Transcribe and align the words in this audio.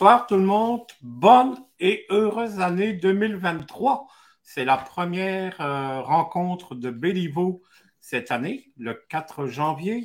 Bonsoir 0.00 0.26
tout 0.26 0.36
le 0.36 0.44
monde. 0.44 0.86
Bonne 1.02 1.62
et 1.78 2.06
heureuse 2.08 2.58
année 2.58 2.94
2023. 2.94 4.06
C'est 4.42 4.64
la 4.64 4.78
première 4.78 5.60
euh, 5.60 6.00
rencontre 6.00 6.74
de 6.74 6.88
Béliveau 6.88 7.60
cette 8.00 8.30
année, 8.30 8.72
le 8.78 8.94
4 8.94 9.46
janvier. 9.46 10.04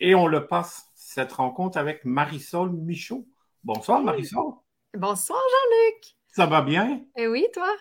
Et 0.00 0.16
on 0.16 0.26
le 0.26 0.48
passe, 0.48 0.90
cette 0.96 1.30
rencontre, 1.30 1.78
avec 1.78 2.04
Marisol 2.04 2.72
Michaud. 2.72 3.28
Bonsoir 3.62 4.02
Marisol. 4.02 4.54
Bonsoir 4.94 5.38
Jean-Luc. 5.38 6.16
Ça 6.34 6.46
va 6.46 6.60
bien? 6.60 7.02
Eh 7.16 7.28
oui, 7.28 7.46
toi? 7.54 7.72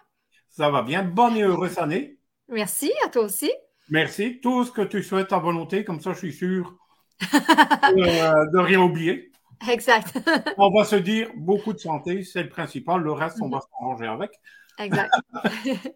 Ça 0.50 0.70
va 0.70 0.84
bien. 0.84 1.02
Bonne 1.02 1.38
et 1.38 1.42
heureuse 1.42 1.80
année. 1.80 2.20
Merci, 2.50 2.92
à 3.04 3.10
toi 3.10 3.24
aussi. 3.24 3.52
Merci. 3.90 4.40
Tout 4.42 4.64
ce 4.64 4.72
que 4.72 4.84
tu 4.84 5.02
souhaites 5.02 5.34
à 5.34 5.40
volonté, 5.40 5.84
comme 5.84 6.02
ça 6.02 6.14
je 6.14 6.20
suis 6.20 6.34
sûr 6.34 6.78
euh, 7.34 8.46
de 8.54 8.60
rien 8.60 8.80
oublier. 8.80 9.32
Exact. 9.70 10.18
on 10.58 10.72
va 10.72 10.86
se 10.86 10.96
dire 10.96 11.30
beaucoup 11.36 11.74
de 11.74 11.80
santé, 11.80 12.24
c'est 12.24 12.44
le 12.44 12.50
principal. 12.50 13.02
Le 13.02 13.12
reste, 13.12 13.38
on 13.42 13.50
va 13.50 13.60
s'arranger 13.62 14.08
avec. 14.08 14.32
Exact. 14.80 15.14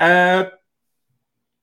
Euh, 0.00 0.48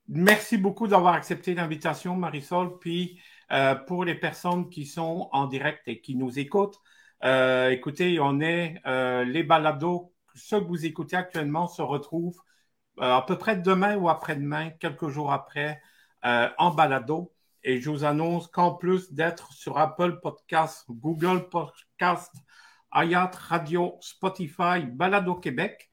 merci 0.10 0.58
beaucoup 0.58 0.88
d'avoir 0.88 1.14
accepté 1.14 1.56
l'invitation, 1.56 2.18
Marisol. 2.18 2.78
Puis, 2.80 3.18
euh, 3.54 3.76
pour 3.76 4.04
les 4.04 4.16
personnes 4.16 4.70
qui 4.70 4.86
sont 4.86 5.30
en 5.32 5.48
direct 5.48 5.88
et 5.88 6.02
qui 6.02 6.16
nous 6.16 6.38
écoutent, 6.38 6.82
euh, 7.24 7.70
écoutez, 7.70 8.20
on 8.20 8.42
est 8.42 8.82
les 9.26 9.44
balados, 9.44 10.14
ceux 10.36 10.60
que 10.60 10.66
vous 10.66 10.86
écoutez 10.86 11.16
actuellement 11.16 11.68
se 11.70 11.82
retrouvent 11.82 12.42
à 13.00 13.24
peu 13.26 13.38
près 13.38 13.56
demain 13.56 13.96
ou 13.96 14.10
après-demain, 14.10 14.72
quelques 14.72 15.08
jours 15.08 15.32
après, 15.32 15.82
en 16.24 16.72
balado. 16.72 17.35
Et 17.68 17.82
je 17.82 17.90
vous 17.90 18.06
annonce 18.06 18.48
qu'en 18.48 18.76
plus 18.76 19.12
d'être 19.12 19.52
sur 19.52 19.80
Apple 19.80 20.20
Podcast, 20.22 20.86
Google 20.88 21.50
Podcast, 21.50 22.32
Ayat 22.92 23.32
Radio, 23.34 23.98
Spotify, 24.02 24.86
Balado 24.88 25.34
Québec, 25.34 25.90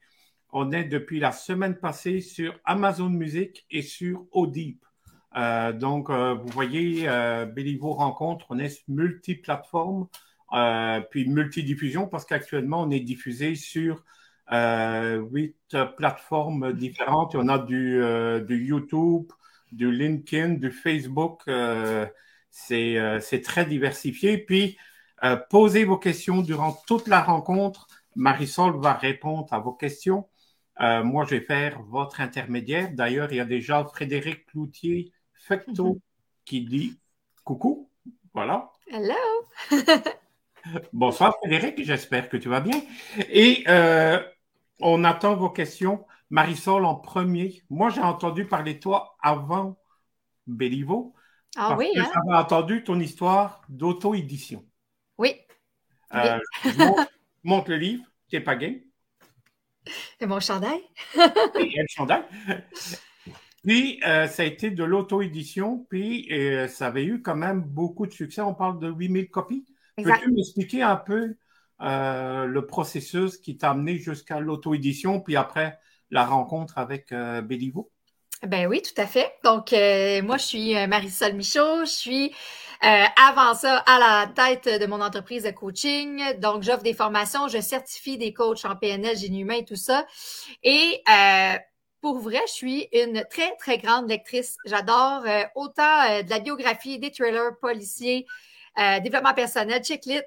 on 0.51 0.71
est 0.71 0.83
depuis 0.83 1.19
la 1.19 1.31
semaine 1.31 1.75
passée 1.75 2.21
sur 2.21 2.53
Amazon 2.63 3.09
Music 3.09 3.65
et 3.71 3.81
sur 3.81 4.27
Audible. 4.31 4.85
Euh, 5.35 5.73
donc, 5.73 6.11
euh, 6.11 6.35
vous 6.35 6.47
voyez, 6.49 7.09
euh, 7.09 7.47
Béliveau 7.47 7.93
Rencontre, 7.93 8.45
on 8.49 8.59
est 8.59 8.87
multiplateforme, 8.87 10.05
euh, 10.53 11.01
puis 11.09 11.27
multidiffusion, 11.27 12.07
parce 12.07 12.23
qu'actuellement, 12.25 12.83
on 12.83 12.91
est 12.91 12.99
diffusé 12.99 13.55
sur 13.55 14.03
huit 14.51 15.55
plateformes 15.97 16.73
différentes. 16.73 17.33
On 17.33 17.47
a 17.47 17.57
du 17.57 18.63
YouTube, 18.63 19.25
du 19.73 19.91
LinkedIn, 19.91 20.53
du 20.55 20.71
Facebook. 20.71 21.41
Euh, 21.47 22.05
euh, 22.71 23.19
c'est 23.19 23.41
très 23.41 23.65
diversifié. 23.65 24.37
Puis, 24.37 24.77
euh, 25.23 25.37
posez 25.49 25.85
vos 25.85 25.97
questions 25.97 26.41
durant 26.41 26.73
toute 26.87 27.07
la 27.07 27.21
rencontre. 27.21 27.87
Marisol 28.15 28.79
va 28.79 28.93
répondre 28.93 29.51
à 29.51 29.59
vos 29.59 29.73
questions. 29.73 30.27
moi, 30.79 31.25
je 31.25 31.35
vais 31.35 31.41
faire 31.41 31.81
votre 31.83 32.21
intermédiaire. 32.21 32.91
D'ailleurs, 32.93 33.31
il 33.31 33.37
y 33.37 33.39
a 33.39 33.45
déjà 33.45 33.83
Frédéric 33.85 34.47
Cloutier 34.47 35.11
Fecto 35.33 35.99
qui 36.45 36.61
dit 36.61 36.99
coucou. 37.43 37.89
Voilà. 38.33 38.71
Hello. 38.87 39.15
Bonsoir 40.93 41.35
Frédéric, 41.39 41.83
j'espère 41.83 42.29
que 42.29 42.37
tu 42.37 42.49
vas 42.49 42.61
bien. 42.61 42.81
Et 43.29 43.65
on 44.79 45.03
attend 45.03 45.35
vos 45.35 45.49
questions. 45.49 46.05
Marisol 46.29 46.85
en 46.85 46.95
premier. 46.95 47.63
Moi, 47.69 47.89
j'ai 47.89 48.01
entendu 48.01 48.45
parler 48.45 48.75
de 48.75 48.79
toi 48.79 49.15
avant 49.21 49.77
Béliveau. 50.47 51.13
Ah 51.55 51.75
oui, 51.77 51.91
hein? 51.95 52.09
J'avais 52.13 52.37
entendu 52.37 52.83
ton 52.83 52.99
histoire 52.99 53.61
d'auto-édition. 53.69 54.65
Oui. 55.17 55.35
Euh, 56.15 56.39
montre, 57.43 57.69
le 57.69 57.77
livre, 57.77 58.03
t'es 58.29 58.39
pas 58.39 58.55
game? 58.55 58.79
Et 60.19 60.25
mon 60.25 60.39
chandail? 60.39 60.81
Et 61.15 61.73
le 61.77 61.85
chandail. 61.89 62.23
Puis, 63.63 64.01
euh, 64.05 64.27
ça 64.27 64.43
a 64.43 64.45
été 64.45 64.71
de 64.71 64.83
l'auto-édition, 64.83 65.85
puis 65.89 66.27
euh, 66.31 66.67
ça 66.67 66.87
avait 66.87 67.05
eu 67.05 67.21
quand 67.21 67.35
même 67.35 67.61
beaucoup 67.61 68.07
de 68.07 68.11
succès. 68.11 68.41
On 68.41 68.53
parle 68.53 68.79
de 68.79 68.89
8000 68.89 69.29
copies. 69.29 69.65
Peux-tu 69.97 70.31
m'expliquer 70.31 70.81
un 70.81 70.95
peu 70.95 71.35
le 71.79 72.61
processus 72.61 73.37
qui 73.37 73.57
t'a 73.57 73.71
amené 73.71 73.97
jusqu'à 73.97 74.39
l'auto-édition, 74.39 75.19
puis 75.19 75.35
après 75.35 75.79
la 76.13 76.25
rencontre 76.25 76.77
avec 76.77 77.11
euh? 77.11 77.41
Ben 78.43 78.67
oui, 78.67 78.81
tout 78.81 78.99
à 79.01 79.07
fait. 79.07 79.33
Donc, 79.43 79.73
euh, 79.73 80.21
moi, 80.21 80.37
je 80.37 80.43
suis 80.43 80.77
euh, 80.77 80.85
Marisol 80.85 81.33
Michaud. 81.33 81.85
Je 81.85 81.89
suis 81.89 82.35
avant 82.81 83.53
ça 83.53 83.77
à 83.77 83.97
la 83.97 84.27
tête 84.27 84.81
de 84.81 84.85
mon 84.85 84.99
entreprise 84.99 85.43
de 85.43 85.51
coaching. 85.51 86.37
Donc, 86.39 86.63
j'offre 86.63 86.83
des 86.83 86.93
formations, 86.93 87.47
je 87.47 87.61
certifie 87.61 88.17
des 88.17 88.33
coachs 88.33 88.65
en 88.65 88.75
PNL, 88.75 89.15
génie 89.15 89.39
humain 89.39 89.59
et 89.59 89.63
tout 89.63 89.77
ça. 89.77 90.05
Et 90.63 91.01
pour 92.01 92.19
vrai, 92.19 92.41
je 92.47 92.51
suis 92.51 92.89
une 92.91 93.23
très, 93.29 93.55
très 93.55 93.77
grande 93.77 94.09
lectrice. 94.09 94.57
J'adore 94.65 95.23
autant 95.55 96.21
de 96.23 96.29
la 96.29 96.39
biographie, 96.39 96.99
des 96.99 97.11
trailers 97.11 97.57
policiers, 97.61 98.25
développement 99.01 99.33
personnel, 99.33 99.81
checklit. 99.81 100.19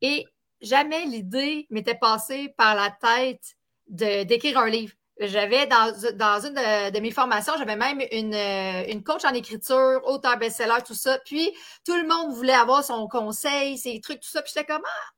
Et 0.00 0.24
jamais 0.60 1.06
l'idée 1.06 1.66
m'était 1.70 1.96
passée 1.96 2.54
par 2.56 2.76
la 2.76 2.90
tête 2.90 3.56
d'écrire 3.88 4.58
un 4.58 4.68
livre. 4.68 4.94
J'avais 5.20 5.66
dans, 5.66 5.92
dans 6.14 6.44
une 6.44 6.54
de, 6.54 7.00
mes 7.00 7.12
formations, 7.12 7.54
j'avais 7.56 7.76
même 7.76 8.00
une, 8.10 8.34
une 8.34 9.04
coach 9.04 9.24
en 9.24 9.32
écriture, 9.32 10.00
auteur 10.04 10.36
best-seller, 10.38 10.82
tout 10.84 10.94
ça. 10.94 11.18
Puis 11.24 11.52
tout 11.84 11.94
le 11.96 12.06
monde 12.06 12.34
voulait 12.34 12.52
avoir 12.52 12.82
son 12.82 13.06
conseil, 13.06 13.78
ses 13.78 14.00
trucs, 14.00 14.20
tout 14.20 14.28
ça. 14.28 14.42
Puis 14.42 14.52
j'étais 14.54 14.66
comme 14.66 14.82
ah, 14.84 15.12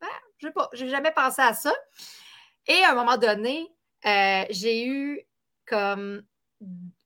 ben, 0.00 0.08
je 0.38 0.46
sais 0.46 0.52
pas, 0.52 0.68
j'ai 0.72 0.88
jamais 0.88 1.10
pensé 1.10 1.42
à 1.42 1.54
ça. 1.54 1.72
Et 2.68 2.84
à 2.84 2.92
un 2.92 2.94
moment 2.94 3.16
donné, 3.16 3.68
euh, 4.06 4.44
j'ai 4.50 4.86
eu 4.86 5.20
comme 5.66 6.22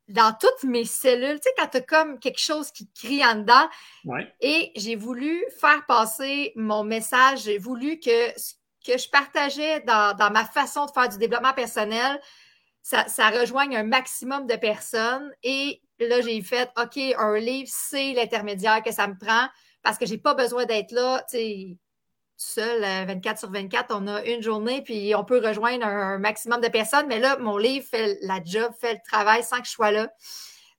dans 0.09 0.33
toutes 0.39 0.63
mes 0.65 0.85
cellules, 0.85 1.41
tu 1.41 1.49
sais, 1.49 1.55
quand 1.59 1.69
tu 1.69 1.77
as 1.79 1.81
comme 1.81 2.19
quelque 2.19 2.39
chose 2.39 2.71
qui 2.71 2.89
crie 2.93 3.25
en 3.25 3.37
dedans. 3.37 3.69
Et 4.41 4.73
j'ai 4.77 4.95
voulu 4.95 5.45
faire 5.61 5.85
passer 5.87 6.53
mon 6.55 6.85
message. 6.85 7.43
J'ai 7.45 7.59
voulu 7.59 7.99
que 7.99 8.31
que 8.87 8.99
je 8.99 9.09
partageais 9.09 9.81
dans, 9.81 10.31
ma 10.33 10.45
façon 10.45 10.87
de 10.87 10.91
faire 10.91 11.09
du 11.09 11.19
développement 11.19 11.53
personnel, 11.53 12.21
ça, 12.83 13.31
rejoigne 13.31 13.77
un 13.77 13.83
maximum 13.83 14.47
de 14.47 14.55
personnes. 14.55 15.33
Et 15.43 15.83
là, 15.99 16.21
j'ai 16.21 16.41
fait, 16.43 16.71
OK, 16.81 16.99
un 17.19 17.37
livre, 17.39 17.69
c'est 17.73 18.13
l'intermédiaire 18.13 18.83
que 18.83 18.93
ça 18.93 19.09
me 19.09 19.19
prend 19.19 19.49
parce 19.83 19.99
que 19.99 20.07
j'ai 20.07 20.19
pas 20.19 20.35
besoin 20.35 20.65
d'être 20.67 20.93
là, 20.93 21.25
tu 21.31 21.37
sais, 21.37 21.79
seul, 22.37 22.83
24 23.07 23.39
sur 23.39 23.51
24, 23.51 23.95
on 23.95 24.07
a 24.07 24.23
une 24.25 24.43
journée, 24.43 24.83
puis 24.83 25.15
on 25.15 25.25
peut 25.25 25.45
rejoindre 25.45 25.87
un, 25.87 26.19
maximum 26.19 26.61
de 26.61 26.69
personnes. 26.69 27.07
Mais 27.07 27.19
là, 27.19 27.37
mon 27.39 27.57
livre 27.57 27.87
fait 27.89 28.19
la 28.23 28.41
job, 28.45 28.73
fait 28.79 28.95
le 28.95 29.01
travail 29.05 29.43
sans 29.43 29.61
que 29.61 29.67
je 29.67 29.73
sois 29.73 29.91
là. 29.91 30.09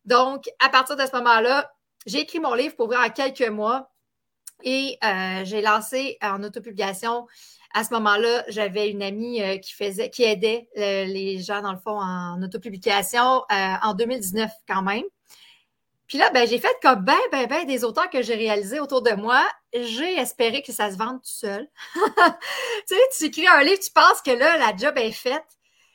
Donc, 0.06 0.50
à 0.59 0.69
partir 0.69 0.95
de 0.95 1.06
ce 1.06 1.16
moment-là, 1.16 1.72
j'ai 2.06 2.19
écrit 2.19 2.39
mon 2.39 2.53
livre 2.53 2.75
pour 2.75 2.88
vrai 2.88 2.97
en 2.97 3.09
quelques 3.09 3.50
mois 3.50 3.91
et 4.63 4.97
euh, 5.03 5.44
j'ai 5.44 5.62
lancé 5.62 6.18
en 6.22 6.41
autopublication 6.44 7.28
à 7.77 7.83
ce 7.83 7.93
moment-là, 7.93 8.43
j'avais 8.47 8.89
une 8.89 9.03
amie 9.03 9.39
euh, 9.39 9.57
qui 9.57 9.71
faisait, 9.71 10.09
qui 10.09 10.23
aidait 10.23 10.67
euh, 10.77 11.05
les 11.05 11.39
gens, 11.39 11.61
dans 11.61 11.73
le 11.73 11.77
fond, 11.77 12.01
en 12.01 12.41
autopublication 12.41 13.43
euh, 13.51 13.75
en 13.83 13.93
2019 13.93 14.49
quand 14.67 14.81
même. 14.81 15.03
Puis 16.07 16.18
là, 16.18 16.31
ben, 16.31 16.47
j'ai 16.47 16.57
fait 16.57 16.75
comme 16.81 17.06
ben, 17.06 17.19
ben, 17.31 17.45
ben 17.45 17.68
des 17.68 17.83
auteurs 17.83 18.09
que 18.09 18.24
j'ai 18.24 18.33
réalisés 18.33 18.79
autour 18.79 19.03
de 19.03 19.12
moi. 19.12 19.45
J'ai 19.74 20.18
espéré 20.18 20.63
que 20.63 20.71
ça 20.71 20.89
se 20.91 20.97
vende 20.97 21.18
tout 21.18 21.29
seul. 21.29 21.68
tu 21.94 22.01
sais, 22.88 22.95
tu 23.15 23.25
écris 23.25 23.47
un 23.47 23.62
livre, 23.62 23.79
tu 23.79 23.91
penses 23.91 24.24
que 24.25 24.31
là, 24.31 24.57
la 24.57 24.75
job 24.75 24.97
est 24.97 25.12
faite. 25.12 25.45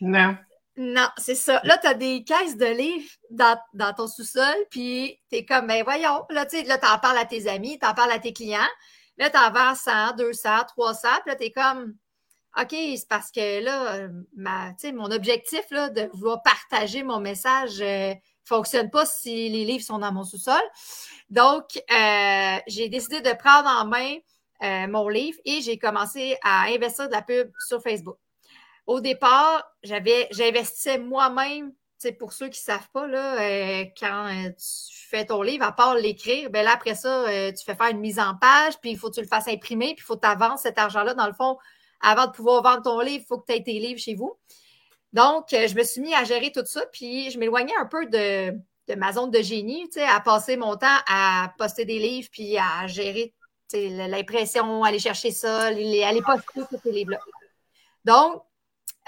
Non. 0.01 0.37
Non, 0.77 1.09
c'est 1.17 1.35
ça. 1.35 1.61
Là, 1.65 1.79
tu 1.79 1.89
as 1.89 1.95
des 1.95 2.23
caisses 2.23 2.57
de 2.57 2.67
livres 2.67 3.11
dans, 3.31 3.59
dans 3.75 3.93
ton 3.93 4.07
sous-sol, 4.07 4.55
puis 4.71 5.19
tu 5.31 5.39
es 5.39 5.45
comme, 5.45 5.67
ben 5.67 5.83
voyons. 5.83 6.27
Là, 6.31 6.47
tu 6.47 6.59
sais, 6.59 6.63
là, 6.63 6.79
en 6.95 6.99
parles 7.01 7.19
à 7.19 7.25
tes 7.25 7.49
amis, 7.49 7.81
tu 7.81 7.87
en 7.87 7.95
parles 7.95 8.13
à 8.13 8.21
tes 8.21 8.33
clients. 8.33 8.61
Là, 9.23 9.31
tu 9.31 9.39
en 9.39 9.53
vends 9.53 9.77
100, 9.77 10.17
200, 10.17 10.49
300, 10.77 11.09
puis 11.23 11.31
là, 11.31 11.37
tu 11.37 11.45
es 11.45 11.53
comme, 11.53 11.95
OK, 12.61 12.71
c'est 12.71 13.09
parce 13.09 13.31
que 13.31 13.63
là, 13.63 13.95
euh, 13.95 14.09
ma, 14.35 14.73
mon 14.93 15.13
objectif 15.13 15.63
là, 15.71 15.91
de 15.91 16.11
vouloir 16.13 16.43
partager 16.43 17.05
mon 17.05 17.21
message 17.21 17.79
ne 17.79 18.11
euh, 18.11 18.15
fonctionne 18.43 18.91
pas 18.91 19.07
si 19.07 19.49
les 19.49 19.65
livres 19.65 19.85
sont 19.85 20.01
dans 20.01 20.11
mon 20.11 20.25
sous-sol. 20.25 20.61
Donc, 21.31 21.67
euh, 21.77 22.57
j'ai 22.67 22.89
décidé 22.89 23.21
de 23.21 23.33
prendre 23.37 23.69
en 23.69 23.87
main 23.87 24.17
mon 24.89 25.09
livre 25.09 25.39
et 25.45 25.61
j'ai 25.61 25.79
commencé 25.79 26.37
à 26.43 26.65
investir 26.65 27.07
de 27.07 27.13
la 27.13 27.23
pub 27.23 27.53
sur 27.69 27.81
Facebook. 27.81 28.19
Au 28.89 29.01
départ, 29.01 29.65
j'avais, 29.85 30.27
j'investissais 30.33 30.99
moi-même 30.99 31.73
pour 32.19 32.33
ceux 32.33 32.49
qui 32.49 32.61
ne 32.61 32.75
savent 32.75 32.89
pas, 32.93 33.07
là, 33.07 33.41
euh, 33.41 33.85
quand 33.99 34.27
euh, 34.27 34.51
tu 34.51 35.09
fais 35.09 35.27
ton 35.27 35.43
livre, 35.43 35.65
à 35.65 35.73
part 35.73 35.95
l'écrire, 35.95 36.51
ben 36.51 36.65
là, 36.65 36.73
après 36.75 36.95
ça, 36.95 37.29
euh, 37.29 37.53
tu 37.53 37.65
fais 37.65 37.75
faire 37.75 37.91
une 37.91 38.01
mise 38.01 38.19
en 38.19 38.35
page, 38.35 38.75
puis 38.81 38.91
il 38.91 38.99
faut 38.99 39.11
que 39.11 39.15
tu 39.15 39.21
le 39.21 39.29
fasses 39.29 39.49
imprimer, 39.49 39.95
puis 39.95 40.03
il 40.03 40.03
faut 40.03 40.17
que 40.17 40.23
tu 40.23 40.29
avances 40.29 40.63
cet 40.63 40.79
argent-là. 40.79 41.15
Dans 41.15 41.27
le 41.27 41.33
fond, 41.33 41.59
avant 42.01 42.27
de 42.27 42.33
pouvoir 42.33 42.63
vendre 42.63 42.83
ton 42.83 43.01
livre, 43.01 43.23
il 43.23 43.27
faut 43.27 43.39
que 43.39 43.47
tu 43.47 43.57
aies 43.57 43.63
tes 43.63 43.79
livres 43.79 44.01
chez 44.01 44.15
vous. 44.15 44.37
Donc, 45.13 45.49
je 45.51 45.75
me 45.75 45.85
suis 45.85 46.01
mis 46.01 46.15
à 46.15 46.25
gérer 46.25 46.51
tout 46.51 46.65
ça, 46.65 46.85
puis 46.93 47.31
je 47.31 47.39
m'éloignais 47.39 47.77
un 47.79 47.87
peu 47.87 48.07
de, 48.07 48.53
de, 48.89 48.95
ma 48.97 49.13
zone 49.13 49.31
de 49.31 49.43
génie, 49.43 49.89
à 50.09 50.21
passer 50.21 50.57
mon 50.57 50.77
temps 50.77 50.99
à 51.07 51.53
poster 51.59 51.85
des 51.85 51.99
livres, 51.99 52.29
puis 52.33 52.57
à 52.57 52.87
gérer 52.87 53.35
l'impression, 53.75 54.85
aller 54.85 54.99
chercher 54.99 55.31
ça, 55.31 55.67
aller 55.67 56.23
poster 56.25 56.63
tous 56.69 56.81
ces 56.83 56.93
livres-là. 56.93 57.19
Donc, 58.05 58.43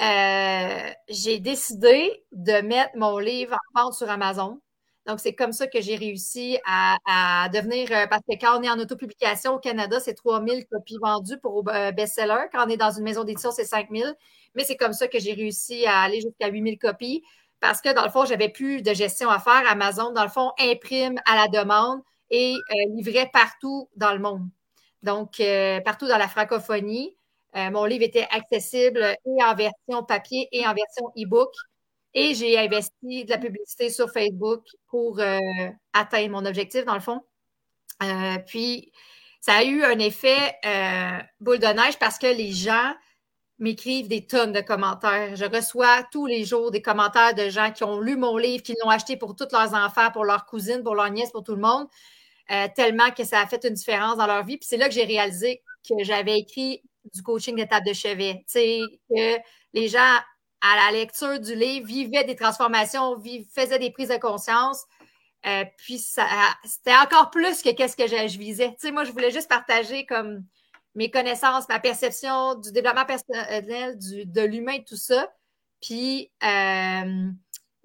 euh, 0.01 0.91
j'ai 1.09 1.39
décidé 1.39 2.25
de 2.33 2.61
mettre 2.63 2.97
mon 2.97 3.19
livre 3.19 3.57
en 3.75 3.85
vente 3.85 3.95
sur 3.95 4.11
Amazon. 4.11 4.61
Donc, 5.07 5.21
c'est 5.21 5.35
comme 5.35 5.53
ça 5.53 5.67
que 5.67 5.81
j'ai 5.83 5.97
réussi 5.97 6.59
à, 6.67 7.49
devenir, 7.53 7.89
euh, 7.93 8.07
parce 8.09 8.23
que 8.23 8.35
quand 8.41 8.59
on 8.59 8.63
est 8.63 8.71
en 8.71 8.79
autopublication 8.79 9.55
au 9.55 9.59
Canada, 9.59 10.01
c'est 10.01 10.15
3000 10.15 10.67
copies 10.67 10.99
vendues 11.01 11.39
pour 11.41 11.63
euh, 11.69 11.93
best-seller. 11.93 12.47
Quand 12.53 12.67
on 12.67 12.71
est 12.71 12.79
dans 12.79 12.91
une 12.91 13.05
maison 13.05 13.23
d'édition, 13.23 13.51
c'est 13.51 13.67
5000. 13.67 14.15
Mais 14.55 14.65
c'est 14.65 14.77
comme 14.77 14.95
ça 14.95 15.07
que 15.09 15.19
j'ai 15.19 15.35
réussi 15.35 15.85
à 15.87 16.01
aller 16.01 16.21
jusqu'à 16.23 16.49
8000 16.49 16.79
copies 16.79 17.23
parce 17.61 17.81
que, 17.83 17.93
dans 17.95 18.05
le 18.05 18.11
fond, 18.11 18.25
j'avais 18.25 18.49
plus 18.49 18.83
de 18.83 18.95
gestion 18.95 19.29
à 19.31 19.39
faire. 19.39 19.63
Amazon, 19.69 20.13
dans 20.13 20.25
le 20.25 20.31
fond, 20.31 20.53
imprime 20.59 21.21
à 21.27 21.37
la 21.37 21.49
demande 21.49 22.01
et 22.31 22.55
livrait 22.97 23.31
partout 23.33 23.89
dans 23.97 24.13
le 24.13 24.19
monde. 24.19 24.49
Donc, 25.03 25.43
partout 25.85 26.09
dans 26.09 26.19
la 26.19 26.29
francophonie. 26.29 27.17
Mon 27.55 27.85
livre 27.85 28.05
était 28.05 28.27
accessible 28.31 29.17
et 29.25 29.45
en 29.45 29.55
version 29.55 30.05
papier 30.07 30.49
et 30.53 30.67
en 30.67 30.75
version 30.75 31.07
e-book. 31.17 31.51
Et 32.15 32.35
j'ai 32.35 32.57
investi 32.59 33.25
de 33.25 33.31
la 33.31 33.39
publicité 33.39 33.91
sur 33.91 34.09
Facebook 34.11 34.65
pour 34.87 35.19
euh, 35.19 35.39
atteindre 35.93 36.31
mon 36.31 36.47
objectif, 36.47 36.85
dans 36.85 36.95
le 36.95 37.01
fond. 37.01 37.21
Euh, 38.03 38.39
puis, 38.47 38.93
ça 39.41 39.55
a 39.55 39.65
eu 39.65 39.83
un 39.83 39.99
effet 39.99 40.57
euh, 40.65 41.19
boule 41.41 41.59
de 41.59 41.67
neige 41.67 41.99
parce 41.99 42.19
que 42.19 42.29
les 42.29 42.53
gens 42.53 42.95
m'écrivent 43.59 44.09
des 44.09 44.27
tonnes 44.27 44.53
de 44.53 44.61
commentaires. 44.61 45.35
Je 45.35 45.45
reçois 45.45 46.05
tous 46.13 46.27
les 46.27 46.45
jours 46.45 46.71
des 46.71 46.83
commentaires 46.83 47.35
de 47.35 47.49
gens 47.49 47.73
qui 47.73 47.83
ont 47.83 47.99
lu 47.99 48.17
mon 48.17 48.37
livre, 48.37 48.63
qui 48.63 48.75
l'ont 48.83 48.91
acheté 48.91 49.17
pour 49.17 49.35
tous 49.35 49.49
leurs 49.53 49.75
enfants, 49.75 50.11
pour 50.13 50.25
leurs 50.25 50.47
cousines, 50.47 50.85
pour 50.85 50.95
leurs 50.95 51.11
nièces, 51.11 51.33
pour 51.33 51.43
tout 51.43 51.55
le 51.55 51.61
monde, 51.61 51.87
tellement 52.75 53.11
que 53.11 53.25
ça 53.25 53.41
a 53.41 53.47
fait 53.47 53.65
une 53.65 53.75
différence 53.75 54.17
dans 54.17 54.27
leur 54.27 54.45
vie. 54.45 54.57
Puis 54.57 54.67
c'est 54.69 54.77
là 54.77 54.89
que 54.89 54.95
j'ai 54.95 55.05
réalisé 55.05 55.63
que 55.89 56.03
j'avais 56.03 56.39
écrit 56.39 56.83
du 57.13 57.23
coaching 57.23 57.57
d'étape 57.57 57.85
de 57.85 57.93
chevet. 57.93 58.45
Tu 58.47 58.53
sais, 58.53 58.81
que 59.11 59.39
les 59.73 59.89
gens 59.89 60.19
à 60.65 60.77
la 60.77 60.99
lecture 60.99 61.39
du 61.39 61.55
livre, 61.55 61.87
vivait 61.87 62.25
des 62.25 62.37
transformations, 62.37 63.23
faisait 63.55 63.79
des 63.79 63.91
prises 63.91 64.09
de 64.09 64.17
conscience. 64.17 64.85
Euh, 65.47 65.65
puis 65.77 65.99
c'était 65.99 66.97
encore 66.97 67.31
plus 67.31 67.61
que 67.61 67.71
qu'est-ce 67.71 67.97
que 67.97 68.07
je, 68.07 68.39
visais. 68.39 68.71
Tu 68.71 68.87
sais, 68.87 68.91
moi, 68.91 69.05
je 69.05 69.13
voulais 69.13 69.31
juste 69.31 69.49
partager 69.49 70.07
comme 70.07 70.43
mes 70.95 71.11
connaissances, 71.11 71.69
ma 71.69 71.81
perception 71.81 72.55
du 72.55 72.73
développement 72.73 73.05
personnel, 73.05 73.99
du, 73.99 74.25
de 74.25 74.41
l'humain, 74.41 74.79
tout 74.87 74.97
ça. 74.97 75.31
Puis, 75.83 76.33
euh, 76.43 77.29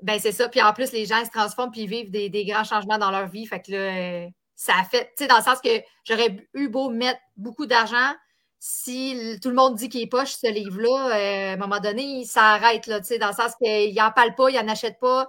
ben 0.01 0.19
c'est 0.19 0.31
ça. 0.31 0.48
Puis 0.48 0.62
en 0.62 0.72
plus, 0.72 0.94
les 0.94 1.06
gens 1.06 1.25
se 1.25 1.31
transforment 1.31 1.72
puis 1.72 1.86
vivent 1.86 2.12
des, 2.12 2.30
des, 2.30 2.45
grands 2.45 2.63
changements 2.63 2.98
dans 2.98 3.12
leur 3.12 3.27
vie. 3.27 3.45
Fait 3.45 3.62
que 3.62 3.74
là, 3.74 3.77
euh, 3.77 4.30
ça 4.56 4.74
a 4.80 4.86
fait, 4.86 5.12
tu 5.18 5.24
sais, 5.24 5.27
dans 5.27 5.38
le 5.38 5.44
sens 5.44 5.60
que 5.60 5.81
j'aurais 6.06 6.48
eu 6.54 6.69
beau 6.69 6.89
mettre 6.89 7.19
beaucoup 7.36 7.65
d'argent, 7.65 8.13
si 8.59 9.39
tout 9.41 9.50
le 9.50 9.56
monde 9.56 9.75
dit 9.75 9.88
qu'il 9.88 10.01
est 10.01 10.07
poche, 10.07 10.33
ce 10.33 10.51
livre-là, 10.51 11.15
euh, 11.15 11.51
à 11.51 11.53
un 11.53 11.57
moment 11.57 11.79
donné, 11.79 12.25
ça 12.25 12.53
arrête, 12.53 12.88
là, 12.88 13.00
dans 13.00 13.27
le 13.27 13.33
sens 13.33 13.56
qu'il 13.56 13.95
n'en 13.95 14.11
parle 14.11 14.35
pas, 14.35 14.50
il 14.50 14.56
n'en 14.57 14.67
achète 14.67 15.00
pas. 15.00 15.27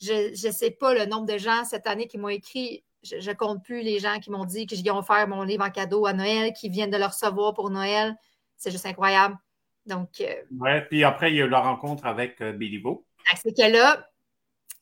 Je 0.00 0.46
ne 0.46 0.52
sais 0.52 0.70
pas 0.70 0.92
le 0.92 1.06
nombre 1.06 1.26
de 1.26 1.38
gens 1.38 1.64
cette 1.64 1.86
année 1.86 2.06
qui 2.06 2.18
m'ont 2.18 2.28
écrit. 2.28 2.84
Je 3.02 3.16
ne 3.16 3.34
compte 3.34 3.64
plus 3.64 3.80
les 3.80 3.98
gens 3.98 4.18
qui 4.18 4.30
m'ont 4.30 4.44
dit 4.44 4.66
que 4.66 4.76
j'ai 4.76 4.90
offert 4.90 5.26
mon 5.26 5.42
livre 5.42 5.64
en 5.64 5.70
cadeau 5.70 6.04
à 6.04 6.12
Noël, 6.12 6.52
qui 6.52 6.68
viennent 6.68 6.90
de 6.90 6.98
le 6.98 7.06
recevoir 7.06 7.54
pour 7.54 7.70
Noël. 7.70 8.14
C'est 8.58 8.70
juste 8.70 8.84
incroyable. 8.84 9.38
Donc. 9.86 10.20
Euh, 10.20 10.34
ouais, 10.58 10.82
puis 10.82 11.02
après, 11.02 11.32
il 11.32 11.36
y 11.36 11.42
a 11.42 11.46
eu 11.46 11.48
la 11.48 11.60
rencontre 11.60 12.04
avec 12.04 12.42
euh, 12.42 12.52
Billy 12.52 12.78
Beau. 12.78 13.06
C'est 13.42 13.56
que 13.56 13.72
là, 13.72 14.06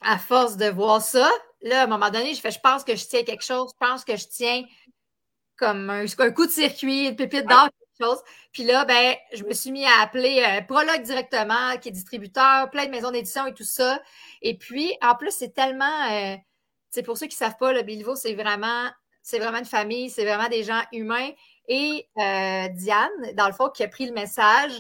à 0.01 0.19
force 0.19 0.57
de 0.57 0.67
voir 0.67 1.01
ça, 1.01 1.31
là, 1.63 1.83
à 1.83 1.85
un 1.85 1.87
moment 1.87 2.11
donné, 2.11 2.35
je 2.35 2.41
fais, 2.41 2.51
je 2.51 2.61
pense 2.61 2.83
que 2.83 2.97
je 2.97 3.07
tiens 3.07 3.23
quelque 3.23 3.45
chose, 3.45 3.71
je 3.73 3.87
pense 3.87 4.05
que 4.05 4.17
je 4.17 4.27
tiens 4.27 4.65
comme 5.57 5.91
un, 5.91 6.07
coup 6.33 6.47
de 6.47 6.51
circuit, 6.51 7.09
une 7.09 7.17
pépite 7.17 7.47
d'or 7.47 7.69
chose. 8.01 8.19
Puis 8.53 8.65
là, 8.65 8.85
ben, 8.85 9.15
je 9.33 9.45
me 9.45 9.53
suis 9.53 9.71
mis 9.71 9.85
à 9.85 10.01
appeler 10.03 10.43
euh, 10.47 10.63
Prologue 10.63 11.03
directement, 11.03 11.77
qui 11.81 11.89
est 11.89 11.93
distributeur, 11.93 12.71
plein 12.71 12.87
de 12.87 12.91
maisons 12.91 13.11
d'édition 13.11 13.47
et 13.47 13.55
tout 13.55 13.65
ça. 13.65 14.01
Et 14.43 14.57
puis, 14.57 14.97
en 15.03 15.15
plus, 15.15 15.31
c'est 15.31 15.55
tellement, 15.55 16.11
euh, 16.11 16.37
pour 17.05 17.19
ceux 17.19 17.27
qui 17.27 17.37
savent 17.37 17.57
pas, 17.59 17.73
le 17.73 17.83
Bilvo, 17.83 18.17
c'est 18.17 18.35
vraiment, 18.35 18.89
c'est 19.23 19.39
vraiment 19.39 19.59
une 19.59 19.65
famille, 19.65 20.11
c'est 20.11 20.25
vraiment 20.25 20.49
des 20.49 20.65
gens 20.65 20.83
humains. 20.93 21.31
Et 21.69 22.09
euh, 22.19 22.69
Diane, 22.69 23.35
dans 23.35 23.47
le 23.47 23.55
fond, 23.55 23.71
qui 23.71 23.83
a 23.83 23.89
pris 23.89 24.07
le 24.07 24.13
message, 24.13 24.73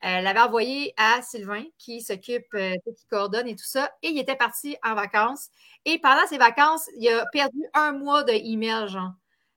elle 0.00 0.22
l'avait 0.22 0.40
envoyé 0.40 0.94
à 0.96 1.20
Sylvain, 1.22 1.64
qui 1.76 2.00
s'occupe, 2.02 2.46
qui 2.52 3.06
coordonne 3.10 3.48
et 3.48 3.56
tout 3.56 3.64
ça. 3.64 3.90
Et 4.02 4.10
il 4.10 4.18
était 4.20 4.36
parti 4.36 4.76
en 4.84 4.94
vacances. 4.94 5.48
Et 5.84 5.98
pendant 5.98 6.24
ses 6.28 6.38
vacances, 6.38 6.88
il 6.96 7.08
a 7.08 7.26
perdu 7.32 7.58
un 7.74 7.90
mois 7.92 8.22
de 8.22 8.32
email, 8.32 8.88
genre. 8.88 9.10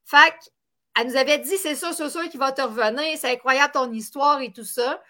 Fait 0.03 0.33
elle 0.99 1.07
nous 1.07 1.15
avait 1.15 1.39
dit, 1.39 1.57
c'est 1.57 1.75
ça, 1.75 1.93
c'est 1.93 2.09
ça 2.09 2.27
qui 2.27 2.37
va 2.37 2.51
te 2.51 2.61
revenir, 2.61 3.17
c'est 3.17 3.31
incroyable 3.31 3.71
ton 3.73 3.91
histoire 3.91 4.41
et 4.41 4.51
tout 4.51 4.65
ça. 4.65 5.01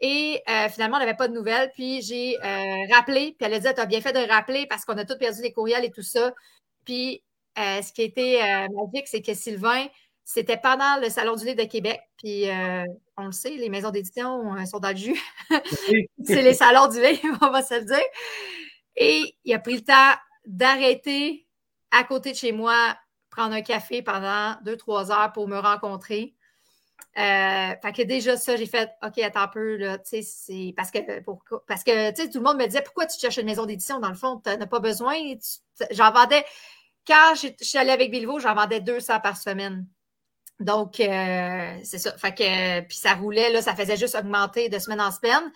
Et 0.00 0.42
euh, 0.48 0.68
finalement, 0.68 0.96
on 0.96 1.00
n'avait 1.00 1.14
pas 1.14 1.28
de 1.28 1.34
nouvelles. 1.34 1.70
Puis 1.74 2.02
j'ai 2.02 2.36
euh, 2.36 2.94
rappelé, 2.94 3.34
puis 3.38 3.46
elle 3.46 3.54
a 3.54 3.58
dit, 3.58 3.68
tu 3.74 3.80
as 3.80 3.86
bien 3.86 4.00
fait 4.00 4.12
de 4.12 4.30
rappeler 4.30 4.66
parce 4.66 4.84
qu'on 4.84 4.96
a 4.98 5.04
tous 5.04 5.16
perdu 5.16 5.42
les 5.42 5.52
courriels 5.52 5.84
et 5.84 5.90
tout 5.90 6.02
ça. 6.02 6.32
Puis 6.84 7.22
euh, 7.58 7.82
ce 7.82 7.92
qui 7.92 8.02
était 8.02 8.40
magique, 8.68 9.08
c'est 9.08 9.22
que 9.22 9.34
Sylvain, 9.34 9.86
c'était 10.24 10.58
pendant 10.58 11.00
le 11.00 11.08
Salon 11.08 11.36
du 11.36 11.44
livre 11.44 11.62
de 11.62 11.68
Québec. 11.68 12.00
Puis 12.18 12.44
on 13.16 13.26
le 13.26 13.32
sait, 13.32 13.50
les 13.50 13.70
maisons 13.70 13.90
d'édition 13.90 14.54
sont 14.66 14.80
dans 14.80 14.90
le 14.90 14.96
jus. 14.96 15.22
c'est 16.24 16.42
les 16.42 16.54
salons 16.54 16.88
du 16.88 17.00
livre, 17.00 17.38
on 17.40 17.50
va 17.50 17.62
se 17.62 17.74
le 17.74 17.84
dire. 17.84 18.04
Et 18.96 19.36
il 19.44 19.54
a 19.54 19.58
pris 19.58 19.74
le 19.74 19.84
temps 19.84 20.14
d'arrêter 20.44 21.46
à 21.90 22.04
côté 22.04 22.32
de 22.32 22.36
chez 22.36 22.52
moi 22.52 22.96
prendre 23.36 23.54
un 23.54 23.62
café 23.62 24.00
pendant 24.02 24.56
deux, 24.62 24.76
trois 24.76 25.12
heures 25.12 25.32
pour 25.32 25.46
me 25.46 25.58
rencontrer. 25.58 26.34
Euh, 27.18 27.74
fait 27.82 27.92
que 27.92 28.02
déjà, 28.02 28.36
ça, 28.36 28.56
j'ai 28.56 28.66
fait 28.66 28.90
OK, 29.02 29.18
attends 29.18 29.40
un 29.40 29.48
peu, 29.48 29.76
là, 29.76 29.98
tu 29.98 30.04
sais, 30.04 30.22
c'est 30.22 30.74
parce 30.76 30.90
que, 30.90 31.20
pour, 31.20 31.42
parce 31.66 31.84
que, 31.84 32.10
tout 32.30 32.38
le 32.38 32.44
monde 32.44 32.58
me 32.58 32.66
disait 32.66 32.82
pourquoi 32.82 33.06
tu 33.06 33.18
cherches 33.18 33.36
une 33.36 33.46
maison 33.46 33.66
d'édition? 33.66 34.00
Dans 34.00 34.08
le 34.08 34.14
fond, 34.14 34.40
tu 34.42 34.50
n'as 34.50 34.66
pas 34.66 34.80
besoin. 34.80 35.14
J'en 35.90 36.12
vendais, 36.12 36.44
quand 37.06 37.34
je, 37.34 37.48
suis 37.60 37.78
allée 37.78 37.90
avec 37.90 38.10
Bilvo, 38.10 38.38
j'en 38.38 38.54
vendais 38.54 38.80
200 38.80 39.20
par 39.20 39.36
semaine. 39.36 39.86
Donc, 40.58 41.00
euh, 41.00 41.78
c'est 41.84 41.98
ça. 41.98 42.16
Fait 42.16 42.34
que, 42.34 42.80
puis 42.80 42.96
ça 42.96 43.14
roulait, 43.14 43.50
là, 43.50 43.60
ça 43.60 43.74
faisait 43.74 43.98
juste 43.98 44.14
augmenter 44.14 44.70
de 44.70 44.78
semaine 44.78 45.00
en 45.00 45.10
semaine. 45.10 45.52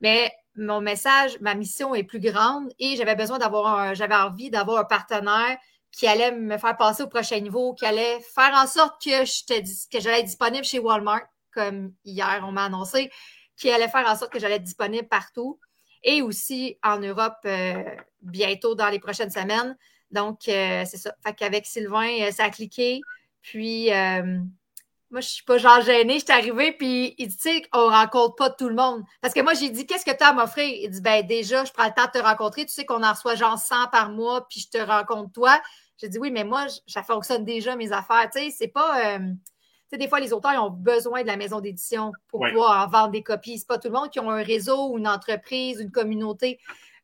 Mais 0.00 0.32
mon 0.56 0.80
message, 0.80 1.38
ma 1.40 1.54
mission 1.54 1.94
est 1.94 2.02
plus 2.02 2.20
grande 2.20 2.72
et 2.80 2.96
j'avais 2.96 3.14
besoin 3.14 3.38
d'avoir 3.38 3.94
j'avais 3.94 4.16
envie 4.16 4.50
d'avoir 4.50 4.80
un 4.80 4.84
partenaire 4.84 5.56
qui 5.92 6.06
allait 6.06 6.32
me 6.32 6.58
faire 6.58 6.76
passer 6.76 7.02
au 7.02 7.08
prochain 7.08 7.38
niveau, 7.38 7.74
qui 7.74 7.84
allait 7.84 8.20
faire 8.20 8.52
en 8.54 8.66
sorte 8.66 9.02
que 9.02 9.22
que 9.90 10.00
j'allais 10.00 10.20
être 10.20 10.26
disponible 10.26 10.64
chez 10.64 10.78
Walmart, 10.78 11.22
comme 11.52 11.92
hier 12.04 12.42
on 12.46 12.52
m'a 12.52 12.64
annoncé, 12.64 13.10
qui 13.56 13.70
allait 13.70 13.88
faire 13.88 14.08
en 14.08 14.16
sorte 14.16 14.32
que 14.32 14.40
j'allais 14.40 14.56
être 14.56 14.64
disponible 14.64 15.06
partout 15.06 15.60
et 16.02 16.22
aussi 16.22 16.78
en 16.82 16.98
Europe 16.98 17.38
euh, 17.44 17.84
bientôt 18.20 18.74
dans 18.74 18.88
les 18.88 18.98
prochaines 18.98 19.30
semaines. 19.30 19.76
Donc, 20.10 20.48
euh, 20.48 20.84
c'est 20.86 20.96
ça. 20.96 21.14
Fait 21.24 21.32
qu'avec 21.32 21.66
Sylvain, 21.66 22.22
euh, 22.22 22.30
ça 22.32 22.44
a 22.44 22.50
cliqué. 22.50 23.00
Puis, 23.40 23.90
moi, 25.10 25.20
je 25.20 25.28
suis 25.28 25.44
pas 25.44 25.58
genre 25.58 25.82
gênée. 25.82 26.14
Je 26.14 26.24
suis 26.24 26.32
arrivée, 26.32 26.72
puis 26.72 27.14
il 27.18 27.28
dit, 27.28 27.36
tu 27.36 27.42
sais, 27.42 27.62
on 27.74 27.88
rencontre 27.88 28.34
pas 28.34 28.50
tout 28.50 28.68
le 28.68 28.74
monde. 28.74 29.02
Parce 29.20 29.34
que 29.34 29.40
moi, 29.40 29.52
j'ai 29.52 29.68
dit, 29.68 29.86
qu'est-ce 29.86 30.06
que 30.06 30.16
tu 30.16 30.24
as 30.24 30.28
à 30.28 30.32
m'offrir? 30.32 30.64
Il 30.64 30.88
dit, 30.88 31.02
ben 31.02 31.24
déjà, 31.26 31.64
je 31.64 31.72
prends 31.72 31.84
le 31.84 31.92
temps 31.92 32.06
de 32.06 32.18
te 32.18 32.18
rencontrer. 32.18 32.64
Tu 32.64 32.72
sais 32.72 32.86
qu'on 32.86 33.02
en 33.02 33.12
reçoit 33.12 33.34
genre 33.34 33.58
100 33.58 33.88
par 33.88 34.10
mois, 34.10 34.48
puis 34.48 34.60
je 34.60 34.70
te 34.70 34.78
rencontre 34.78 35.30
toi. 35.32 35.60
J'ai 35.98 36.08
dit 36.08 36.18
oui, 36.18 36.30
mais 36.30 36.44
moi, 36.44 36.66
ça 36.86 37.02
fonctionne 37.02 37.44
déjà, 37.44 37.76
mes 37.76 37.92
affaires. 37.92 38.28
Tu 38.32 38.40
sais, 38.40 38.50
c'est 38.50 38.68
pas. 38.68 39.16
Euh, 39.16 39.18
tu 39.18 39.34
sais, 39.90 39.98
des 39.98 40.08
fois, 40.08 40.20
les 40.20 40.32
auteurs 40.32 40.52
ils 40.52 40.58
ont 40.58 40.70
besoin 40.70 41.22
de 41.22 41.26
la 41.26 41.36
maison 41.36 41.60
d'édition 41.60 42.12
pour 42.28 42.40
pouvoir 42.40 42.86
en 42.86 42.90
vendre 42.90 43.10
des 43.10 43.22
copies. 43.22 43.58
C'est 43.58 43.68
pas 43.68 43.78
tout 43.78 43.88
le 43.88 43.94
monde 43.94 44.10
qui 44.10 44.18
a 44.18 44.22
un 44.22 44.42
réseau 44.42 44.90
ou 44.90 44.98
une 44.98 45.08
entreprise, 45.08 45.80
une 45.80 45.90
communauté 45.90 46.58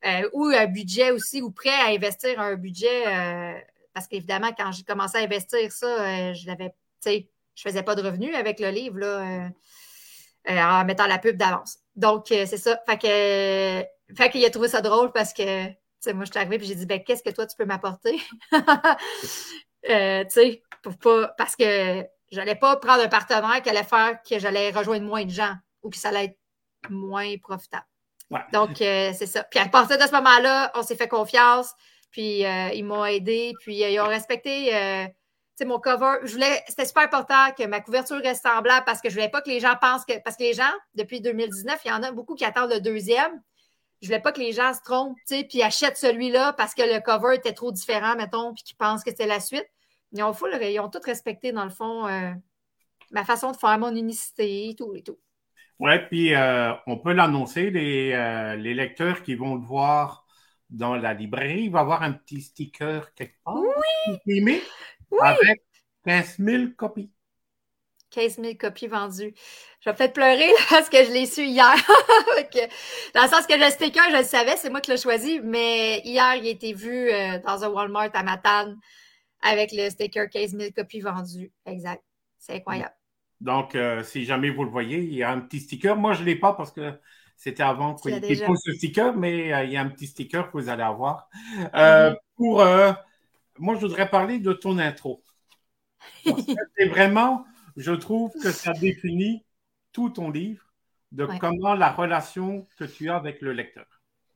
euh, 0.07 0.29
ou 0.33 0.47
un 0.47 0.67
budget 0.67 1.11
aussi 1.11 1.43
ou 1.43 1.51
prêt 1.51 1.71
à 1.71 1.89
investir 1.89 2.41
un 2.41 2.57
budget. 2.57 3.07
Euh, 3.07 3.59
parce 3.93 4.07
qu'évidemment, 4.09 4.53
quand 4.57 4.73
j'ai 4.73 4.85
commencé 4.85 5.19
à 5.19 5.21
investir 5.23 5.71
ça, 5.73 6.33
je 6.33 6.47
l'avais, 6.47 6.71
tu 6.71 6.75
sais, 7.01 7.29
je 7.55 7.63
faisais 7.63 7.83
pas 7.83 7.95
de 7.95 8.03
revenus 8.03 8.35
avec 8.35 8.61
le 8.61 8.71
livre 8.71 8.99
là, 8.99 9.51
en 10.49 10.85
mettant 10.85 11.07
la 11.07 11.19
pub 11.19 11.37
d'avance. 11.37 11.79
Donc, 11.97 12.27
c'est 12.29 12.47
ça. 12.47 12.81
Fait 12.87 12.97
que, 12.97 14.15
fait 14.15 14.31
qu'il 14.31 14.45
a 14.45 14.51
trouvé 14.51 14.69
ça 14.69 14.81
drôle 14.81 15.11
parce 15.11 15.33
que 15.33 15.69
moi, 16.07 16.25
je 16.25 16.31
suis 16.31 16.39
arrivée 16.39 16.57
et 16.57 16.65
j'ai 16.65 16.75
dit, 16.75 16.87
ben, 16.87 17.03
qu'est-ce 17.03 17.23
que 17.23 17.31
toi, 17.31 17.47
tu 17.47 17.57
peux 17.57 17.65
m'apporter? 17.65 18.21
euh, 18.53 20.25
tu 20.25 20.31
sais, 20.31 20.63
pour 20.83 20.97
pas, 20.99 21.29
parce 21.37 21.57
que 21.57 22.05
j'allais 22.31 22.55
pas 22.55 22.77
prendre 22.77 23.03
un 23.03 23.09
partenaire 23.09 23.63
qui 23.63 23.71
allait 23.71 23.85
faire 23.85 24.23
que 24.23 24.39
j'allais 24.39 24.71
rejoindre 24.71 25.07
moins 25.07 25.25
de 25.25 25.31
gens 25.31 25.55
ou 25.83 25.91
que 25.91 25.97
ça 25.97 26.09
allait 26.09 26.25
être 26.25 26.39
moins 26.91 27.37
profitable. 27.39 27.87
Donc, 28.53 28.81
euh, 28.83 29.13
c'est 29.17 29.27
ça. 29.27 29.43
Puis 29.45 29.59
à 29.59 29.69
partir 29.69 29.97
de 29.97 30.03
ce 30.03 30.13
moment-là, 30.13 30.71
on 30.75 30.83
s'est 30.83 30.97
fait 30.97 31.09
confiance, 31.09 31.73
puis 32.11 32.45
euh, 32.45 32.69
ils 32.75 32.85
m'ont 32.85 33.05
aidé, 33.05 33.55
puis 33.61 33.81
ils 33.81 34.01
ont 34.01 34.09
respecté 34.09 34.73
mon 35.65 35.79
cover. 35.79 36.19
Je 36.25 36.33
voulais, 36.33 36.63
c'était 36.69 36.85
super 36.85 37.05
important 37.05 37.53
que 37.57 37.67
ma 37.67 37.81
couverture 37.81 38.19
reste 38.19 38.43
semblable 38.43 38.85
parce 38.85 39.01
que 39.01 39.09
je 39.09 39.15
voulais 39.15 39.29
pas 39.29 39.41
que 39.41 39.49
les 39.49 39.61
gens 39.61 39.75
pensent 39.81 40.05
que, 40.05 40.19
parce 40.23 40.37
que 40.37 40.43
les 40.43 40.55
gens, 40.55 40.73
depuis 40.95 41.21
2019, 41.21 41.81
il 41.85 41.89
y 41.89 41.93
en 41.93 42.03
a 42.03 42.13
beaucoup 42.13 42.35
qui 42.35 42.45
attendent 42.45 42.73
le 42.73 42.81
deuxième 42.81 43.43
je 44.01 44.07
voulais 44.07 44.21
pas 44.21 44.33
que 44.33 44.41
les 44.41 44.53
gens 44.53 44.73
se 44.75 44.83
trompent, 44.83 45.17
tu 45.27 45.37
sais, 45.37 45.45
puis 45.45 45.63
achètent 45.63 45.97
celui-là 45.97 46.53
parce 46.53 46.75
que 46.75 46.83
le 46.83 47.01
cover 47.01 47.35
était 47.35 47.53
trop 47.53 47.73
différent, 47.73 48.15
mettons, 48.17 48.55
puis 48.55 48.63
qu'ils 48.63 48.77
pensent 48.77 49.03
que 49.03 49.11
c'est 49.15 49.27
la 49.27 49.41
suite. 49.41 49.69
Ils 50.13 50.23
ont, 50.23 50.33
full, 50.33 50.57
ils 50.63 50.81
ont 50.81 50.89
tout 50.89 51.01
respecté, 51.05 51.53
dans 51.53 51.65
le 51.65 51.71
fond, 51.71 52.07
euh, 52.07 52.33
ma 53.11 53.25
façon 53.25 53.53
de 53.53 53.57
faire 53.57 53.79
mon 53.79 53.95
unicité 53.95 54.71
et 54.71 54.75
tout 54.75 54.95
et 54.95 55.03
tout. 55.03 55.19
Oui, 55.79 55.93
puis 56.09 56.35
euh, 56.35 56.73
on 56.87 56.99
peut 56.99 57.13
l'annoncer, 57.13 57.71
les, 57.71 58.13
euh, 58.13 58.57
les, 58.57 58.75
lecteurs 58.75 59.23
qui 59.23 59.35
vont 59.35 59.55
le 59.55 59.61
voir 59.61 60.27
dans 60.71 60.97
la 60.97 61.15
librairie, 61.15 61.65
il 61.65 61.71
va 61.71 61.81
y 61.81 61.83
avoir 61.83 62.03
un 62.03 62.13
petit 62.13 62.41
sticker 62.41 63.15
quelque 63.15 63.37
part. 63.45 63.57
Oui! 63.57 64.19
oui. 64.27 64.63
Avec 65.21 65.63
15 66.05 66.39
000 66.39 66.65
copies. 66.77 67.11
15 68.19 68.41
000 68.41 68.55
copies 68.59 68.89
vendues. 68.89 69.35
Je 69.81 69.91
vais 69.91 69.97
peut-être 69.97 70.15
pleurer 70.15 70.51
parce 70.71 70.89
que 70.89 71.05
je 71.05 71.13
l'ai 71.13 71.27
su 71.27 71.45
hier. 71.45 71.75
dans 73.15 73.23
le 73.23 73.29
sens 73.29 73.47
que 73.47 73.55
le 73.55 73.71
sticker, 73.71 74.03
je 74.11 74.17
le 74.17 74.25
savais, 74.25 74.57
c'est 74.57 74.71
moi 74.71 74.81
qui 74.81 74.91
l'ai 74.91 74.97
choisi, 74.97 75.41
mais 75.41 76.01
hier, 76.05 76.35
il 76.35 76.47
a 76.47 76.51
été 76.51 76.73
vu 76.73 77.11
euh, 77.11 77.39
dans 77.47 77.63
un 77.63 77.69
Walmart 77.69 78.11
à 78.15 78.23
Matane 78.25 78.77
avec 79.43 79.71
le 79.73 79.89
sticker 79.89 80.29
15 80.29 80.57
000 80.57 80.71
copies 80.75 81.01
vendues. 81.01 81.53
Exact. 81.65 82.03
C'est 82.39 82.55
incroyable. 82.55 82.95
Donc, 83.41 83.77
euh, 83.77 84.03
si 84.03 84.25
jamais 84.25 84.51
vous 84.51 84.65
le 84.65 84.71
voyez, 84.71 84.99
il 84.99 85.15
y 85.15 85.23
a 85.23 85.31
un 85.31 85.39
petit 85.39 85.61
sticker. 85.61 85.97
Moi, 85.97 86.13
je 86.15 86.23
ne 86.23 86.27
l'ai 86.27 86.37
pas 86.37 86.55
parce 86.55 86.73
que 86.73 86.93
c'était 87.37 87.63
avant 87.63 87.95
qu'il 87.95 88.21
pose 88.45 88.61
ce 88.65 88.73
sticker, 88.73 89.17
mais 89.17 89.53
euh, 89.53 89.63
il 89.63 89.71
y 89.71 89.77
a 89.77 89.81
un 89.81 89.89
petit 89.89 90.09
sticker 90.09 90.51
que 90.51 90.59
vous 90.59 90.69
allez 90.69 90.83
avoir. 90.83 91.29
Mm-hmm. 91.73 92.17
Pour 92.35 92.65
moi, 93.61 93.75
je 93.77 93.81
voudrais 93.81 94.09
parler 94.09 94.41
de 94.41 94.53
ton 94.53 94.79
intro. 94.79 95.23
C'est 96.25 96.87
vraiment 96.87 97.45
je 97.79 97.93
trouve 97.93 98.33
que 98.43 98.51
ça 98.51 98.73
définit 98.73 99.45
tout 99.93 100.11
ton 100.11 100.31
livre 100.31 100.65
de 101.13 101.27
comment 101.39 101.75
la 101.75 101.93
relation 101.93 102.67
que 102.77 102.85
tu 102.85 103.09
as 103.09 103.17
avec 103.17 103.41
le 103.41 103.53
lecteur. 103.53 103.87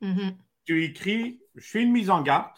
Mm-hmm. 0.01 0.37
Tu 0.65 0.85
écris, 0.85 1.41
je 1.57 1.67
suis 1.67 1.83
une 1.83 1.93
mise 1.93 2.09
en 2.09 2.23
garde. 2.23 2.55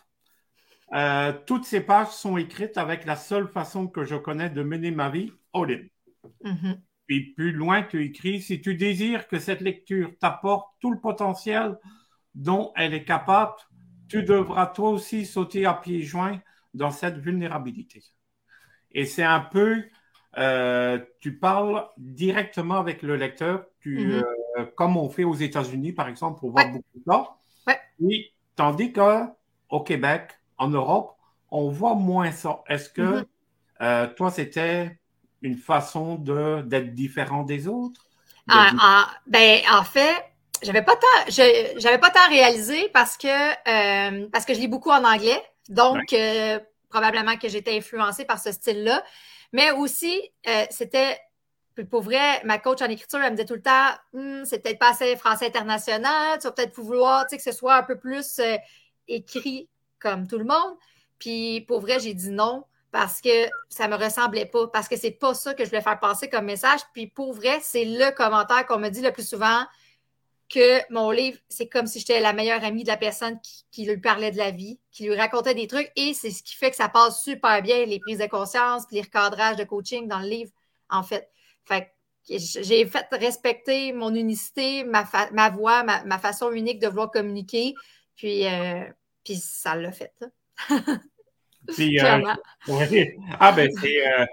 Euh, 0.92 1.32
toutes 1.46 1.64
ces 1.64 1.80
pages 1.80 2.10
sont 2.10 2.36
écrites 2.36 2.76
avec 2.76 3.06
la 3.06 3.16
seule 3.16 3.48
façon 3.48 3.88
que 3.88 4.04
je 4.04 4.14
connais 4.14 4.50
de 4.50 4.62
mener 4.62 4.90
ma 4.90 5.08
vie, 5.08 5.32
all-in. 5.54 5.84
Mm-hmm. 6.44 6.78
Puis 7.06 7.32
plus 7.32 7.52
loin, 7.52 7.82
tu 7.82 8.04
écris, 8.04 8.42
si 8.42 8.60
tu 8.60 8.74
désires 8.74 9.26
que 9.26 9.38
cette 9.38 9.62
lecture 9.62 10.12
t'apporte 10.20 10.68
tout 10.80 10.92
le 10.92 11.00
potentiel 11.00 11.78
dont 12.34 12.72
elle 12.76 12.92
est 12.92 13.04
capable, 13.04 13.54
tu 14.08 14.22
devras 14.22 14.66
toi 14.66 14.90
aussi 14.90 15.24
sauter 15.24 15.64
à 15.64 15.72
pieds 15.72 16.02
joints 16.02 16.40
dans 16.74 16.90
cette 16.90 17.16
vulnérabilité. 17.16 18.02
Et 18.92 19.06
c'est 19.06 19.24
un 19.24 19.40
peu 19.40 19.82
euh, 20.38 20.98
tu 21.20 21.36
parles 21.36 21.86
directement 21.96 22.76
avec 22.76 23.02
le 23.02 23.16
lecteur, 23.16 23.64
tu, 23.80 23.98
mm-hmm. 23.98 24.24
euh, 24.58 24.64
comme 24.76 24.96
on 24.96 25.08
fait 25.08 25.24
aux 25.24 25.34
États-Unis, 25.34 25.92
par 25.92 26.08
exemple, 26.08 26.40
pour 26.40 26.50
voir 26.50 26.68
beaucoup 26.68 26.84
de 26.94 27.02
ça. 27.06 27.36
Oui, 28.00 28.32
tandis 28.56 28.92
qu'au 28.92 29.80
Québec, 29.80 30.30
en 30.58 30.68
Europe, 30.68 31.16
on 31.50 31.70
voit 31.70 31.94
moins 31.94 32.32
ça. 32.32 32.62
Est-ce 32.68 32.88
que 32.88 33.02
mm-hmm. 33.02 33.26
euh, 33.82 34.06
toi, 34.08 34.30
c'était 34.30 34.98
une 35.42 35.56
façon 35.56 36.16
d'être 36.16 36.94
différent 36.94 37.44
des 37.44 37.68
autres? 37.68 38.00
Ah, 38.48 38.70
ah, 38.80 39.10
ben, 39.26 39.60
en 39.72 39.84
fait, 39.84 40.24
j'avais 40.62 40.82
pas 40.82 40.96
tant, 40.96 41.30
j'avais 41.30 41.98
pas 41.98 42.10
tant 42.10 42.28
réalisé 42.28 42.88
parce 42.92 43.16
que 43.16 44.28
parce 44.30 44.44
que 44.44 44.54
je 44.54 44.58
lis 44.58 44.68
beaucoup 44.68 44.90
en 44.90 45.04
anglais, 45.04 45.40
donc 45.68 46.14
probablement 46.90 47.36
que 47.36 47.48
j'étais 47.48 47.76
influencée 47.76 48.24
par 48.24 48.38
ce 48.38 48.52
style-là. 48.52 49.02
Mais 49.54 49.70
aussi, 49.70 50.20
euh, 50.48 50.64
c'était, 50.68 51.16
pour 51.88 52.02
vrai, 52.02 52.42
ma 52.44 52.58
coach 52.58 52.82
en 52.82 52.86
écriture, 52.86 53.20
elle 53.20 53.30
me 53.30 53.36
disait 53.36 53.46
tout 53.46 53.54
le 53.54 53.62
temps, 53.62 53.92
hm, 54.12 54.44
c'est 54.44 54.58
peut-être 54.58 54.80
pas 54.80 54.90
assez 54.90 55.14
français 55.14 55.46
international, 55.46 56.40
tu 56.40 56.48
vas 56.48 56.52
peut-être 56.52 56.74
vouloir 56.76 57.24
que 57.28 57.40
ce 57.40 57.52
soit 57.52 57.76
un 57.76 57.84
peu 57.84 57.96
plus 57.96 58.40
euh, 58.40 58.56
écrit 59.06 59.68
comme 60.00 60.26
tout 60.26 60.38
le 60.38 60.44
monde. 60.44 60.76
Puis 61.20 61.60
pour 61.68 61.80
vrai, 61.80 62.00
j'ai 62.00 62.14
dit 62.14 62.30
non 62.30 62.64
parce 62.90 63.20
que 63.20 63.48
ça 63.68 63.86
me 63.86 63.94
ressemblait 63.94 64.46
pas, 64.46 64.66
parce 64.66 64.88
que 64.88 64.96
c'est 64.96 65.12
pas 65.12 65.34
ça 65.34 65.54
que 65.54 65.64
je 65.64 65.70
voulais 65.70 65.82
faire 65.82 66.00
passer 66.00 66.28
comme 66.28 66.46
message. 66.46 66.80
Puis 66.92 67.06
pour 67.06 67.32
vrai, 67.32 67.60
c'est 67.62 67.84
le 67.84 68.10
commentaire 68.10 68.66
qu'on 68.66 68.80
me 68.80 68.88
dit 68.88 69.02
le 69.02 69.12
plus 69.12 69.28
souvent 69.28 69.64
que 70.54 70.92
mon 70.92 71.10
livre, 71.10 71.38
c'est 71.48 71.66
comme 71.66 71.88
si 71.88 71.98
j'étais 71.98 72.20
la 72.20 72.32
meilleure 72.32 72.62
amie 72.62 72.84
de 72.84 72.88
la 72.88 72.96
personne 72.96 73.40
qui, 73.72 73.84
lui 73.84 73.98
parlait 73.98 74.30
de 74.30 74.36
la 74.36 74.52
vie, 74.52 74.78
qui 74.92 75.04
lui 75.04 75.16
racontait 75.16 75.54
des 75.54 75.66
trucs, 75.66 75.90
et 75.96 76.14
c'est 76.14 76.30
ce 76.30 76.44
qui 76.44 76.54
fait 76.54 76.70
que 76.70 76.76
ça 76.76 76.88
passe 76.88 77.24
super 77.24 77.60
bien, 77.60 77.84
les 77.84 77.98
prises 77.98 78.18
de 78.18 78.26
conscience, 78.26 78.84
les 78.92 79.02
recadrages 79.02 79.56
de 79.56 79.64
coaching 79.64 80.06
dans 80.06 80.20
le 80.20 80.28
livre, 80.28 80.52
en 80.88 81.02
fait. 81.02 81.28
Fait 81.64 81.90
j'ai 82.26 82.86
fait 82.86 83.06
respecter 83.12 83.92
mon 83.92 84.14
unicité, 84.14 84.84
ma, 84.84 85.06
ma 85.32 85.50
voix, 85.50 85.82
ma, 85.82 86.18
façon 86.18 86.52
unique 86.52 86.78
de 86.78 86.86
vouloir 86.86 87.10
communiquer, 87.10 87.74
puis, 88.16 88.46
euh, 88.46 88.84
puis 89.24 89.36
ça 89.36 89.74
l'a 89.74 89.92
fait. 89.92 90.14
Puis, 91.68 91.98
euh, 92.00 92.20
Ah, 93.40 93.52
ben, 93.52 93.70
c'est 93.80 94.06
euh, 94.06 94.26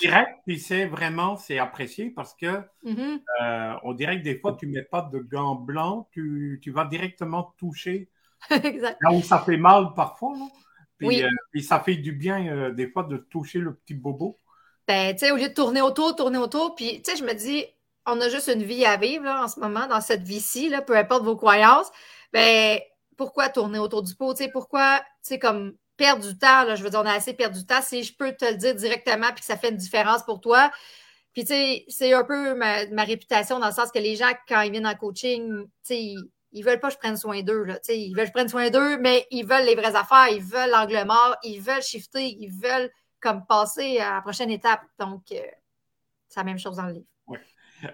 direct, 0.00 0.40
puis 0.46 0.58
c'est 0.58 0.86
vraiment, 0.86 1.36
c'est 1.36 1.58
apprécié 1.58 2.10
parce 2.10 2.34
que 2.34 2.60
mm-hmm. 2.84 3.20
euh, 3.42 3.74
on 3.82 3.92
dirait 3.94 4.18
que 4.18 4.24
des 4.24 4.38
fois, 4.38 4.56
tu 4.58 4.66
ne 4.66 4.72
mets 4.72 4.84
pas 4.84 5.08
de 5.12 5.18
gants 5.18 5.54
blancs, 5.54 6.06
tu, 6.12 6.60
tu 6.62 6.70
vas 6.70 6.84
directement 6.84 7.54
toucher 7.58 8.08
exact. 8.50 8.98
là 9.00 9.12
où 9.12 9.22
ça 9.22 9.38
fait 9.40 9.56
mal 9.56 9.88
parfois. 9.94 10.34
Puis, 10.98 11.24
puis, 11.50 11.62
ça 11.64 11.80
fait 11.80 11.96
du 11.96 12.12
bien, 12.12 12.70
des 12.70 12.88
fois, 12.88 13.02
de 13.02 13.16
toucher 13.16 13.58
le 13.58 13.74
petit 13.74 13.94
bobo. 13.94 14.38
Ben, 14.86 15.12
tu 15.12 15.18
sais, 15.18 15.32
au 15.32 15.36
lieu 15.36 15.48
de 15.48 15.54
tourner 15.54 15.80
autour, 15.80 16.14
tourner 16.14 16.38
autour, 16.38 16.76
puis, 16.76 17.02
tu 17.02 17.10
sais, 17.10 17.16
je 17.16 17.24
me 17.24 17.34
dis, 17.34 17.64
on 18.06 18.20
a 18.20 18.28
juste 18.28 18.48
une 18.48 18.62
vie 18.62 18.84
à 18.84 18.96
vivre 18.96 19.26
en 19.26 19.48
ce 19.48 19.58
moment, 19.58 19.88
dans 19.88 20.00
cette 20.00 20.22
vie-ci, 20.22 20.72
peu 20.86 20.96
importe 20.96 21.24
vos 21.24 21.36
croyances. 21.36 21.90
Ben, 22.32 22.78
pourquoi 23.16 23.48
tourner 23.48 23.80
autour 23.80 24.02
du 24.02 24.14
pot? 24.14 24.32
Tu 24.34 24.44
sais, 24.44 24.50
pourquoi, 24.50 25.00
tu 25.00 25.04
sais, 25.22 25.38
comme 25.40 25.74
perdre 26.02 26.28
du 26.28 26.36
temps, 26.36 26.64
là, 26.64 26.74
je 26.74 26.82
veux 26.82 26.90
dire, 26.90 26.98
on 27.00 27.06
a 27.06 27.12
assez 27.12 27.32
perdu 27.32 27.60
du 27.60 27.64
temps. 27.64 27.80
Si 27.80 28.02
je 28.02 28.12
peux 28.16 28.32
te 28.32 28.44
le 28.44 28.56
dire 28.56 28.74
directement 28.74 29.28
puis 29.28 29.38
que 29.38 29.44
ça 29.44 29.56
fait 29.56 29.68
une 29.68 29.76
différence 29.76 30.24
pour 30.24 30.40
toi. 30.40 30.68
Puis, 31.32 31.42
tu 31.42 31.54
sais, 31.54 31.84
c'est 31.86 32.12
un 32.12 32.24
peu 32.24 32.56
ma, 32.56 33.04
réputation 33.04 33.60
dans 33.60 33.68
le 33.68 33.72
sens 33.72 33.92
que 33.92 34.00
les 34.00 34.16
gens, 34.16 34.32
quand 34.48 34.62
ils 34.62 34.72
viennent 34.72 34.86
en 34.86 34.96
coaching, 34.96 35.62
tu 35.62 35.68
sais, 35.84 36.14
ils, 36.50 36.62
veulent 36.64 36.80
pas 36.80 36.88
que 36.88 36.94
je 36.94 36.98
prenne 36.98 37.16
soin 37.16 37.40
d'eux. 37.42 37.68
Sais, 37.82 38.00
ils 38.00 38.14
veulent 38.16 38.24
que 38.24 38.30
je 38.30 38.32
prenne 38.32 38.48
soin 38.48 38.68
d'eux, 38.68 38.98
mais 38.98 39.28
ils 39.30 39.46
veulent 39.46 39.64
les 39.64 39.76
vraies 39.76 39.94
affaires, 39.94 40.26
ils 40.28 40.42
veulent 40.42 40.70
l'angle 40.70 41.06
mort, 41.06 41.36
ils 41.44 41.60
veulent 41.60 41.82
shifter, 41.82 42.36
ils 42.40 42.50
veulent 42.50 42.90
comme 43.20 43.46
passer 43.46 43.98
à 43.98 44.14
la 44.14 44.22
prochaine 44.22 44.50
étape. 44.50 44.82
Donc, 44.98 45.22
euh, 45.30 45.36
c'est 46.28 46.40
la 46.40 46.44
même 46.44 46.58
chose 46.58 46.78
dans 46.78 46.86
le 46.86 46.94
livre. 46.94 47.06
Oui. 47.28 47.38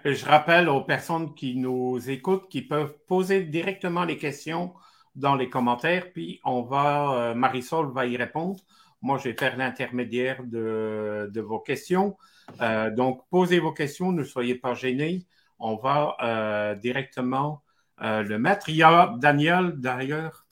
Je 0.03 0.25
rappelle 0.25 0.67
aux 0.67 0.81
personnes 0.81 1.35
qui 1.35 1.55
nous 1.55 2.09
écoutent 2.09 2.49
qui 2.49 2.63
peuvent 2.63 2.97
poser 3.07 3.43
directement 3.43 4.03
les 4.03 4.17
questions 4.17 4.73
dans 5.19 5.35
les 5.35 5.49
commentaires, 5.49 6.11
puis 6.11 6.39
on 6.43 6.61
va, 6.61 7.13
euh, 7.13 7.35
Marisol 7.35 7.91
va 7.91 8.05
y 8.05 8.17
répondre. 8.17 8.59
Moi, 9.01 9.17
je 9.17 9.29
vais 9.29 9.35
faire 9.35 9.57
l'intermédiaire 9.57 10.43
de, 10.43 11.29
de, 11.31 11.41
vos 11.41 11.59
questions. 11.59 12.17
Euh, 12.61 12.89
donc, 12.89 13.23
posez 13.29 13.59
vos 13.59 13.71
questions, 13.71 14.11
ne 14.11 14.23
soyez 14.23 14.55
pas 14.55 14.73
gênés. 14.73 15.25
On 15.59 15.75
va 15.75 16.15
euh, 16.21 16.75
directement 16.75 17.63
le 18.01 18.37
mettre. 18.37 18.69
Il 18.69 18.77
y 18.77 18.83
a 18.83 19.13
Daniel 19.17 19.73
d'ailleurs. 19.77 20.45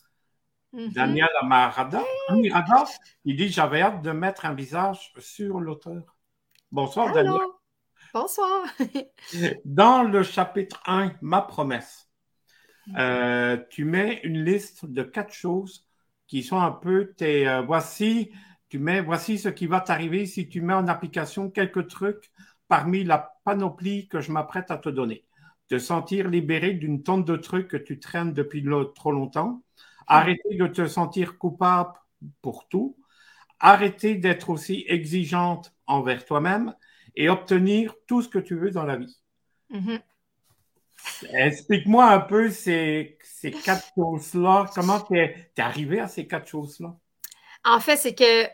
Mm-hmm. 0.74 0.94
Daniel 0.94 1.30
Amarada. 1.42 2.04
Amirada, 2.28 2.86
il 3.24 3.38
dit 3.38 3.48
J'avais 3.48 3.82
hâte 3.82 4.02
de 4.02 4.12
mettre 4.12 4.46
un 4.46 4.54
visage 4.54 5.14
sur 5.18 5.62
l'auteur. 5.62 6.18
Bonsoir, 6.72 7.14
Daniel. 7.14 7.40
Bonsoir. 8.14 8.66
Dans 9.66 10.04
le 10.04 10.24
chapitre 10.24 10.82
1, 10.86 11.14
Ma 11.22 11.42
promesse, 11.42 12.07
euh, 12.96 13.58
tu 13.70 13.86
mets 13.86 14.22
une 14.24 14.44
liste 14.44 14.86
de 14.86 15.04
quatre 15.04 15.34
choses 15.34 15.88
qui 16.28 16.44
sont 16.44 16.60
un 16.60 16.72
peu 16.72 17.14
tes 17.18 17.48
euh, 17.48 17.62
voici, 17.62 18.32
tu 18.70 18.80
mets 18.80 19.02
voici 19.02 19.38
ce 19.38 19.50
qui 19.50 19.68
va 19.68 19.82
t'arriver 19.82 20.26
si 20.26 20.48
tu 20.48 20.62
mets 20.62 20.74
en 20.74 20.88
application 20.88 21.50
quelques 21.50 21.88
trucs 21.88 22.32
parmi 22.68 23.04
la 23.04 23.34
panoplie 23.44 24.08
que 24.08 24.20
je 24.20 24.32
m'apprête 24.32 24.72
à 24.72 24.78
te 24.78 24.90
donner. 24.90 25.26
Te 25.68 25.80
sentir 25.80 26.30
libéré 26.30 26.74
d'une 26.74 27.04
tonne 27.04 27.26
de 27.26 27.36
trucs 27.36 27.68
que 27.68 27.78
tu 27.78 28.00
traînes 28.00 28.34
depuis 28.34 28.66
trop 28.96 29.12
longtemps. 29.12 29.64
Arrêter 30.08 30.56
de 30.56 30.68
te 30.68 30.88
sentir 30.88 31.38
coupable 31.38 31.94
pour 32.42 32.68
tout. 32.70 32.98
Arrêter 33.60 34.16
d'être 34.16 34.50
aussi 34.50 34.86
exigeante 34.88 35.74
envers 35.86 36.26
toi-même 36.26 36.74
et 37.16 37.30
obtenir 37.30 37.94
tout 38.06 38.22
ce 38.22 38.30
que 38.30 38.40
tu 38.40 38.56
veux 38.56 38.72
dans 38.72 38.86
la 38.86 38.98
vie. 38.98 39.18
Mm-hmm. 39.72 40.02
Explique-moi 41.34 42.06
un 42.06 42.20
peu 42.20 42.50
ces, 42.50 43.18
ces 43.24 43.52
quatre 43.52 43.88
choses-là. 43.96 44.66
Comment 44.74 45.00
tu 45.00 45.18
es, 45.18 45.50
arrivé 45.58 46.00
à 46.00 46.08
ces 46.08 46.28
quatre 46.28 46.48
choses-là? 46.48 46.96
En 47.64 47.80
fait, 47.80 47.98
c'est 47.98 48.16
que 48.16 48.46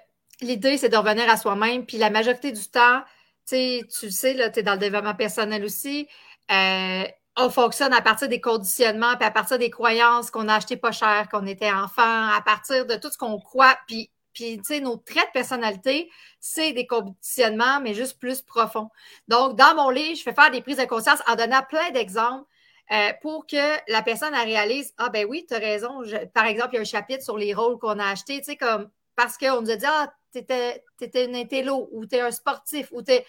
l'idée, 0.41 0.77
c'est 0.77 0.89
de 0.89 0.97
revenir 0.97 1.29
à 1.29 1.37
soi-même. 1.37 1.85
Puis 1.85 1.97
la 1.97 2.09
majorité 2.09 2.51
du 2.51 2.67
temps, 2.67 3.01
tu 3.47 3.81
sais, 3.89 4.51
tu 4.53 4.59
es 4.59 4.63
dans 4.63 4.73
le 4.73 4.79
développement 4.79 5.15
personnel 5.15 5.63
aussi. 5.63 6.07
Euh, 6.51 7.03
on 7.35 7.49
fonctionne 7.49 7.93
à 7.93 8.01
partir 8.01 8.29
des 8.29 8.41
conditionnements, 8.41 9.15
puis 9.15 9.25
à 9.25 9.31
partir 9.31 9.57
des 9.57 9.69
croyances 9.69 10.29
qu'on 10.29 10.47
a 10.47 10.55
acheté 10.55 10.77
pas 10.77 10.91
cher, 10.91 11.27
qu'on 11.31 11.47
était 11.47 11.71
enfant, 11.71 12.27
à 12.29 12.41
partir 12.45 12.85
de 12.85 12.95
tout 12.95 13.09
ce 13.11 13.17
qu'on 13.17 13.39
croit. 13.39 13.75
Puis, 13.87 14.11
puis 14.33 14.57
tu 14.57 14.63
sais, 14.65 14.79
nos 14.79 14.97
traits 14.97 15.27
de 15.27 15.31
personnalité, 15.31 16.09
c'est 16.39 16.73
des 16.73 16.87
conditionnements, 16.87 17.79
mais 17.81 17.93
juste 17.93 18.19
plus 18.19 18.41
profonds. 18.41 18.89
Donc, 19.27 19.55
dans 19.57 19.75
mon 19.75 19.89
livre, 19.89 20.17
je 20.17 20.23
fais 20.23 20.33
faire 20.33 20.51
des 20.51 20.61
prises 20.61 20.77
de 20.77 20.85
conscience 20.85 21.19
en 21.27 21.35
donnant 21.35 21.61
plein 21.67 21.91
d'exemples 21.91 22.45
euh, 22.91 23.11
pour 23.21 23.47
que 23.47 23.91
la 23.91 24.01
personne 24.01 24.33
réalise 24.33 24.93
Ah, 24.97 25.09
ben 25.09 25.25
oui, 25.29 25.45
tu 25.47 25.55
as 25.55 25.59
raison. 25.59 26.01
par 26.33 26.45
exemple, 26.45 26.69
il 26.73 26.75
y 26.75 26.77
a 26.79 26.81
un 26.81 26.85
chapitre 26.85 27.23
sur 27.23 27.37
les 27.37 27.53
rôles 27.53 27.77
qu'on 27.79 27.99
a 27.99 28.07
achetés, 28.07 28.39
tu 28.39 28.45
sais, 28.45 28.57
comme 28.57 28.89
parce 29.15 29.37
qu'on 29.37 29.61
nous 29.61 29.71
a 29.71 29.75
dit 29.75 29.85
Ah, 29.87 30.13
t'étais, 30.31 30.83
étais 30.99 31.25
une 31.25 31.35
intello 31.35 31.87
ou 31.91 32.05
t'es 32.05 32.19
un 32.19 32.31
sportif 32.31 32.89
ou 32.91 33.01
t'es. 33.01 33.25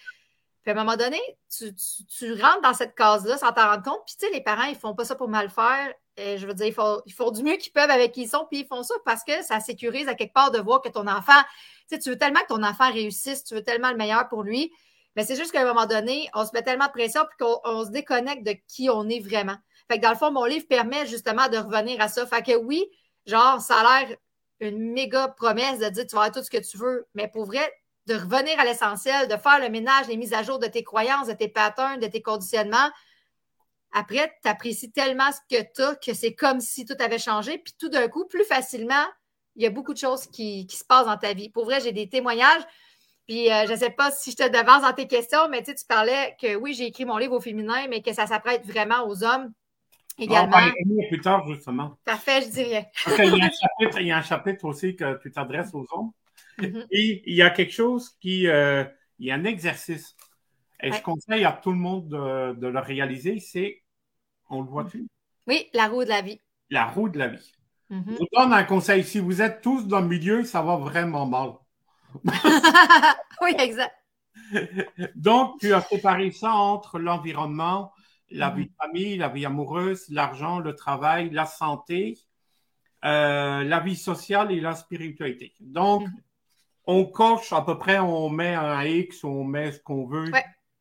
Puis 0.65 0.73
à 0.73 0.81
un 0.81 0.83
moment 0.83 0.97
donné, 0.97 1.21
tu, 1.55 2.33
rentres 2.41 2.61
dans 2.63 2.73
cette 2.73 2.95
case-là 2.95 3.37
sans 3.37 3.51
t'en 3.51 3.69
rendre 3.69 3.83
compte. 3.83 4.01
Puis 4.07 4.15
tu 4.19 4.25
sais, 4.25 4.33
les 4.33 4.41
parents, 4.41 4.63
ils 4.63 4.75
font 4.75 4.95
pas 4.95 5.05
ça 5.05 5.13
pour 5.15 5.27
mal 5.27 5.51
faire. 5.51 5.93
Et 6.17 6.39
je 6.39 6.47
veux 6.47 6.55
dire, 6.55 6.65
ils 6.65 7.13
font, 7.13 7.31
du 7.31 7.43
mieux 7.43 7.57
qu'ils 7.57 7.71
peuvent 7.71 7.91
avec 7.91 8.13
qui 8.13 8.23
ils 8.23 8.27
sont, 8.27 8.47
puis 8.49 8.61
ils 8.61 8.65
font 8.65 8.81
ça 8.81 8.95
parce 9.05 9.23
que 9.23 9.43
ça 9.43 9.59
sécurise 9.59 10.07
à 10.07 10.15
quelque 10.15 10.33
part 10.33 10.49
de 10.49 10.57
voir 10.57 10.81
que 10.81 10.89
ton 10.89 11.05
enfant, 11.05 11.39
tu 11.87 11.95
sais, 11.95 11.99
tu 11.99 12.09
veux 12.09 12.17
tellement 12.17 12.39
que 12.39 12.47
ton 12.47 12.63
enfant 12.63 12.91
réussisse, 12.91 13.43
tu 13.43 13.53
veux 13.53 13.61
tellement 13.61 13.91
le 13.91 13.97
meilleur 13.97 14.27
pour 14.27 14.41
lui. 14.41 14.73
Mais 15.15 15.23
c'est 15.23 15.35
juste 15.35 15.51
qu'à 15.51 15.61
un 15.61 15.65
moment 15.65 15.85
donné, 15.85 16.29
on 16.33 16.45
se 16.45 16.51
met 16.53 16.63
tellement 16.63 16.87
de 16.87 16.91
pression 16.91 17.21
puis 17.29 17.45
qu'on 17.45 17.85
se 17.85 17.91
déconnecte 17.91 18.43
de 18.43 18.55
qui 18.67 18.89
on 18.89 19.07
est 19.07 19.19
vraiment. 19.19 19.57
Fait 19.87 19.97
que 19.97 20.01
dans 20.01 20.09
le 20.09 20.17
fond, 20.17 20.31
mon 20.31 20.45
livre 20.45 20.65
permet 20.67 21.05
justement 21.05 21.47
de 21.47 21.57
revenir 21.57 22.01
à 22.01 22.07
ça. 22.07 22.25
Fait 22.25 22.41
que 22.41 22.55
oui, 22.55 22.83
genre, 23.27 23.61
ça 23.61 23.81
a 23.81 24.03
l'air 24.03 24.17
une 24.61 24.93
méga 24.93 25.27
promesse 25.27 25.77
de 25.77 25.89
dire 25.89 26.07
tu 26.07 26.15
vas 26.15 26.23
avoir 26.23 26.35
tout 26.35 26.43
ce 26.43 26.49
que 26.49 26.57
tu 26.57 26.77
veux, 26.77 27.05
mais 27.13 27.27
pour 27.27 27.45
vrai, 27.45 27.71
de 28.07 28.15
revenir 28.15 28.59
à 28.59 28.65
l'essentiel, 28.65 29.27
de 29.27 29.37
faire 29.37 29.59
le 29.59 29.69
ménage, 29.69 30.07
les 30.07 30.17
mises 30.17 30.33
à 30.33 30.43
jour 30.43 30.59
de 30.59 30.67
tes 30.67 30.83
croyances, 30.83 31.27
de 31.27 31.33
tes 31.33 31.47
patterns, 31.47 31.99
de 31.99 32.07
tes 32.07 32.21
conditionnements. 32.21 32.89
Après, 33.91 34.31
tu 34.43 34.49
apprécies 34.49 34.91
tellement 34.91 35.31
ce 35.31 35.39
que 35.49 35.63
tu 35.73 35.81
as 35.81 35.95
que 35.95 36.13
c'est 36.13 36.35
comme 36.35 36.59
si 36.59 36.85
tout 36.85 36.95
avait 36.99 37.17
changé. 37.17 37.57
Puis 37.57 37.73
tout 37.79 37.89
d'un 37.89 38.07
coup, 38.07 38.25
plus 38.25 38.43
facilement, 38.43 39.05
il 39.55 39.63
y 39.63 39.65
a 39.65 39.69
beaucoup 39.69 39.93
de 39.93 39.97
choses 39.97 40.27
qui, 40.27 40.67
se 40.69 40.83
passent 40.83 41.05
dans 41.05 41.17
ta 41.17 41.33
vie. 41.33 41.49
Pour 41.49 41.65
vrai, 41.65 41.79
j'ai 41.81 41.93
des 41.93 42.09
témoignages. 42.09 42.63
Puis 43.25 43.51
euh, 43.51 43.65
je 43.65 43.71
ne 43.71 43.77
sais 43.77 43.89
pas 43.89 44.11
si 44.11 44.31
je 44.31 44.35
te 44.35 44.47
devance 44.47 44.83
dans 44.83 44.93
tes 44.93 45.07
questions, 45.07 45.49
mais 45.49 45.63
tu, 45.63 45.73
parlais 45.87 46.35
que 46.39 46.55
oui, 46.55 46.73
j'ai 46.73 46.85
écrit 46.85 47.05
mon 47.05 47.17
livre 47.17 47.33
au 47.33 47.39
féminin, 47.39 47.87
mais 47.89 48.01
que 48.01 48.13
ça 48.13 48.27
s'apprête 48.27 48.65
vraiment 48.65 49.07
aux 49.07 49.23
hommes 49.23 49.51
également. 50.19 50.57
Ah, 50.57 50.71
plus 51.09 51.21
tard, 51.21 51.47
justement. 51.47 51.97
Parfait, 52.05 52.41
je 52.41 52.49
dis 52.49 52.63
rien. 52.63 52.85
il, 53.17 53.37
y 54.07 54.11
a 54.11 54.17
un 54.17 54.21
chapitre, 54.21 54.65
aussi 54.65 54.95
que 54.95 55.17
tu 55.21 55.31
t'adresses 55.31 55.73
aux 55.73 55.85
hommes. 55.91 56.11
Et 56.61 57.23
il 57.25 57.35
y 57.35 57.41
a 57.41 57.49
quelque 57.49 57.73
chose 57.73 58.09
qui. 58.19 58.47
Euh, 58.47 58.83
il 59.19 59.27
y 59.27 59.31
a 59.31 59.35
un 59.35 59.45
exercice. 59.45 60.15
Et 60.81 60.91
je 60.91 61.01
conseille 61.01 61.45
à 61.45 61.53
tout 61.53 61.71
le 61.71 61.77
monde 61.77 62.09
de, 62.09 62.67
le 62.67 62.79
réaliser 62.79 63.39
c'est. 63.39 63.81
On 64.49 64.61
le 64.61 64.67
voit-tu? 64.67 65.07
Oui, 65.47 65.67
la 65.73 65.87
roue 65.87 66.03
de 66.03 66.09
la 66.09 66.21
vie. 66.21 66.39
La 66.69 66.85
roue 66.85 67.09
de 67.09 67.17
la 67.17 67.27
vie. 67.29 67.51
Mm-hmm. 67.89 68.11
Je 68.11 68.17
vous 68.17 68.27
donne 68.33 68.53
un 68.53 68.63
conseil. 68.63 69.03
Si 69.03 69.19
vous 69.19 69.41
êtes 69.41 69.61
tous 69.61 69.87
dans 69.87 70.01
le 70.01 70.07
milieu, 70.07 70.43
ça 70.43 70.61
va 70.61 70.77
vraiment 70.77 71.25
mal. 71.25 71.53
oui, 73.41 73.55
exact. 73.57 73.95
Donc, 75.15 75.59
tu 75.59 75.73
as 75.73 75.81
préparé 75.81 76.31
ça 76.31 76.51
entre 76.51 76.99
l'environnement, 76.99 77.93
la 78.29 78.49
vie 78.49 78.65
de 78.65 78.73
famille, 78.79 79.17
la 79.17 79.29
vie 79.29 79.45
amoureuse, 79.45 80.07
l'argent, 80.09 80.59
le 80.59 80.75
travail, 80.75 81.29
la 81.29 81.45
santé, 81.45 82.17
euh, 83.05 83.63
la 83.63 83.79
vie 83.79 83.95
sociale 83.95 84.51
et 84.51 84.59
la 84.59 84.75
spiritualité. 84.75 85.53
Donc, 85.59 86.03
mhm. 86.03 86.13
On 86.87 87.05
coche 87.05 87.51
à 87.53 87.61
peu 87.61 87.77
près, 87.77 87.99
on 87.99 88.29
met 88.29 88.53
un 88.53 88.83
X, 88.83 89.23
on 89.23 89.43
met 89.43 89.71
ce 89.71 89.79
qu'on 89.79 90.05
veut 90.05 90.31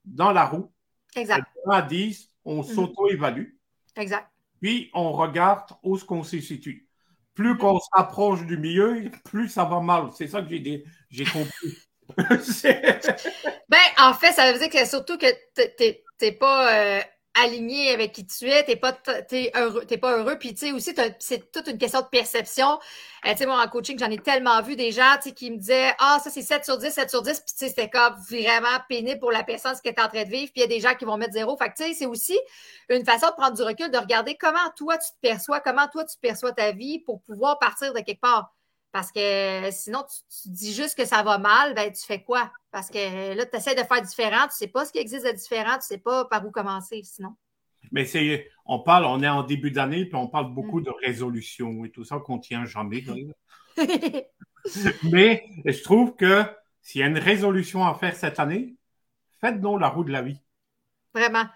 dans 0.04 0.32
la 0.32 0.46
roue. 0.46 0.70
Exact. 1.16 1.46
À 1.70 1.82
10, 1.82 2.28
on 2.44 2.58
mhm. 2.58 2.64
s'auto-évalue. 2.64 3.54
Exact. 3.96 4.28
Puis, 4.60 4.90
on 4.94 5.12
regarde 5.12 5.70
où 5.82 5.96
ce 5.96 6.04
qu'on 6.04 6.22
se 6.22 6.40
situe. 6.40 6.88
Plus 7.34 7.50
mhm. 7.50 7.58
qu'on 7.58 7.80
s'approche 7.80 8.44
du 8.46 8.56
milieu, 8.56 9.10
plus 9.24 9.48
ça 9.48 9.64
va 9.64 9.80
mal. 9.80 10.10
C'est 10.16 10.28
ça 10.28 10.42
que 10.42 10.48
j'ai 10.48 11.24
compris. 11.24 11.78
ben, 13.68 13.78
en 13.98 14.12
fait, 14.14 14.32
ça 14.32 14.52
veut 14.52 14.58
dire 14.58 14.68
que 14.68 14.86
surtout 14.86 15.16
que 15.16 15.26
tu 15.54 15.96
n'es 16.20 16.32
pas 16.32 16.72
euh, 16.72 17.00
aligné 17.34 17.90
avec 17.90 18.12
qui 18.12 18.26
tu 18.26 18.48
es, 18.48 18.62
t'es 18.64 18.76
pas 18.76 18.92
t'es 18.92 19.50
heureux, 19.54 19.84
t'es 19.84 19.98
pas 19.98 20.16
heureux. 20.16 20.38
Puis 20.38 20.54
tu 20.54 20.66
sais 20.66 20.72
aussi, 20.72 20.94
c'est 21.18 21.52
toute 21.52 21.66
une 21.66 21.78
question 21.78 22.00
de 22.00 22.06
perception. 22.06 22.78
Euh, 23.26 23.32
tu 23.32 23.38
sais, 23.38 23.46
moi 23.46 23.62
en 23.62 23.68
coaching, 23.68 23.98
j'en 23.98 24.10
ai 24.10 24.18
tellement 24.18 24.62
vu 24.62 24.76
des 24.76 24.92
gens 24.92 25.16
qui 25.34 25.50
me 25.50 25.56
disaient 25.56 25.92
Ah, 25.98 26.18
ça 26.22 26.30
c'est 26.30 26.42
7 26.42 26.64
sur 26.64 26.78
10, 26.78 26.90
7 26.90 27.10
sur 27.10 27.22
10, 27.22 27.40
puis 27.40 27.40
tu 27.46 27.52
sais, 27.56 27.68
c'était 27.68 27.90
comme 27.90 28.14
vraiment 28.30 28.78
pénible 28.88 29.20
pour 29.20 29.32
la 29.32 29.42
personne 29.42 29.74
ce 29.74 29.82
qu'elle 29.82 29.94
est 29.94 30.00
en 30.00 30.08
train 30.08 30.24
de 30.24 30.30
vivre. 30.30 30.52
Puis 30.52 30.56
il 30.56 30.60
y 30.60 30.64
a 30.64 30.68
des 30.68 30.80
gens 30.80 30.94
qui 30.94 31.04
vont 31.04 31.16
mettre 31.16 31.32
zéro. 31.32 31.56
Fait 31.56 31.70
que 31.70 31.74
tu 31.76 31.84
sais, 31.84 31.94
c'est 31.94 32.06
aussi 32.06 32.38
une 32.88 33.04
façon 33.04 33.26
de 33.28 33.32
prendre 33.32 33.56
du 33.56 33.62
recul, 33.62 33.90
de 33.90 33.98
regarder 33.98 34.36
comment 34.36 34.70
toi 34.76 34.96
tu 34.98 35.08
te 35.08 35.20
perçois, 35.20 35.60
comment 35.60 35.88
toi 35.88 36.04
tu 36.04 36.16
perçois 36.20 36.52
ta 36.52 36.72
vie 36.72 37.00
pour 37.00 37.20
pouvoir 37.22 37.58
partir 37.58 37.92
de 37.92 38.00
quelque 38.00 38.20
part. 38.20 38.54
Parce 38.94 39.10
que 39.10 39.72
sinon, 39.72 40.04
tu, 40.04 40.50
dis 40.50 40.72
juste 40.72 40.96
que 40.96 41.04
ça 41.04 41.24
va 41.24 41.36
mal, 41.36 41.74
ben 41.74 41.92
tu 41.92 42.06
fais 42.06 42.22
quoi? 42.22 42.52
Parce 42.70 42.88
que 42.90 43.34
là, 43.34 43.44
tu 43.44 43.56
essaies 43.56 43.74
de 43.74 43.82
faire 43.82 44.00
différent, 44.00 44.42
tu 44.42 44.46
ne 44.46 44.52
sais 44.52 44.68
pas 44.68 44.84
ce 44.84 44.92
qui 44.92 44.98
existe 44.98 45.26
de 45.26 45.32
différent, 45.32 45.72
tu 45.72 45.78
ne 45.78 45.82
sais 45.82 45.98
pas 45.98 46.26
par 46.26 46.46
où 46.46 46.52
commencer 46.52 47.02
sinon. 47.02 47.34
Mais 47.90 48.04
c'est, 48.04 48.48
on 48.64 48.78
parle, 48.78 49.06
on 49.06 49.20
est 49.20 49.28
en 49.28 49.42
début 49.42 49.72
d'année, 49.72 50.04
puis 50.04 50.14
on 50.14 50.28
parle 50.28 50.54
beaucoup 50.54 50.78
mm. 50.78 50.84
de 50.84 50.90
résolution 51.04 51.84
et 51.84 51.90
tout 51.90 52.04
ça 52.04 52.20
qu'on 52.20 52.38
tient 52.38 52.66
jamais. 52.66 53.02
Mais 55.02 55.44
je 55.64 55.82
trouve 55.82 56.14
que 56.14 56.44
s'il 56.80 57.00
y 57.00 57.04
a 57.04 57.08
une 57.08 57.18
résolution 57.18 57.84
à 57.84 57.94
faire 57.94 58.14
cette 58.14 58.38
année, 58.38 58.76
faites 59.40 59.60
donc 59.60 59.80
la 59.80 59.88
roue 59.88 60.04
de 60.04 60.12
la 60.12 60.22
vie. 60.22 60.40
Vraiment. 61.12 61.46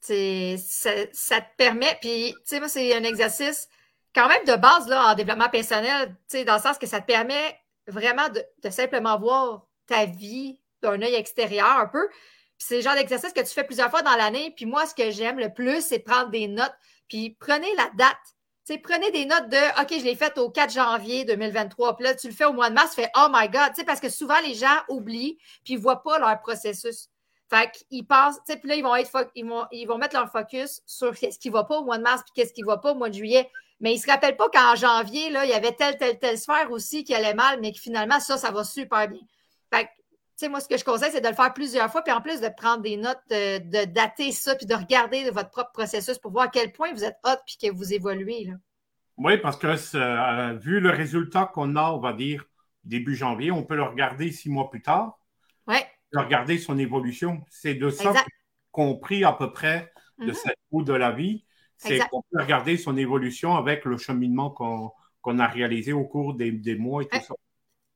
Ça, 0.00 0.90
ça 1.12 1.40
te 1.40 1.56
permet, 1.56 1.96
puis 2.00 2.32
tu 2.32 2.40
sais, 2.46 2.58
moi, 2.58 2.68
c'est 2.68 2.96
un 2.96 3.04
exercice 3.04 3.68
quand 4.16 4.28
même 4.28 4.44
de 4.46 4.56
base 4.56 4.88
là, 4.88 5.12
en 5.12 5.14
développement 5.14 5.50
personnel, 5.50 6.16
dans 6.46 6.54
le 6.54 6.60
sens 6.60 6.78
que 6.78 6.86
ça 6.86 7.00
te 7.00 7.06
permet 7.06 7.60
vraiment 7.86 8.28
de, 8.30 8.70
simplement 8.70 9.18
voir 9.18 9.66
ta 9.86 10.06
vie 10.06 10.58
d'un 10.82 11.00
œil 11.02 11.14
extérieur 11.14 11.78
un 11.78 11.86
peu. 11.86 12.08
Puis 12.08 12.66
c'est 12.68 12.76
le 12.76 12.82
genre 12.82 12.94
d'exercice 12.94 13.34
que 13.34 13.40
tu 13.40 13.52
fais 13.52 13.64
plusieurs 13.64 13.90
fois 13.90 14.00
dans 14.00 14.16
l'année. 14.16 14.54
Puis 14.56 14.64
moi, 14.64 14.86
ce 14.86 14.94
que 14.94 15.10
j'aime 15.10 15.38
le 15.38 15.52
plus, 15.52 15.84
c'est 15.84 15.98
prendre 15.98 16.30
des 16.30 16.48
notes. 16.48 16.74
Puis 17.08 17.36
prenez 17.38 17.72
la 17.76 17.90
date. 17.98 18.16
sais, 18.64 18.78
prenez 18.78 19.10
des 19.10 19.26
notes 19.26 19.50
de 19.50 19.82
OK, 19.82 19.98
je 19.98 20.04
l'ai 20.04 20.16
faite 20.16 20.38
au 20.38 20.48
4 20.48 20.72
janvier 20.72 21.26
2023. 21.26 21.96
Puis 21.96 22.04
là, 22.04 22.14
tu 22.14 22.28
le 22.28 22.34
fais 22.34 22.46
au 22.46 22.54
mois 22.54 22.70
de 22.70 22.74
mars, 22.74 22.94
tu 22.94 23.02
fais 23.02 23.10
Oh 23.16 23.26
my 23.30 23.50
God. 23.50 23.72
parce 23.84 24.00
que 24.00 24.08
souvent, 24.08 24.40
les 24.40 24.54
gens 24.54 24.78
oublient 24.88 25.36
puis 25.62 25.74
ne 25.74 25.80
voient 25.80 26.02
pas 26.02 26.18
leur 26.18 26.40
processus. 26.40 27.10
Fait 27.50 27.70
qu'ils 27.70 28.06
passent, 28.06 28.40
puis 28.46 28.58
là, 28.64 28.74
ils 28.76 28.82
vont, 28.82 28.96
être, 28.96 29.30
ils, 29.34 29.44
vont, 29.44 29.66
ils 29.70 29.86
vont 29.86 29.98
mettre 29.98 30.16
leur 30.16 30.32
focus 30.32 30.80
sur 30.86 31.14
ce 31.16 31.38
qui 31.38 31.48
ne 31.48 31.52
va 31.52 31.64
pas 31.64 31.78
au 31.78 31.84
mois 31.84 31.98
de 31.98 32.02
mars 32.02 32.22
puis 32.22 32.32
qu'est-ce 32.34 32.54
qui 32.54 32.62
ne 32.62 32.66
va 32.66 32.78
pas 32.78 32.92
au 32.92 32.94
mois 32.94 33.10
de 33.10 33.14
juillet. 33.14 33.48
Mais 33.80 33.92
ils 33.92 33.96
ne 33.96 34.00
se 34.00 34.10
rappellent 34.10 34.36
pas 34.36 34.48
qu'en 34.48 34.74
janvier, 34.74 35.30
là, 35.30 35.44
il 35.44 35.50
y 35.50 35.54
avait 35.54 35.72
telle, 35.72 35.98
telle, 35.98 36.18
telle 36.18 36.38
sphère 36.38 36.70
aussi 36.70 37.04
qui 37.04 37.14
allait 37.14 37.34
mal, 37.34 37.60
mais 37.60 37.72
que 37.72 37.78
finalement, 37.78 38.20
ça, 38.20 38.38
ça 38.38 38.50
va 38.50 38.64
super 38.64 39.08
bien. 39.08 39.20
Fait 39.72 39.84
que, 39.84 39.90
tu 39.90 40.44
sais, 40.44 40.48
moi, 40.48 40.60
ce 40.60 40.68
que 40.68 40.78
je 40.78 40.84
conseille, 40.84 41.10
c'est 41.12 41.20
de 41.20 41.28
le 41.28 41.34
faire 41.34 41.52
plusieurs 41.52 41.90
fois, 41.90 42.02
puis 42.02 42.12
en 42.12 42.22
plus 42.22 42.40
de 42.40 42.48
prendre 42.48 42.82
des 42.82 42.96
notes, 42.96 43.20
de, 43.30 43.84
dater 43.84 44.32
ça, 44.32 44.54
puis 44.54 44.66
de 44.66 44.74
regarder 44.74 45.30
votre 45.30 45.50
propre 45.50 45.72
processus 45.72 46.18
pour 46.18 46.32
voir 46.32 46.44
à 46.44 46.48
quel 46.48 46.72
point 46.72 46.92
vous 46.92 47.04
êtes 47.04 47.18
hot 47.24 47.36
puis 47.46 47.56
que 47.60 47.74
vous 47.74 47.92
évoluez. 47.92 48.44
Là. 48.44 48.54
Oui, 49.18 49.38
parce 49.38 49.56
que 49.56 49.66
euh, 49.96 50.54
vu 50.58 50.80
le 50.80 50.90
résultat 50.90 51.50
qu'on 51.52 51.76
a, 51.76 51.90
on 51.90 52.00
va 52.00 52.12
dire, 52.12 52.44
début 52.84 53.16
janvier, 53.16 53.50
on 53.50 53.62
peut 53.62 53.76
le 53.76 53.82
regarder 53.82 54.30
six 54.30 54.50
mois 54.50 54.70
plus 54.70 54.82
tard. 54.82 55.18
Oui. 55.66 55.78
Regarder 56.14 56.58
son 56.58 56.78
évolution. 56.78 57.42
C'est 57.50 57.74
de 57.74 57.90
ça 57.90 58.12
qu'on 58.72 58.96
prie 58.96 59.24
à 59.24 59.32
peu 59.32 59.52
près 59.52 59.92
de 60.18 60.26
mm-hmm. 60.26 60.34
cette 60.34 60.58
roue 60.70 60.82
de 60.82 60.92
la 60.92 61.12
vie 61.12 61.45
c'est 61.76 61.98
qu'on 62.08 62.22
peut 62.30 62.40
regarder 62.40 62.76
son 62.76 62.96
évolution 62.96 63.56
avec 63.56 63.84
le 63.84 63.98
cheminement 63.98 64.50
qu'on 64.50 65.38
a 65.38 65.46
réalisé 65.46 65.92
au 65.92 66.04
cours 66.04 66.34
des, 66.34 66.76
mois 66.76 67.02
et 67.02 67.06
tout 67.06 67.20
ça. 67.20 67.34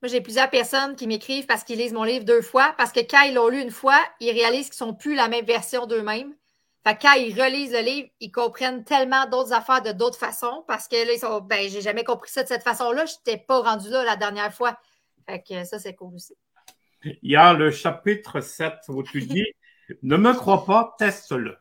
Moi, 0.01 0.09
j'ai 0.09 0.21
plusieurs 0.21 0.49
personnes 0.49 0.95
qui 0.95 1.05
m'écrivent 1.05 1.45
parce 1.45 1.63
qu'ils 1.63 1.77
lisent 1.77 1.93
mon 1.93 2.03
livre 2.03 2.25
deux 2.25 2.41
fois, 2.41 2.73
parce 2.77 2.91
que 2.91 3.01
quand 3.01 3.21
ils 3.21 3.35
l'ont 3.35 3.49
lu 3.49 3.61
une 3.61 3.69
fois, 3.69 3.99
ils 4.19 4.31
réalisent 4.31 4.69
qu'ils 4.71 4.83
ne 4.85 4.91
sont 4.91 4.95
plus 4.95 5.13
la 5.13 5.27
même 5.27 5.45
version 5.45 5.85
d'eux-mêmes. 5.85 6.33
Fait 6.83 6.97
quand 6.99 7.13
ils 7.13 7.39
relisent 7.39 7.73
le 7.73 7.81
livre, 7.81 8.09
ils 8.19 8.31
comprennent 8.31 8.83
tellement 8.83 9.27
d'autres 9.27 9.53
affaires 9.53 9.83
de 9.83 9.91
d'autres 9.91 10.17
façons 10.17 10.63
parce 10.67 10.87
que 10.87 10.95
là, 10.95 11.13
ils 11.13 11.19
sont, 11.19 11.41
ben, 11.41 11.69
j'ai 11.69 11.81
jamais 11.81 12.03
compris 12.03 12.31
ça 12.31 12.41
de 12.41 12.47
cette 12.47 12.63
façon-là, 12.63 13.05
je 13.05 13.13
n'étais 13.17 13.43
pas 13.43 13.61
rendu 13.61 13.89
là 13.89 14.03
la 14.03 14.15
dernière 14.15 14.51
fois. 14.51 14.79
Fait 15.29 15.43
que 15.43 15.63
ça, 15.63 15.77
c'est 15.77 15.93
cool 15.93 16.15
aussi. 16.15 16.35
Il 17.03 17.31
y 17.31 17.35
a 17.35 17.53
le 17.53 17.69
chapitre 17.69 18.41
7 18.41 18.73
où 18.89 19.03
tu 19.03 19.21
dis 19.21 19.45
Ne 20.01 20.17
me 20.17 20.33
crois 20.33 20.65
pas, 20.65 20.95
teste-le. 20.97 21.55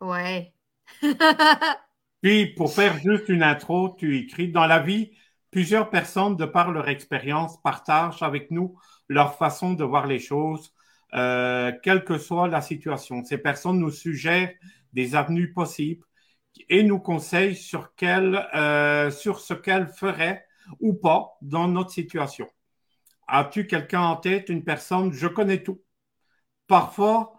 Ouais. 0.00 0.53
Puis, 2.22 2.54
pour 2.54 2.74
faire 2.74 2.98
juste 2.98 3.28
une 3.28 3.42
intro, 3.42 3.94
tu 3.98 4.16
écris 4.18 4.50
Dans 4.50 4.66
la 4.66 4.78
vie, 4.80 5.12
plusieurs 5.50 5.90
personnes, 5.90 6.36
de 6.36 6.44
par 6.46 6.70
leur 6.70 6.88
expérience, 6.88 7.60
partagent 7.62 8.22
avec 8.22 8.50
nous 8.50 8.78
leur 9.08 9.36
façon 9.36 9.74
de 9.74 9.84
voir 9.84 10.06
les 10.06 10.18
choses, 10.18 10.72
euh, 11.14 11.72
quelle 11.82 12.04
que 12.04 12.18
soit 12.18 12.48
la 12.48 12.62
situation. 12.62 13.22
Ces 13.24 13.38
personnes 13.38 13.78
nous 13.78 13.90
suggèrent 13.90 14.52
des 14.94 15.14
avenues 15.14 15.52
possibles 15.52 16.04
et 16.68 16.82
nous 16.82 16.98
conseillent 17.00 17.56
sur, 17.56 17.90
euh, 18.02 19.10
sur 19.10 19.40
ce 19.40 19.54
qu'elles 19.54 19.88
feraient 19.88 20.46
ou 20.80 20.94
pas 20.94 21.36
dans 21.42 21.68
notre 21.68 21.90
situation. 21.90 22.48
As-tu 23.28 23.66
quelqu'un 23.66 24.02
en 24.02 24.16
tête, 24.16 24.48
une 24.50 24.64
personne, 24.64 25.12
je 25.12 25.26
connais 25.28 25.62
tout. 25.62 25.82
Parfois, 26.66 27.33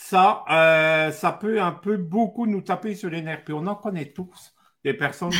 ça, 0.00 0.44
euh, 0.48 1.10
ça 1.10 1.32
peut 1.32 1.60
un 1.60 1.72
peu 1.72 1.96
beaucoup 1.96 2.46
nous 2.46 2.60
taper 2.60 2.94
sur 2.94 3.10
les 3.10 3.20
nerfs. 3.20 3.42
Puis 3.44 3.52
on 3.52 3.66
en 3.66 3.74
connaît 3.74 4.12
tous, 4.12 4.54
des 4.84 4.94
personnes 4.94 5.32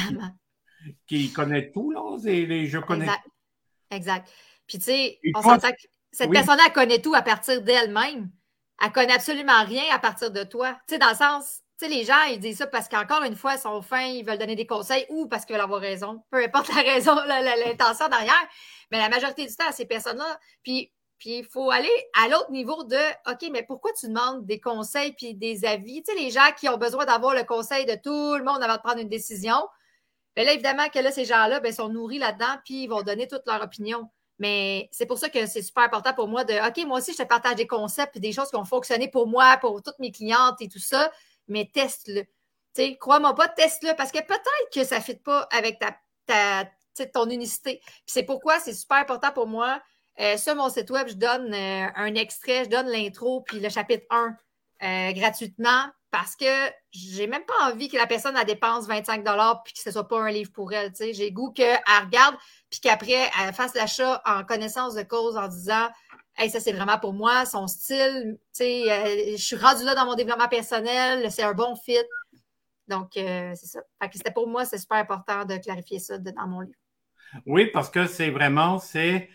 qui, 1.07 1.33
connaissent 1.33 1.71
tout, 1.73 1.93
là, 1.93 2.17
et 2.27 2.45
les 2.45 2.67
je 2.67 2.79
connais. 2.79 3.05
Exact. 3.05 3.23
exact. 3.93 4.33
Puis 4.67 4.79
tu 4.79 4.87
sais, 4.87 5.21
on 5.37 5.43
s'entend 5.43 5.71
que 5.71 5.83
cette 6.11 6.33
personne-là, 6.33 6.65
elle 6.67 6.73
connaît 6.73 7.01
tout 7.01 7.15
à 7.15 7.23
partir 7.23 7.63
d'elle-même. 7.63 8.31
Elle 8.83 8.93
connaît 8.93 9.15
absolument 9.15 9.65
rien 9.65 9.85
à 9.93 10.01
partir 10.01 10.33
de 10.33 10.43
toi. 10.43 10.73
Tu 10.89 10.95
sais, 10.95 10.99
dans 10.99 11.11
le 11.11 11.15
sens, 11.15 11.63
tu 11.79 11.87
sais, 11.87 11.95
les 11.95 12.05
gens, 12.05 12.25
ils 12.29 12.41
disent 12.41 12.59
ça 12.59 12.67
parce 12.67 12.89
qu'encore 12.89 13.23
une 13.23 13.37
fois, 13.37 13.55
ils 13.55 13.61
sont 13.61 13.81
fins, 13.81 14.07
ils 14.07 14.25
veulent 14.25 14.39
donner 14.39 14.57
des 14.57 14.67
conseils 14.67 15.07
ou 15.09 15.29
parce 15.29 15.45
qu'ils 15.45 15.55
veulent 15.55 15.63
avoir 15.63 15.81
raison. 15.81 16.25
Peu 16.33 16.43
importe 16.43 16.75
la 16.75 16.83
raison, 16.83 17.15
l'intention 17.27 18.09
derrière. 18.09 18.49
Mais 18.91 18.99
la 18.99 19.09
majorité 19.09 19.47
du 19.47 19.55
temps, 19.55 19.71
ces 19.71 19.87
personnes-là, 19.87 20.41
puis 20.65 20.93
Puis 21.19 21.39
il 21.39 21.45
faut 21.45 21.71
aller 21.71 21.91
à 22.15 22.29
l'autre 22.29 22.51
niveau 22.51 22.85
de 22.85 22.97
OK, 23.31 23.49
mais 23.51 23.65
pourquoi 23.65 23.93
tu 23.99 24.07
demandes 24.07 24.47
des 24.47 24.61
conseils 24.61 25.13
puis 25.13 25.35
des 25.35 25.65
avis? 25.65 26.03
Tu 26.03 26.13
sais, 26.13 26.19
les 26.19 26.31
gens 26.31 26.51
qui 26.59 26.69
ont 26.69 26.77
besoin 26.77 27.05
d'avoir 27.05 27.35
le 27.35 27.45
conseil 27.45 27.87
de 27.87 27.95
tout 27.95 28.37
le 28.37 28.45
monde 28.45 28.63
avant 28.63 28.77
de 28.77 28.81
prendre 28.81 29.01
une 29.01 29.09
décision. 29.09 29.57
Bien 30.37 30.45
là, 30.45 30.53
évidemment 30.53 30.89
que 30.89 31.01
là, 31.01 31.11
ces 31.11 31.25
gens-là 31.25 31.59
ben, 31.59 31.73
sont 31.73 31.89
nourris 31.89 32.19
là-dedans, 32.19 32.59
puis 32.65 32.85
ils 32.85 32.87
vont 32.87 33.03
donner 33.03 33.27
toute 33.27 33.43
leur 33.47 33.61
opinion. 33.63 34.09
Mais 34.39 34.89
c'est 34.93 35.07
pour 35.07 35.19
ça 35.19 35.29
que 35.29 35.47
c'est 35.47 35.63
super 35.63 35.83
important 35.83 36.15
pour 36.15 36.29
moi 36.29 36.45
de 36.45 36.55
OK, 36.69 36.87
moi 36.87 36.99
aussi, 36.99 37.13
je 37.13 37.19
te 37.19 37.27
partage 37.27 37.57
des 37.57 37.67
concepts 37.67 38.19
des 38.19 38.33
choses 38.33 38.51
qui 38.51 38.57
ont 38.57 38.65
fonctionné 38.65 39.09
pour 39.09 39.27
moi, 39.27 39.57
pour 39.57 39.83
toutes 39.83 39.99
mes 39.99 40.13
clientes 40.13 40.61
et 40.61 40.69
tout 40.69 40.79
ça, 40.79 41.11
mais 41.49 41.69
teste-le. 41.73 42.23
Tu 42.23 42.31
sais, 42.75 42.97
crois-moi 42.97 43.35
pas, 43.35 43.49
teste-le 43.49 43.97
parce 43.97 44.13
que 44.13 44.19
peut-être 44.19 44.73
que 44.73 44.85
ça 44.85 44.99
ne 44.99 45.03
fit 45.03 45.17
pas 45.17 45.49
avec 45.51 45.81
ta, 45.81 45.97
ta, 46.27 47.07
ton 47.07 47.29
unicité. 47.29 47.81
Puis 47.83 48.03
c'est 48.07 48.23
pourquoi 48.23 48.61
c'est 48.61 48.75
super 48.75 48.99
important 48.99 49.33
pour 49.33 49.49
moi 49.49 49.83
euh, 50.21 50.37
sur 50.37 50.57
mon 50.57 50.69
site 50.69 50.91
web, 50.91 51.09
je 51.09 51.15
donne 51.15 51.55
euh, 51.55 51.87
un 51.95 52.15
extrait, 52.15 52.65
je 52.65 52.71
donne 52.71 52.89
l'intro 52.89 53.43
puis 53.43 53.61
le 53.61 53.69
chapitre 53.69 54.05
1 54.11 54.37
euh, 54.83 55.13
gratuitement 55.13 55.87
parce 56.11 56.35
que 56.35 56.47
j'ai 56.91 57.27
même 57.27 57.45
pas 57.45 57.71
envie 57.71 57.89
que 57.89 57.97
la 57.97 58.07
personne 58.07 58.35
la 58.35 58.45
dépense 58.45 58.89
25 58.89 59.23
puis 59.65 59.75
que 59.75 59.81
ce 59.81 59.91
soit 59.91 60.09
pas 60.09 60.21
un 60.21 60.31
livre 60.31 60.51
pour 60.51 60.73
elle. 60.73 60.93
J'ai 60.99 61.31
goût 61.31 61.53
qu'elle 61.53 61.79
regarde 61.87 62.35
puis 62.71 62.81
qu'après, 62.81 63.31
elle 63.41 63.53
fasse 63.53 63.75
l'achat 63.75 64.21
en 64.25 64.45
connaissance 64.45 64.95
de 64.95 65.03
cause 65.03 65.37
en 65.37 65.47
disant 65.47 65.89
Hey, 66.37 66.51
ça, 66.51 66.61
c'est 66.61 66.73
vraiment 66.73 66.99
pour 66.99 67.13
moi, 67.13 67.45
son 67.47 67.67
style. 67.67 68.39
je 68.59 69.37
suis 69.37 69.57
rendue 69.57 69.85
là 69.85 69.97
dans 69.97 70.07
mon 70.07 70.15
développement 70.15 70.47
personnel, 70.49 71.31
c'est 71.33 71.43
un 71.43 71.53
bon 71.53 71.75
fit. 71.75 71.97
Donc, 72.87 73.11
c'est 73.15 73.57
ça. 73.57 73.81
c'était 74.13 74.31
pour 74.31 74.47
moi, 74.47 74.65
c'est 74.65 74.79
super 74.79 74.99
important 74.99 75.45
de 75.45 75.57
clarifier 75.57 75.99
ça 75.99 76.17
dans 76.17 76.47
mon 76.47 76.61
livre. 76.61 76.79
Oui, 77.45 77.67
parce 77.73 77.91
que 77.91 78.07
c'est 78.07 78.31
vraiment, 78.31 78.79
c'est 78.79 79.29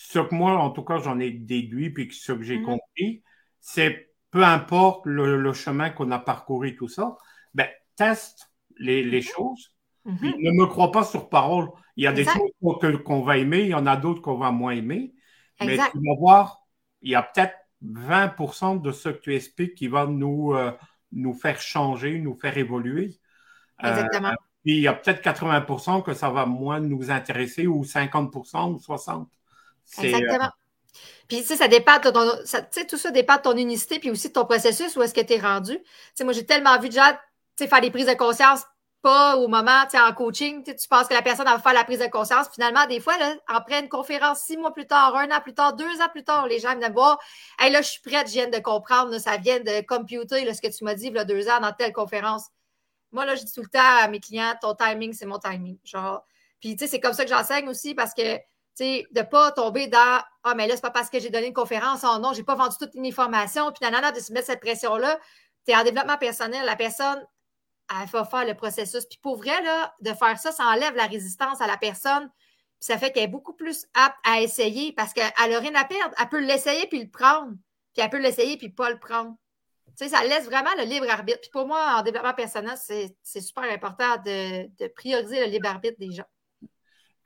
ce 0.00 0.20
que 0.20 0.32
moi, 0.32 0.56
en 0.56 0.70
tout 0.70 0.84
cas, 0.84 0.98
j'en 0.98 1.18
ai 1.18 1.32
déduit, 1.32 1.90
puis 1.90 2.08
ce 2.12 2.30
que 2.30 2.42
j'ai 2.42 2.58
mhm. 2.58 2.66
compris, 2.66 3.24
c'est 3.58 4.12
peu 4.30 4.44
importe 4.44 5.04
le, 5.06 5.52
chemin 5.52 5.90
qu'on 5.90 6.12
a 6.12 6.20
parcouru, 6.20 6.76
tout 6.76 6.86
ça, 6.86 7.16
ben, 7.52 7.66
teste 7.96 8.52
les, 8.78 9.04
mhm. 9.04 9.22
choses. 9.22 9.74
Mhm. 10.04 10.34
Ne 10.38 10.52
me 10.52 10.66
crois 10.66 10.92
pas 10.92 11.02
sur 11.02 11.28
parole. 11.28 11.68
Il 11.96 12.04
y 12.04 12.06
a 12.06 12.12
des 12.12 12.24
choses 12.24 13.02
qu'on 13.04 13.22
va 13.22 13.38
aimer, 13.38 13.62
il 13.62 13.70
y 13.70 13.74
en 13.74 13.86
a 13.86 13.96
d'autres 13.96 14.22
qu'on 14.22 14.38
va 14.38 14.52
moins 14.52 14.70
aimer. 14.70 15.14
Mais 15.60 15.76
tu 15.76 15.98
vas 15.98 16.16
voir, 16.20 16.60
il 17.02 17.10
y 17.10 17.16
a 17.16 17.22
peut-être 17.22 17.56
20% 17.82 18.80
de 18.80 18.92
ce 18.92 19.08
que 19.08 19.18
tu 19.18 19.34
expliques 19.34 19.74
qui 19.74 19.88
va 19.88 20.06
nous, 20.06 20.54
euh, 20.54 20.70
nous 21.10 21.34
faire 21.34 21.60
changer, 21.60 22.20
nous 22.20 22.36
faire 22.36 22.56
évoluer. 22.56 23.18
Euh, 23.82 23.90
Exactement. 23.90 24.34
puis 24.62 24.76
il 24.76 24.82
y 24.82 24.88
a 24.88 24.92
peut-être 24.92 25.22
80% 25.22 26.02
que 26.02 26.14
ça 26.14 26.30
va 26.30 26.46
moins 26.46 26.78
nous 26.78 27.10
intéresser, 27.10 27.66
ou 27.66 27.82
50% 27.82 28.74
ou 28.74 28.78
60 28.78 29.28
Exactement. 29.98 30.44
Euh, 30.44 30.48
puis, 31.28 31.40
tu 31.40 31.44
sais, 31.44 31.56
ça 31.56 31.68
dépend 31.68 31.98
de 31.98 32.10
ton, 32.10 32.84
tout 32.88 32.96
ça 32.96 33.10
dépend 33.10 33.36
de 33.36 33.42
ton 33.42 33.56
unicité, 33.56 33.98
puis 33.98 34.10
aussi 34.10 34.28
de 34.28 34.32
ton 34.32 34.46
processus, 34.46 34.96
où 34.96 35.02
est-ce 35.02 35.14
que 35.14 35.20
tu 35.20 35.34
es 35.34 35.40
rendu. 35.40 35.78
Tu 35.78 35.84
sais, 36.14 36.24
moi, 36.24 36.32
j'ai 36.32 36.46
tellement 36.46 36.78
vu 36.78 36.88
de 36.88 36.94
gens, 36.94 37.12
tu 37.56 37.64
sais, 37.64 37.68
faire 37.68 37.82
des 37.82 37.90
prises 37.90 38.06
de 38.06 38.14
conscience, 38.14 38.62
pas 39.02 39.36
au 39.36 39.46
moment, 39.46 39.84
tu 39.84 39.90
sais, 39.90 40.00
en 40.00 40.12
coaching, 40.12 40.64
tu 40.64 40.88
penses 40.88 41.06
que 41.06 41.14
la 41.14 41.22
personne 41.22 41.44
va 41.44 41.58
faire 41.58 41.74
la 41.74 41.84
prise 41.84 42.00
de 42.00 42.06
conscience. 42.06 42.48
Finalement, 42.52 42.86
des 42.86 42.98
fois, 42.98 43.16
là, 43.18 43.34
après 43.46 43.80
une 43.80 43.88
conférence, 43.88 44.40
six 44.40 44.56
mois 44.56 44.72
plus 44.72 44.86
tard, 44.86 45.14
un 45.16 45.30
an 45.30 45.40
plus 45.40 45.54
tard, 45.54 45.74
deux 45.74 46.00
ans 46.00 46.08
plus 46.10 46.24
tard, 46.24 46.46
les 46.46 46.58
gens 46.58 46.76
viennent 46.76 46.90
me 46.90 46.94
voir, 46.94 47.18
hey, 47.58 47.70
là, 47.70 47.82
je 47.82 47.88
suis 47.90 48.00
prête, 48.00 48.26
je 48.26 48.32
viens 48.32 48.48
de 48.48 48.58
comprendre, 48.58 49.16
ça 49.18 49.36
vient 49.36 49.60
de 49.60 49.86
computer, 49.86 50.44
là, 50.44 50.54
ce 50.54 50.62
que 50.62 50.74
tu 50.74 50.82
m'as 50.82 50.94
dit, 50.94 51.10
là, 51.10 51.24
deux 51.24 51.48
ans 51.48 51.60
dans 51.60 51.72
telle 51.72 51.92
conférence. 51.92 52.46
Moi, 53.12 53.24
là, 53.24 53.36
je 53.36 53.44
dis 53.44 53.52
tout 53.52 53.62
le 53.62 53.68
temps 53.68 53.80
à 54.02 54.08
mes 54.08 54.20
clients, 54.20 54.54
ton 54.60 54.74
timing, 54.74 55.12
c'est 55.12 55.26
mon 55.26 55.38
timing. 55.38 55.78
Genre, 55.84 56.24
puis, 56.60 56.74
tu 56.74 56.84
sais, 56.84 56.90
c'est 56.90 57.00
comme 57.00 57.12
ça 57.12 57.24
que 57.24 57.30
j'enseigne 57.30 57.68
aussi 57.68 57.94
parce 57.94 58.14
que, 58.14 58.38
de 58.84 59.20
ne 59.20 59.22
pas 59.22 59.52
tomber 59.52 59.88
dans 59.88 60.22
Ah, 60.44 60.54
mais 60.54 60.66
là, 60.66 60.74
c'est 60.74 60.82
pas 60.82 60.90
parce 60.90 61.10
que 61.10 61.18
j'ai 61.18 61.30
donné 61.30 61.48
une 61.48 61.54
conférence, 61.54 62.04
oh 62.04 62.18
non, 62.18 62.32
j'ai 62.32 62.44
pas 62.44 62.54
vendu 62.54 62.76
toutes 62.78 62.94
mes 62.94 63.12
formations, 63.12 63.72
puis 63.72 63.80
nanana, 63.82 64.12
de 64.12 64.20
se 64.20 64.32
mettre 64.32 64.46
cette 64.46 64.60
pression-là. 64.60 65.18
Tu 65.66 65.72
es 65.72 65.76
en 65.76 65.84
développement 65.84 66.16
personnel, 66.16 66.64
la 66.64 66.76
personne, 66.76 67.24
elle 67.90 68.08
va 68.08 68.24
faire 68.24 68.44
le 68.44 68.54
processus. 68.54 69.04
Puis 69.06 69.18
pour 69.22 69.36
vrai, 69.36 69.62
là, 69.62 69.94
de 70.00 70.12
faire 70.12 70.38
ça, 70.38 70.52
ça 70.52 70.64
enlève 70.64 70.94
la 70.94 71.06
résistance 71.06 71.60
à 71.60 71.66
la 71.66 71.76
personne. 71.76 72.30
Puis 72.80 72.86
ça 72.86 72.98
fait 72.98 73.12
qu'elle 73.12 73.24
est 73.24 73.28
beaucoup 73.28 73.54
plus 73.54 73.86
apte 73.94 74.16
à 74.24 74.40
essayer 74.40 74.92
parce 74.92 75.12
qu'elle 75.12 75.32
n'a 75.36 75.58
rien 75.58 75.74
à 75.74 75.84
perdre. 75.84 76.14
Elle 76.20 76.28
peut 76.28 76.40
l'essayer 76.40 76.86
puis 76.86 77.02
le 77.02 77.10
prendre. 77.10 77.52
Puis 77.94 78.02
elle 78.04 78.10
peut 78.10 78.20
l'essayer 78.20 78.56
puis 78.56 78.68
pas 78.68 78.90
le 78.90 78.98
prendre. 78.98 79.34
Tu 79.98 80.04
sais, 80.04 80.08
ça 80.08 80.22
laisse 80.22 80.44
vraiment 80.44 80.70
le 80.76 80.84
libre 80.84 81.10
arbitre. 81.10 81.40
Puis 81.40 81.50
pour 81.50 81.66
moi, 81.66 81.96
en 81.98 82.02
développement 82.02 82.34
personnel, 82.34 82.76
c'est 82.76 83.40
super 83.40 83.64
important 83.64 84.16
de 84.24 84.86
prioriser 84.88 85.44
le 85.44 85.50
libre 85.50 85.68
arbitre 85.68 85.98
des 85.98 86.12
gens 86.12 86.26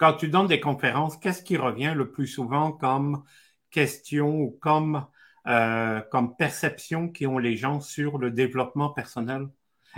quand 0.02 0.14
tu 0.14 0.26
donnes 0.26 0.48
des 0.48 0.58
conférences, 0.58 1.16
qu'est-ce 1.16 1.44
qui 1.44 1.56
revient 1.56 1.92
le 1.94 2.10
plus 2.10 2.26
souvent 2.26 2.72
comme 2.72 3.22
question 3.70 4.30
ou 4.30 4.58
comme, 4.60 5.06
euh, 5.46 6.00
comme 6.10 6.34
perception 6.34 7.08
qu'ont 7.08 7.38
les 7.38 7.56
gens 7.56 7.80
sur 7.80 8.18
le 8.18 8.32
développement 8.32 8.88
personnel? 8.88 9.46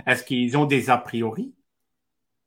Est-ce 0.05 0.23
qu'ils 0.23 0.57
ont 0.59 0.65
des 0.65 0.91
a 0.91 0.99
priori? 0.99 1.55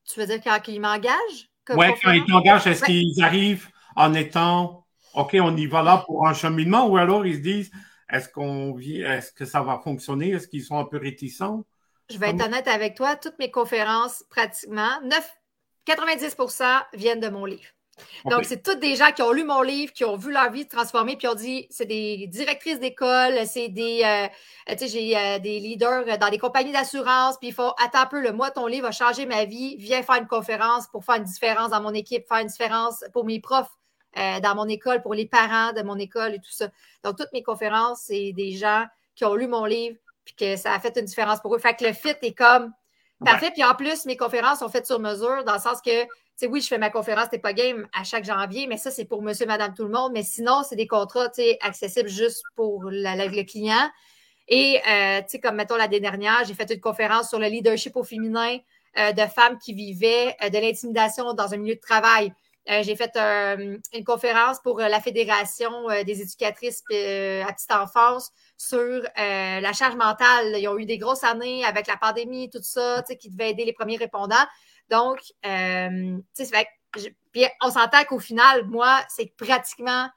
Tu 0.04 0.20
veux 0.20 0.26
dire 0.26 0.40
quand 0.40 0.68
ils 0.68 0.80
m'engagent? 0.80 1.50
Oui, 1.70 1.86
quand 2.00 2.12
ils 2.12 2.24
t'engagent, 2.26 2.68
est-ce 2.68 2.84
qu'ils 2.84 3.20
arrivent 3.24 3.66
en 3.96 4.14
étant 4.14 4.86
OK, 5.14 5.36
on 5.40 5.56
y 5.56 5.66
va 5.66 5.82
là 5.82 6.04
pour 6.06 6.28
un 6.28 6.34
cheminement 6.34 6.86
ou 6.86 6.96
alors 6.96 7.26
ils 7.26 7.38
se 7.38 7.40
disent 7.40 7.72
est-ce 8.08 8.28
qu'on 8.28 8.72
vit, 8.72 9.00
est-ce 9.00 9.32
que 9.32 9.44
ça 9.44 9.62
va 9.62 9.80
fonctionner? 9.82 10.30
Est-ce 10.30 10.46
qu'ils 10.46 10.62
sont 10.62 10.78
un 10.78 10.84
peu 10.84 10.98
réticents? 10.98 11.64
Je 12.08 12.18
vais 12.18 12.30
être 12.30 12.46
honnête 12.46 12.68
avec 12.68 12.94
toi, 12.94 13.16
toutes 13.16 13.38
mes 13.40 13.50
conférences, 13.50 14.24
pratiquement, 14.30 15.00
9, 15.02 15.37
90% 15.88 16.82
viennent 16.94 17.20
de 17.20 17.28
mon 17.28 17.44
livre. 17.44 17.68
Donc, 18.26 18.44
c'est 18.44 18.62
toutes 18.62 18.80
des 18.80 18.96
gens 18.96 19.12
qui 19.12 19.22
ont 19.22 19.32
lu 19.32 19.44
mon 19.44 19.62
livre, 19.62 19.92
qui 19.92 20.04
ont 20.04 20.16
vu 20.16 20.32
leur 20.32 20.50
vie 20.50 20.62
se 20.62 20.68
transformer, 20.68 21.16
puis 21.16 21.28
ont 21.28 21.34
dit, 21.34 21.66
c'est 21.70 21.86
des 21.86 22.26
directrices 22.28 22.78
d'école, 22.78 23.46
c'est 23.46 23.68
des, 23.68 24.02
euh, 24.04 24.74
tu 24.74 24.78
sais, 24.78 24.88
j'ai 24.88 25.16
euh, 25.16 25.38
des 25.38 25.58
leaders 25.60 26.18
dans 26.18 26.30
des 26.30 26.38
compagnies 26.38 26.72
d'assurance, 26.72 27.36
puis 27.38 27.48
il 27.48 27.54
faut, 27.54 27.72
attends 27.82 28.02
un 28.02 28.06
peu, 28.06 28.20
le 28.20 28.32
mois, 28.32 28.50
ton 28.50 28.66
livre 28.66 28.86
a 28.86 28.92
changé 28.92 29.26
ma 29.26 29.44
vie, 29.44 29.76
viens 29.78 30.02
faire 30.02 30.16
une 30.16 30.26
conférence 30.26 30.86
pour 30.88 31.04
faire 31.04 31.16
une 31.16 31.24
différence 31.24 31.70
dans 31.70 31.80
mon 31.80 31.94
équipe, 31.94 32.26
faire 32.28 32.38
une 32.38 32.48
différence 32.48 33.04
pour 33.12 33.24
mes 33.24 33.40
profs 33.40 33.70
euh, 34.16 34.40
dans 34.40 34.54
mon 34.54 34.68
école, 34.68 35.02
pour 35.02 35.14
les 35.14 35.26
parents 35.26 35.72
de 35.72 35.82
mon 35.82 35.98
école 35.98 36.34
et 36.34 36.38
tout 36.38 36.52
ça. 36.52 36.68
Donc, 37.04 37.16
toutes 37.16 37.32
mes 37.32 37.42
conférences, 37.42 38.02
c'est 38.06 38.32
des 38.32 38.52
gens 38.52 38.84
qui 39.14 39.24
ont 39.24 39.34
lu 39.34 39.48
mon 39.48 39.64
livre, 39.64 39.96
puis 40.24 40.34
que 40.34 40.56
ça 40.56 40.72
a 40.72 40.80
fait 40.80 40.96
une 40.96 41.04
différence 41.04 41.40
pour 41.40 41.54
eux. 41.54 41.58
Fait 41.58 41.74
que 41.74 41.84
le 41.84 41.92
fit 41.92 42.14
est 42.22 42.34
comme, 42.34 42.72
Parfait. 43.24 43.50
Puis 43.52 43.64
en 43.64 43.74
plus, 43.74 44.04
mes 44.06 44.16
conférences 44.16 44.60
sont 44.60 44.68
faites 44.68 44.86
sur 44.86 45.00
mesure, 45.00 45.44
dans 45.44 45.54
le 45.54 45.58
sens 45.60 45.80
que, 45.80 46.04
tu 46.04 46.08
sais, 46.36 46.46
oui, 46.46 46.60
je 46.60 46.68
fais 46.68 46.78
ma 46.78 46.90
conférence 46.90 47.28
T'es 47.30 47.38
pas 47.38 47.52
game 47.52 47.88
à 47.92 48.04
chaque 48.04 48.24
janvier, 48.24 48.66
mais 48.66 48.76
ça, 48.76 48.90
c'est 48.90 49.04
pour 49.04 49.22
monsieur, 49.22 49.46
madame, 49.46 49.74
tout 49.74 49.84
le 49.84 49.90
monde. 49.90 50.12
Mais 50.12 50.22
sinon, 50.22 50.62
c'est 50.68 50.76
des 50.76 50.86
contrats, 50.86 51.28
tu 51.28 51.42
sais, 51.42 51.58
accessibles 51.60 52.08
juste 52.08 52.42
pour 52.54 52.84
le 52.84 53.42
client. 53.42 53.90
Et, 54.48 54.80
euh, 54.88 55.20
tu 55.20 55.28
sais, 55.28 55.40
comme 55.40 55.56
mettons 55.56 55.76
l'année 55.76 56.00
dernière, 56.00 56.44
j'ai 56.46 56.54
fait 56.54 56.70
une 56.72 56.80
conférence 56.80 57.28
sur 57.28 57.38
le 57.38 57.46
leadership 57.46 57.96
au 57.96 58.02
féminin 58.02 58.58
euh, 58.98 59.12
de 59.12 59.22
femmes 59.26 59.58
qui 59.58 59.74
vivaient 59.74 60.34
euh, 60.42 60.48
de 60.48 60.58
l'intimidation 60.58 61.34
dans 61.34 61.52
un 61.52 61.58
milieu 61.58 61.74
de 61.74 61.80
travail. 61.80 62.32
J'ai 62.68 62.96
fait 62.96 63.16
une 63.16 64.04
conférence 64.04 64.60
pour 64.60 64.78
la 64.78 65.00
Fédération 65.00 65.88
des 66.04 66.22
éducatrices 66.22 66.82
à 66.90 67.52
petite 67.52 67.72
enfance 67.72 68.30
sur 68.58 68.78
euh, 68.78 69.60
la 69.60 69.72
charge 69.72 69.96
mentale. 69.96 70.58
Ils 70.58 70.68
ont 70.68 70.78
eu 70.78 70.84
des 70.84 70.98
grosses 70.98 71.24
années 71.24 71.64
avec 71.64 71.86
la 71.86 71.96
pandémie, 71.96 72.50
tout 72.50 72.62
ça, 72.62 73.02
qui 73.18 73.30
devait 73.30 73.50
aider 73.50 73.64
les 73.64 73.72
premiers 73.72 73.96
répondants. 73.96 74.34
Donc, 74.90 75.20
euh, 75.46 76.18
puis 77.32 77.46
on 77.62 77.70
s'entend 77.70 78.04
qu'au 78.04 78.18
final, 78.18 78.66
moi, 78.66 79.00
c'est 79.08 79.34
pratiquement 79.36 80.08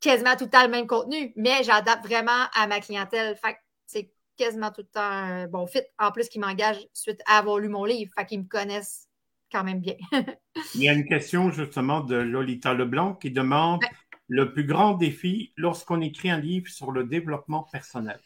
quasiment 0.00 0.36
tout 0.36 0.44
le 0.44 0.50
temps 0.50 0.62
le 0.62 0.68
même 0.68 0.86
contenu, 0.86 1.32
mais 1.34 1.64
j'adapte 1.64 2.06
vraiment 2.06 2.46
à 2.54 2.66
ma 2.68 2.80
clientèle. 2.80 3.36
Fait 3.36 3.54
que 3.54 3.58
c'est 3.86 4.12
quasiment 4.36 4.70
tout 4.70 4.82
le 4.82 4.88
temps 4.88 5.00
un 5.00 5.48
bon 5.48 5.66
fit. 5.66 5.82
En 5.98 6.12
plus, 6.12 6.28
qu'ils 6.28 6.40
m'engagent 6.40 6.86
suite 6.92 7.20
à 7.26 7.38
avoir 7.38 7.58
lu 7.58 7.68
mon 7.68 7.84
livre. 7.84 8.12
Fait 8.16 8.24
qu'ils 8.24 8.40
me 8.40 8.48
connaissent 8.48 9.07
quand 9.50 9.64
même 9.64 9.80
bien. 9.80 9.94
Il 10.74 10.82
y 10.82 10.88
a 10.88 10.92
une 10.92 11.06
question 11.06 11.50
justement 11.50 12.00
de 12.00 12.16
Lolita 12.16 12.74
Leblanc 12.74 13.14
qui 13.14 13.30
demande 13.30 13.82
le 14.28 14.52
plus 14.52 14.64
grand 14.64 14.92
défi 14.92 15.52
lorsqu'on 15.56 16.00
écrit 16.00 16.30
un 16.30 16.38
livre 16.38 16.68
sur 16.68 16.92
le 16.92 17.04
développement 17.04 17.66
personnel? 17.72 18.20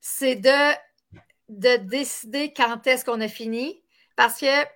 C'est 0.00 0.36
de, 0.36 0.74
de 1.48 1.76
décider 1.84 2.52
quand 2.52 2.86
est-ce 2.86 3.04
qu'on 3.04 3.20
a 3.20 3.28
fini. 3.28 3.82
Parce 4.14 4.40
que, 4.40 4.62
tu 4.62 4.68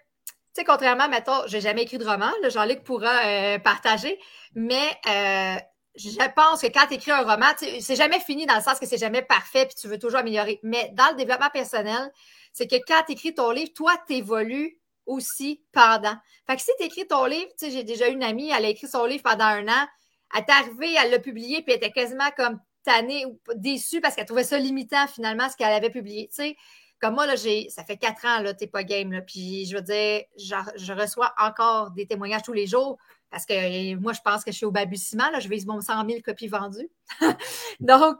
sais, 0.52 0.64
contrairement, 0.64 1.08
mettons, 1.08 1.46
j'ai 1.46 1.60
jamais 1.60 1.82
écrit 1.82 1.98
de 1.98 2.04
roman, 2.04 2.30
Jean-Luc 2.48 2.82
pourra 2.82 3.24
euh, 3.24 3.58
partager, 3.60 4.18
mais 4.54 4.88
euh, 5.06 5.56
je 5.94 6.32
pense 6.34 6.62
que 6.62 6.66
quand 6.66 6.86
tu 6.88 6.94
écris 6.94 7.12
un 7.12 7.22
roman, 7.22 7.46
c'est 7.56 7.96
jamais 7.96 8.20
fini 8.20 8.44
dans 8.44 8.56
le 8.56 8.62
sens 8.62 8.78
que 8.78 8.86
c'est 8.86 8.98
jamais 8.98 9.22
parfait 9.22 9.66
puis 9.66 9.76
tu 9.80 9.88
veux 9.88 9.98
toujours 9.98 10.18
améliorer. 10.18 10.58
Mais 10.62 10.90
dans 10.94 11.10
le 11.10 11.16
développement 11.16 11.50
personnel, 11.50 12.10
c'est 12.52 12.66
que 12.66 12.76
quand 12.86 13.02
tu 13.06 13.12
écris 13.12 13.34
ton 13.34 13.50
livre, 13.52 13.72
toi, 13.74 13.92
tu 14.06 14.14
évolues 14.14 14.79
aussi 15.06 15.62
pendant. 15.72 16.14
Fait 16.46 16.56
que 16.56 16.62
si 16.62 16.70
tu 16.78 16.86
écris 16.86 17.06
ton 17.06 17.24
livre, 17.24 17.50
tu 17.58 17.66
sais, 17.66 17.70
j'ai 17.70 17.84
déjà 17.84 18.08
une 18.08 18.22
amie, 18.22 18.50
elle 18.50 18.64
a 18.64 18.68
écrit 18.68 18.88
son 18.88 19.04
livre 19.04 19.22
pendant 19.22 19.44
un 19.44 19.66
an, 19.68 19.86
elle 20.34 20.40
est 20.40 20.50
arrivée, 20.50 20.94
elle 21.02 21.10
l'a 21.10 21.18
publié, 21.18 21.62
puis 21.62 21.72
elle 21.72 21.78
était 21.78 21.90
quasiment 21.90 22.30
comme 22.36 22.60
tannée 22.84 23.26
ou 23.26 23.38
déçue 23.54 24.00
parce 24.00 24.14
qu'elle 24.14 24.26
trouvait 24.26 24.44
ça 24.44 24.58
limitant 24.58 25.06
finalement 25.06 25.48
ce 25.48 25.56
qu'elle 25.56 25.72
avait 25.72 25.90
publié. 25.90 26.28
Tu 26.28 26.36
sais, 26.36 26.56
Comme 27.00 27.14
moi, 27.14 27.26
là, 27.26 27.36
j'ai, 27.36 27.68
ça 27.68 27.84
fait 27.84 27.96
quatre 27.96 28.24
ans, 28.26 28.40
là, 28.40 28.54
t'es 28.54 28.66
pas 28.66 28.84
game, 28.84 29.12
là. 29.12 29.22
Puis 29.22 29.66
je 29.66 29.76
veux 29.76 29.82
dire, 29.82 30.22
je, 30.36 30.92
reçois 30.92 31.34
encore 31.38 31.90
des 31.92 32.06
témoignages 32.06 32.42
tous 32.42 32.52
les 32.52 32.66
jours 32.66 32.98
parce 33.30 33.46
que 33.46 33.94
moi, 33.96 34.12
je 34.12 34.20
pense 34.24 34.44
que 34.44 34.50
je 34.50 34.56
suis 34.56 34.66
au 34.66 34.70
balbutiement, 34.70 35.30
là. 35.30 35.40
Je 35.40 35.48
vise 35.48 35.66
mon 35.66 35.80
100 35.80 36.06
000 36.08 36.20
copies 36.24 36.48
vendues. 36.48 36.90
Donc, 37.80 38.18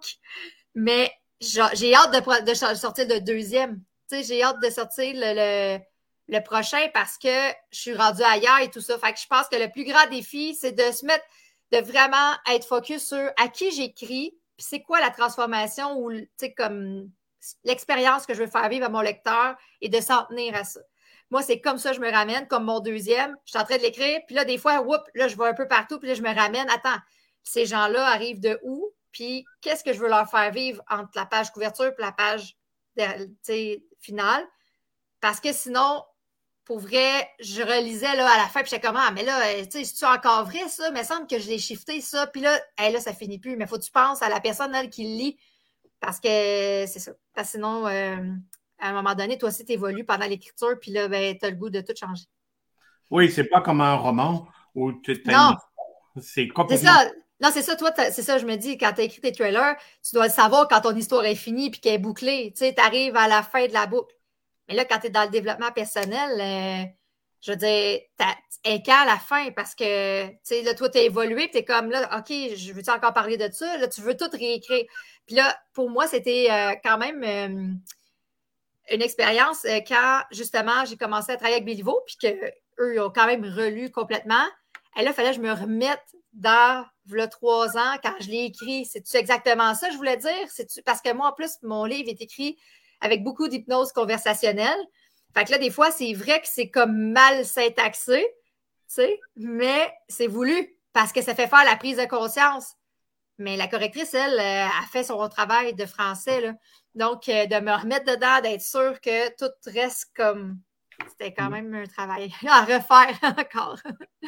mais 0.74 1.10
j'ai 1.40 1.94
hâte 1.94 2.12
de, 2.12 2.44
de, 2.44 2.54
sortir 2.54 3.06
le 3.08 3.20
deuxième. 3.20 3.82
Tu 4.08 4.16
sais, 4.16 4.22
j'ai 4.22 4.42
hâte 4.42 4.60
de 4.62 4.70
sortir 4.70 5.12
le, 5.16 5.78
prochain 6.38 6.88
parce 6.94 7.18
que 7.18 7.48
je 7.72 7.78
suis 7.78 7.94
rendue 7.94 8.22
ailleurs 8.22 8.60
et 8.60 8.70
tout 8.70 8.80
ça. 8.80 8.98
Fait 8.98 9.12
que 9.12 9.18
je 9.18 9.26
pense 9.26 9.48
que 9.48 9.56
le 9.56 9.70
plus 9.70 9.84
grand 9.84 10.08
défi, 10.10 10.54
c'est 10.54 10.72
de 10.72 10.92
se 10.92 11.04
mettre, 11.04 11.24
de 11.72 11.78
vraiment 11.78 12.34
être 12.50 12.66
focus 12.66 13.06
sur 13.08 13.30
à 13.36 13.48
qui 13.48 13.70
j'écris, 13.72 14.36
puis 14.56 14.66
c'est 14.68 14.82
quoi 14.82 15.00
la 15.00 15.10
transformation 15.10 15.98
ou, 15.98 16.12
tu 16.12 16.28
sais, 16.36 16.52
comme 16.52 17.10
l'expérience 17.64 18.26
que 18.26 18.34
je 18.34 18.42
veux 18.42 18.50
faire 18.50 18.68
vivre 18.68 18.86
à 18.86 18.88
mon 18.88 19.00
lecteur 19.00 19.56
et 19.80 19.88
de 19.88 20.00
s'en 20.00 20.24
tenir 20.26 20.54
à 20.54 20.64
ça. 20.64 20.80
Moi, 21.30 21.42
c'est 21.42 21.60
comme 21.60 21.78
ça 21.78 21.90
que 21.90 21.96
je 21.96 22.00
me 22.00 22.10
ramène, 22.10 22.46
comme 22.48 22.64
mon 22.64 22.80
deuxième. 22.80 23.36
Je 23.44 23.50
suis 23.52 23.58
en 23.58 23.64
train 23.64 23.76
de 23.76 23.82
l'écrire, 23.82 24.20
puis 24.26 24.34
là, 24.34 24.44
des 24.44 24.58
fois, 24.58 24.80
whoop, 24.80 25.02
là, 25.14 25.28
je 25.28 25.36
vais 25.36 25.46
un 25.46 25.54
peu 25.54 25.68
partout, 25.68 25.98
puis 25.98 26.08
là, 26.08 26.14
je 26.14 26.22
me 26.22 26.34
ramène. 26.34 26.68
Attends, 26.70 26.98
ces 27.42 27.66
gens-là 27.66 28.04
arrivent 28.04 28.40
de 28.40 28.58
où? 28.62 28.92
Puis 29.12 29.44
qu'est-ce 29.60 29.82
que 29.82 29.92
je 29.92 30.00
veux 30.00 30.08
leur 30.08 30.28
faire 30.28 30.50
vivre 30.50 30.82
entre 30.88 31.10
la 31.14 31.26
page 31.26 31.50
couverture 31.52 31.86
et 31.86 32.02
la 32.02 32.12
page 32.12 32.56
finale? 34.00 34.44
Parce 35.20 35.40
que 35.40 35.52
sinon, 35.52 36.04
pour 36.70 36.78
vrai, 36.78 37.28
je 37.40 37.62
relisais 37.62 38.14
là, 38.14 38.30
à 38.30 38.38
la 38.38 38.44
fin, 38.44 38.61
puis 38.61 38.70
j'étais 38.70 38.87
comme, 38.87 38.96
ah, 38.96 39.11
mais 39.12 39.24
là, 39.24 39.40
euh, 39.44 39.64
tu 39.64 39.85
sais, 39.85 39.85
c'est 39.85 40.06
encore 40.06 40.44
vrai, 40.44 40.68
ça? 40.68 40.87
Il 40.87 40.96
me 40.96 41.02
semble 41.02 41.26
que 41.26 41.37
je 41.37 41.48
l'ai 41.48 41.59
shifté, 41.59 42.00
ça. 42.00 42.28
Puis 42.28 42.42
là, 42.42 42.61
là, 42.78 43.00
ça 43.00 43.12
finit 43.12 43.40
plus. 43.40 43.56
Mais 43.56 43.66
faut 43.66 43.76
que 43.76 43.83
tu 43.83 43.90
penses 43.90 44.22
à 44.22 44.28
la 44.28 44.38
personne 44.38 44.72
elle, 44.72 44.88
qui 44.88 45.02
lit 45.02 45.37
parce 45.98 46.20
que 46.20 46.28
c'est 46.28 47.00
ça. 47.00 47.11
Parce 47.35 47.48
que 47.48 47.52
sinon, 47.54 47.88
euh, 47.88 48.18
à 48.78 48.88
un 48.88 48.92
moment 48.92 49.16
donné, 49.16 49.37
toi 49.37 49.48
aussi, 49.48 49.64
tu 49.64 49.72
évolues 49.72 50.04
pendant 50.04 50.26
l'écriture, 50.26 50.78
puis 50.80 50.92
là, 50.92 51.09
ben, 51.09 51.37
tu 51.37 51.44
as 51.44 51.50
le 51.50 51.56
goût 51.56 51.70
de 51.70 51.80
tout 51.80 51.92
changer. 51.98 52.26
Oui, 53.11 53.33
c'est 53.33 53.48
pas 53.48 53.62
comme 53.62 53.80
un 53.80 53.96
roman 53.96 54.46
où 54.76 54.92
tu 54.92 55.20
Non. 55.26 55.56
C'est 56.20 56.46
ça. 56.76 57.11
Non, 57.40 57.48
c'est 57.52 57.62
ça, 57.62 57.74
toi, 57.74 57.90
c'est 57.96 58.22
ça, 58.22 58.38
je 58.38 58.46
me 58.46 58.54
dis, 58.54 58.78
quand 58.78 58.92
tu 58.92 59.00
as 59.00 59.04
écrit 59.04 59.20
tes 59.20 59.33
trailers, 59.33 59.74
tu 60.09 60.14
dois 60.14 60.26
le 60.26 60.33
savoir 60.33 60.68
quand 60.68 60.83
ton 60.83 60.94
histoire 60.94 61.24
est 61.24 61.35
finie 61.35 61.70
puis 61.70 61.80
qu'elle 61.80 61.94
est 61.94 61.98
bouclée. 61.98 62.52
Tu 62.52 62.59
sais, 62.59 62.74
tu 62.74 62.80
arrives 62.80 63.16
à 63.16 63.26
la 63.26 63.42
fin 63.42 63.66
de 63.66 63.72
la 63.72 63.87
boucle. 63.87 64.14
Mais 64.70 64.76
là, 64.76 64.85
quand 64.85 65.00
tu 65.00 65.09
es 65.09 65.11
dans 65.11 65.24
le 65.24 65.30
développement 65.30 65.72
personnel, 65.72 66.40
euh, 66.40 66.88
je 67.40 67.50
veux 67.50 67.56
dire, 67.56 67.98
elle 68.62 68.83
qu'à 68.83 69.04
la 69.04 69.16
fin 69.16 69.50
parce 69.50 69.74
que, 69.74 70.28
tu 70.28 70.37
sais, 70.44 70.62
là, 70.62 70.74
toi, 70.74 70.88
tu 70.88 70.98
as 70.98 71.02
évolué, 71.02 71.50
tu 71.50 71.59
es 71.59 71.64
comme 71.64 71.90
là, 71.90 72.18
OK, 72.18 72.28
je 72.30 72.72
veux-tu 72.72 72.90
encore 72.90 73.12
parler 73.12 73.37
de 73.37 73.52
ça? 73.52 73.78
Là, 73.78 73.88
tu 73.88 74.00
veux 74.00 74.16
tout 74.16 74.30
réécrire. 74.33 74.85
Puis 75.26 75.35
là, 75.35 75.59
pour 75.74 75.90
moi, 75.90 76.06
c'était 76.06 76.46
euh, 76.52 76.76
quand 76.85 76.98
même 76.98 77.24
euh, 77.24 78.94
une 78.94 79.02
expérience 79.02 79.66
quand, 79.88 80.22
justement, 80.30 80.85
j'ai 80.85 80.96
commencé 80.96 81.33
à 81.33 81.37
travailler 81.37 81.56
avec 81.56 81.66
Béliveau, 81.66 82.00
puis 82.06 82.16
qu'eux 82.16 83.04
ont 83.04 83.11
quand 83.11 83.26
même 83.26 83.44
relu 83.44 83.90
complètement. 83.90 84.46
Et 84.96 85.02
là, 85.02 85.11
il 85.11 85.14
fallait 85.14 85.30
que 85.30 85.37
je 85.37 85.40
me 85.40 85.52
remette 85.52 86.04
dans 86.33 86.87
le 87.09 87.26
trois 87.26 87.76
ans 87.76 87.96
quand 88.04 88.14
je 88.20 88.28
l'ai 88.28 88.44
écrit. 88.44 88.85
C'est-tu 88.85 89.16
exactement 89.16 89.74
ça, 89.74 89.90
je 89.90 89.96
voulais 89.96 90.16
dire? 90.16 90.46
Parce 90.85 91.00
que 91.00 91.12
moi, 91.12 91.30
en 91.30 91.33
plus, 91.33 91.56
mon 91.62 91.85
livre 91.85 92.09
est 92.09 92.22
écrit 92.22 92.56
avec 93.00 93.22
beaucoup 93.22 93.48
d'hypnose 93.48 93.92
conversationnelle. 93.92 94.78
Fait 95.34 95.44
que 95.44 95.52
là, 95.52 95.58
des 95.58 95.70
fois, 95.70 95.90
c'est 95.90 96.12
vrai 96.12 96.40
que 96.40 96.48
c'est 96.48 96.70
comme 96.70 97.12
mal 97.12 97.44
syntaxé, 97.44 98.20
tu 98.22 98.26
sais, 98.88 99.20
mais 99.36 99.92
c'est 100.08 100.26
voulu 100.26 100.76
parce 100.92 101.12
que 101.12 101.22
ça 101.22 101.34
fait 101.34 101.46
faire 101.46 101.64
la 101.64 101.76
prise 101.76 101.98
de 101.98 102.06
conscience. 102.06 102.74
Mais 103.38 103.56
la 103.56 103.68
correctrice, 103.68 104.12
elle, 104.12 104.38
euh, 104.38 104.66
a 104.66 104.86
fait 104.92 105.02
son 105.02 105.26
travail 105.28 105.74
de 105.74 105.86
français. 105.86 106.42
Là. 106.42 106.54
Donc, 106.94 107.28
euh, 107.28 107.46
de 107.46 107.58
me 107.64 107.72
remettre 107.72 108.04
dedans, 108.04 108.40
d'être 108.42 108.62
sûr 108.62 109.00
que 109.00 109.34
tout 109.36 109.52
reste 109.66 110.10
comme. 110.14 110.58
C'était 111.08 111.32
quand 111.32 111.48
mm. 111.48 111.52
même 111.52 111.74
un 111.74 111.86
travail 111.86 112.30
à 112.48 112.60
refaire 112.60 113.18
encore. 113.38 113.78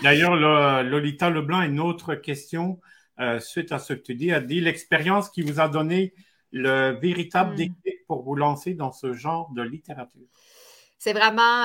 D'ailleurs, 0.03 0.35
Lolita 0.83 1.29
Leblanc, 1.29 1.61
une 1.63 1.79
autre 1.79 2.15
question 2.15 2.81
euh, 3.21 3.39
suite 3.39 3.71
à 3.71 3.79
ce 3.79 3.93
que 3.93 4.01
tu 4.01 4.15
dis, 4.15 4.33
a 4.33 4.41
dit 4.41 4.61
l'expérience 4.61 5.29
qui 5.29 5.43
vous 5.43 5.61
a 5.61 5.69
donné 5.69 6.15
le 6.51 6.93
véritable 6.93 7.53
mm. 7.53 7.71
Pour 8.07 8.23
vous 8.23 8.35
lancer 8.35 8.75
dans 8.75 8.93
ce 8.93 9.13
genre 9.13 9.51
de 9.55 9.63
littérature? 9.63 10.27
C'est 10.99 11.13
vraiment, 11.13 11.65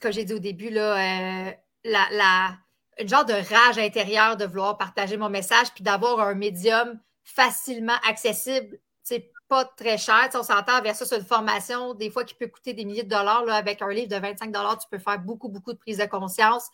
comme 0.00 0.12
j'ai 0.12 0.24
dit 0.24 0.34
au 0.34 0.38
début, 0.38 0.70
là, 0.70 1.52
la, 1.84 2.06
la 2.12 2.56
une 3.00 3.08
genre 3.08 3.24
de 3.24 3.32
rage 3.32 3.78
intérieure 3.78 4.36
de 4.36 4.44
vouloir 4.44 4.76
partager 4.76 5.16
mon 5.16 5.30
message 5.30 5.72
puis 5.74 5.82
d'avoir 5.82 6.20
un 6.20 6.34
médium 6.34 7.00
facilement 7.24 7.96
accessible, 8.06 8.78
c'est 9.02 9.30
pas 9.48 9.64
très 9.64 9.98
cher. 9.98 10.28
on 10.34 10.42
s'entend 10.42 10.80
versus 10.82 11.12
une 11.12 11.24
formation, 11.24 11.94
des 11.94 12.10
fois 12.10 12.24
qui 12.24 12.34
peut 12.34 12.46
coûter 12.46 12.72
des 12.72 12.84
milliers 12.84 13.02
de 13.02 13.08
dollars. 13.08 13.44
Avec 13.48 13.82
un 13.82 13.88
livre 13.88 14.08
de 14.08 14.16
25 14.16 14.52
dollars, 14.52 14.78
tu 14.78 14.86
peux 14.88 14.98
faire 14.98 15.18
beaucoup, 15.18 15.48
beaucoup 15.48 15.72
de 15.72 15.78
prise 15.78 15.98
de 15.98 16.04
conscience. 16.04 16.68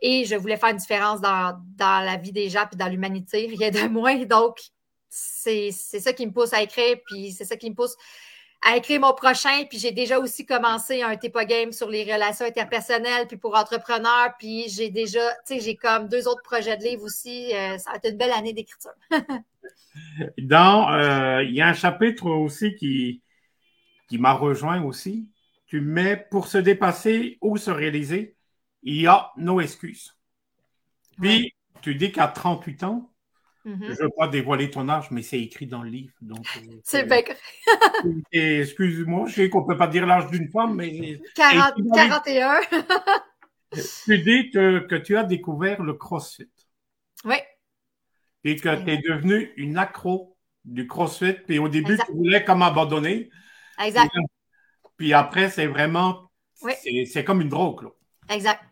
Et 0.00 0.24
je 0.24 0.36
voulais 0.36 0.56
faire 0.56 0.68
une 0.68 0.76
différence 0.76 1.20
dans, 1.20 1.58
la 1.78 2.16
vie 2.16 2.32
des 2.32 2.48
gens 2.48 2.66
et 2.70 2.76
dans 2.76 2.86
l'humanité, 2.86 3.46
rien 3.58 3.70
de 3.70 3.88
moins. 3.88 4.24
Donc, 4.24 4.58
c'est 5.16 6.00
ça 6.00 6.12
qui 6.12 6.26
me 6.26 6.32
pousse 6.32 6.52
à 6.52 6.62
écrire, 6.62 6.96
puis 7.06 7.32
c'est 7.32 7.44
ça 7.44 7.56
qui 7.56 7.70
me 7.70 7.74
pousse 7.74 7.96
à 8.62 8.76
écrire 8.76 9.00
mon 9.00 9.14
prochain. 9.14 9.64
Puis 9.68 9.78
j'ai 9.78 9.92
déjà 9.92 10.18
aussi 10.18 10.44
commencé 10.44 11.02
un 11.02 11.16
Tepa 11.16 11.44
Game 11.44 11.72
sur 11.72 11.88
les 11.88 12.04
relations 12.04 12.44
interpersonnelles, 12.44 13.26
puis 13.26 13.36
pour 13.36 13.56
entrepreneurs. 13.56 14.34
Puis 14.38 14.68
j'ai 14.68 14.90
déjà, 14.90 15.26
tu 15.46 15.54
sais, 15.54 15.60
j'ai 15.60 15.76
comme 15.76 16.08
deux 16.08 16.28
autres 16.28 16.42
projets 16.42 16.76
de 16.76 16.82
livres 16.82 17.04
aussi. 17.04 17.54
Euh, 17.54 17.78
ça 17.78 17.92
a 17.92 17.96
été 17.96 18.10
une 18.10 18.18
belle 18.18 18.32
année 18.32 18.52
d'écriture. 18.52 18.94
Dans, 20.38 20.92
euh, 20.92 21.42
il 21.42 21.54
y 21.54 21.60
a 21.60 21.68
un 21.68 21.74
chapitre 21.74 22.26
aussi 22.26 22.74
qui, 22.74 23.22
qui 24.08 24.18
m'a 24.18 24.32
rejoint 24.32 24.82
aussi. 24.82 25.28
Tu 25.66 25.80
mets 25.80 26.16
pour 26.16 26.46
se 26.46 26.58
dépasser 26.58 27.38
ou 27.40 27.56
se 27.56 27.70
réaliser, 27.70 28.36
il 28.82 29.00
y 29.00 29.06
a 29.06 29.32
nos 29.36 29.60
excuses. 29.60 30.16
Puis, 31.20 31.54
tu 31.82 31.94
dis 31.94 32.12
qu'à 32.12 32.28
38 32.28 32.84
ans, 32.84 33.10
Je 33.66 33.70
ne 33.72 34.02
veux 34.02 34.10
pas 34.16 34.28
dévoiler 34.28 34.70
ton 34.70 34.88
âge, 34.88 35.10
mais 35.10 35.22
c'est 35.22 35.40
écrit 35.40 35.66
dans 35.66 35.82
le 35.82 35.90
livre. 35.90 36.14
Donc, 36.20 36.46
euh, 36.56 36.76
c'est 36.84 37.04
bien 37.04 37.22
Excuse-moi, 38.32 39.26
je 39.26 39.34
sais 39.34 39.50
qu'on 39.50 39.62
ne 39.62 39.66
peut 39.66 39.76
pas 39.76 39.88
dire 39.88 40.06
l'âge 40.06 40.28
d'une 40.30 40.48
femme, 40.50 40.76
mais. 40.76 41.20
40, 41.34 41.74
41. 41.92 42.60
tu 44.04 44.18
dis 44.18 44.50
que, 44.50 44.96
tu 44.98 45.16
as 45.16 45.24
découvert 45.24 45.82
le 45.82 45.94
CrossFit. 45.94 46.48
Oui. 47.24 47.36
Et 48.44 48.54
que 48.54 48.84
tu 48.84 48.90
es 48.90 48.98
devenue 48.98 49.52
une 49.56 49.76
accro 49.76 50.36
du 50.64 50.86
CrossFit. 50.86 51.32
Puis 51.32 51.58
au 51.58 51.68
début, 51.68 51.98
tu 51.98 52.12
voulais 52.12 52.44
comme 52.44 52.62
abandonner. 52.62 53.30
Exact. 53.84 54.12
Puis 54.96 55.12
après, 55.12 55.50
c'est 55.50 55.66
vraiment. 55.66 56.30
C'est 56.54 57.24
comme 57.24 57.40
une 57.40 57.48
drogue. 57.48 57.82
Là. 57.82 57.90
Exact. 58.28 58.62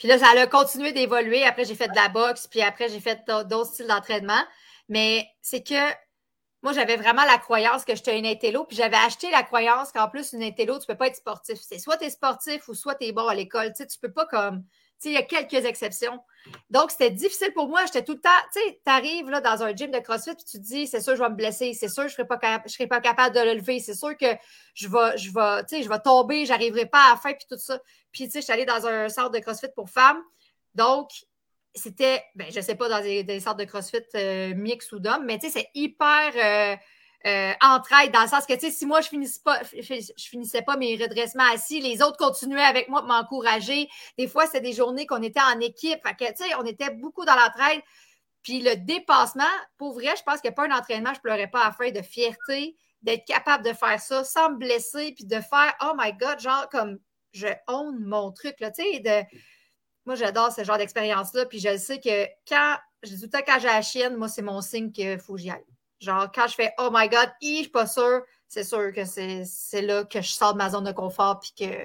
Puis 0.00 0.08
là, 0.08 0.18
ça 0.18 0.28
a 0.30 0.46
continué 0.46 0.92
d'évoluer. 0.92 1.44
Après, 1.44 1.66
j'ai 1.66 1.74
fait 1.74 1.88
de 1.88 1.94
la 1.94 2.08
boxe, 2.08 2.48
puis 2.48 2.62
après, 2.62 2.88
j'ai 2.88 3.00
fait 3.00 3.20
d'autres 3.48 3.74
styles 3.74 3.86
d'entraînement. 3.86 4.42
Mais 4.88 5.28
c'est 5.42 5.62
que 5.62 5.74
moi, 6.62 6.72
j'avais 6.72 6.96
vraiment 6.96 7.24
la 7.24 7.36
croyance 7.36 7.84
que 7.84 7.94
j'étais 7.94 8.18
une 8.18 8.24
intello, 8.24 8.64
puis 8.64 8.76
j'avais 8.76 8.96
acheté 8.96 9.30
la 9.30 9.42
croyance 9.42 9.92
qu'en 9.92 10.08
plus, 10.08 10.32
une 10.32 10.42
intello, 10.42 10.78
tu 10.78 10.86
peux 10.86 10.96
pas 10.96 11.06
être 11.06 11.16
sportif. 11.16 11.58
C'est 11.60 11.78
soit 11.78 11.98
tu 11.98 12.04
es 12.04 12.10
sportif 12.10 12.66
ou 12.68 12.74
soit 12.74 12.94
tu 12.94 13.04
es 13.06 13.12
bon 13.12 13.26
à 13.26 13.34
l'école. 13.34 13.68
Tu 13.68 13.82
sais, 13.82 13.86
tu 13.86 13.98
peux 13.98 14.10
pas 14.10 14.24
comme 14.24 14.64
il 15.04 15.12
y 15.12 15.16
a 15.16 15.22
quelques 15.22 15.64
exceptions. 15.64 16.20
Donc, 16.70 16.90
c'était 16.90 17.10
difficile 17.10 17.52
pour 17.54 17.68
moi. 17.68 17.84
J'étais 17.86 18.02
tout 18.02 18.14
le 18.14 18.20
temps, 18.20 18.30
tu 18.52 18.60
sais, 18.60 18.80
tu 18.84 18.90
arrives 18.90 19.28
dans 19.28 19.62
un 19.62 19.74
gym 19.74 19.90
de 19.90 19.98
CrossFit, 19.98 20.34
puis 20.34 20.44
tu 20.44 20.58
te 20.58 20.62
dis, 20.62 20.86
c'est 20.86 21.00
sûr, 21.00 21.16
je 21.16 21.22
vais 21.22 21.28
me 21.28 21.34
blesser, 21.34 21.74
c'est 21.74 21.88
sûr, 21.88 22.02
je 22.02 22.20
ne 22.20 22.26
serai, 22.66 22.86
pas 22.86 23.00
capable 23.00 23.34
de 23.34 23.40
le 23.40 23.54
lever, 23.54 23.78
c'est 23.80 23.94
sûr 23.94 24.16
que 24.16 24.26
je 24.74 24.88
vais, 24.88 25.16
je 25.16 25.30
je 25.30 25.88
vais 25.88 25.98
tomber, 26.00 26.44
je 26.44 26.50
n'arriverai 26.50 26.86
pas 26.86 27.12
à 27.12 27.16
fin, 27.16 27.32
puis 27.32 27.46
tout 27.48 27.58
ça. 27.58 27.78
Puis, 28.12 28.24
tu 28.24 28.30
sais, 28.30 28.40
je 28.40 28.44
suis 28.44 28.52
allée 28.52 28.66
dans 28.66 28.86
un 28.86 29.08
centre 29.08 29.30
de 29.30 29.38
CrossFit 29.38 29.68
pour 29.74 29.90
femmes. 29.90 30.22
Donc, 30.74 31.10
c'était, 31.74 32.24
ben, 32.34 32.46
je 32.50 32.56
ne 32.56 32.64
sais 32.64 32.74
pas, 32.74 32.88
dans 32.88 33.00
des, 33.00 33.22
des 33.22 33.40
centres 33.40 33.58
de 33.58 33.64
CrossFit 33.64 33.98
euh, 34.14 34.54
ou 34.92 34.98
d'hommes, 34.98 35.24
mais 35.24 35.38
tu 35.38 35.48
sais, 35.48 35.60
c'est 35.60 35.68
hyper. 35.74 36.32
Euh, 36.36 36.76
euh, 37.26 37.52
entraide, 37.60 38.12
dans 38.12 38.22
le 38.22 38.28
sens 38.28 38.46
que, 38.46 38.54
tu 38.54 38.60
sais, 38.60 38.70
si 38.70 38.86
moi, 38.86 39.02
je 39.02 39.08
finissais 39.08 39.40
pas, 39.44 39.60
je, 39.62 40.12
finissais 40.16 40.62
pas 40.62 40.76
mes 40.78 40.96
redressements 40.96 41.44
assis, 41.52 41.80
les 41.80 42.00
autres 42.00 42.16
continuaient 42.16 42.62
avec 42.62 42.88
moi 42.88 43.00
pour 43.00 43.08
m'encourager. 43.08 43.88
Des 44.16 44.26
fois, 44.26 44.46
c'était 44.46 44.62
des 44.62 44.72
journées 44.72 45.06
qu'on 45.06 45.22
était 45.22 45.40
en 45.40 45.60
équipe. 45.60 46.00
Fait 46.02 46.14
que, 46.14 46.30
tu 46.30 46.44
sais, 46.44 46.54
on 46.58 46.64
était 46.64 46.90
beaucoup 46.90 47.26
dans 47.26 47.34
l'entraide. 47.34 47.82
Puis 48.42 48.60
le 48.62 48.74
dépassement, 48.76 49.42
pour 49.76 49.92
vrai, 49.92 50.14
je 50.16 50.22
pense 50.22 50.38
a 50.42 50.52
pas 50.52 50.66
un 50.66 50.76
entraînement, 50.76 51.12
je 51.12 51.20
pleurais 51.20 51.48
pas 51.48 51.66
à 51.66 51.72
faire 51.72 51.92
de 51.92 52.00
fierté, 52.00 52.74
d'être 53.02 53.26
capable 53.26 53.64
de 53.66 53.74
faire 53.74 54.00
ça 54.00 54.24
sans 54.24 54.52
me 54.52 54.56
blesser, 54.56 55.12
puis 55.14 55.26
de 55.26 55.40
faire, 55.40 55.74
oh 55.82 55.92
my 55.98 56.14
God, 56.14 56.40
genre, 56.40 56.68
comme, 56.70 56.98
je 57.32 57.48
own 57.68 57.98
mon 58.02 58.32
truc, 58.32 58.58
là, 58.60 58.70
tu 58.70 58.82
sais, 58.82 59.00
de... 59.00 59.36
Moi, 60.06 60.14
j'adore 60.14 60.50
ce 60.50 60.64
genre 60.64 60.78
d'expérience-là, 60.78 61.44
puis 61.44 61.60
je 61.60 61.76
sais 61.76 62.00
que 62.00 62.24
quand, 62.48 62.76
je 63.02 63.14
quand 63.26 63.58
j'ai 63.60 63.66
la 63.66 63.82
chienne, 63.82 64.16
moi, 64.16 64.28
c'est 64.28 64.42
mon 64.42 64.62
signe 64.62 64.90
qu'il 64.90 65.18
faut 65.18 65.34
que 65.34 65.40
j'y 65.40 65.50
aille. 65.50 65.66
Genre, 66.00 66.30
quand 66.32 66.46
je 66.48 66.54
fais 66.54 66.72
Oh 66.78 66.88
my 66.92 67.08
God, 67.08 67.30
je 67.42 67.46
suis 67.46 67.68
pas 67.68 67.86
sûr, 67.86 68.22
c'est 68.48 68.64
sûr 68.64 68.92
que 68.92 69.04
c'est 69.04 69.82
là 69.82 70.04
que 70.04 70.20
je 70.20 70.28
sors 70.28 70.54
de 70.54 70.58
ma 70.58 70.70
zone 70.70 70.84
de 70.84 70.92
confort 70.92 71.40
puis 71.40 71.52
que, 71.58 71.84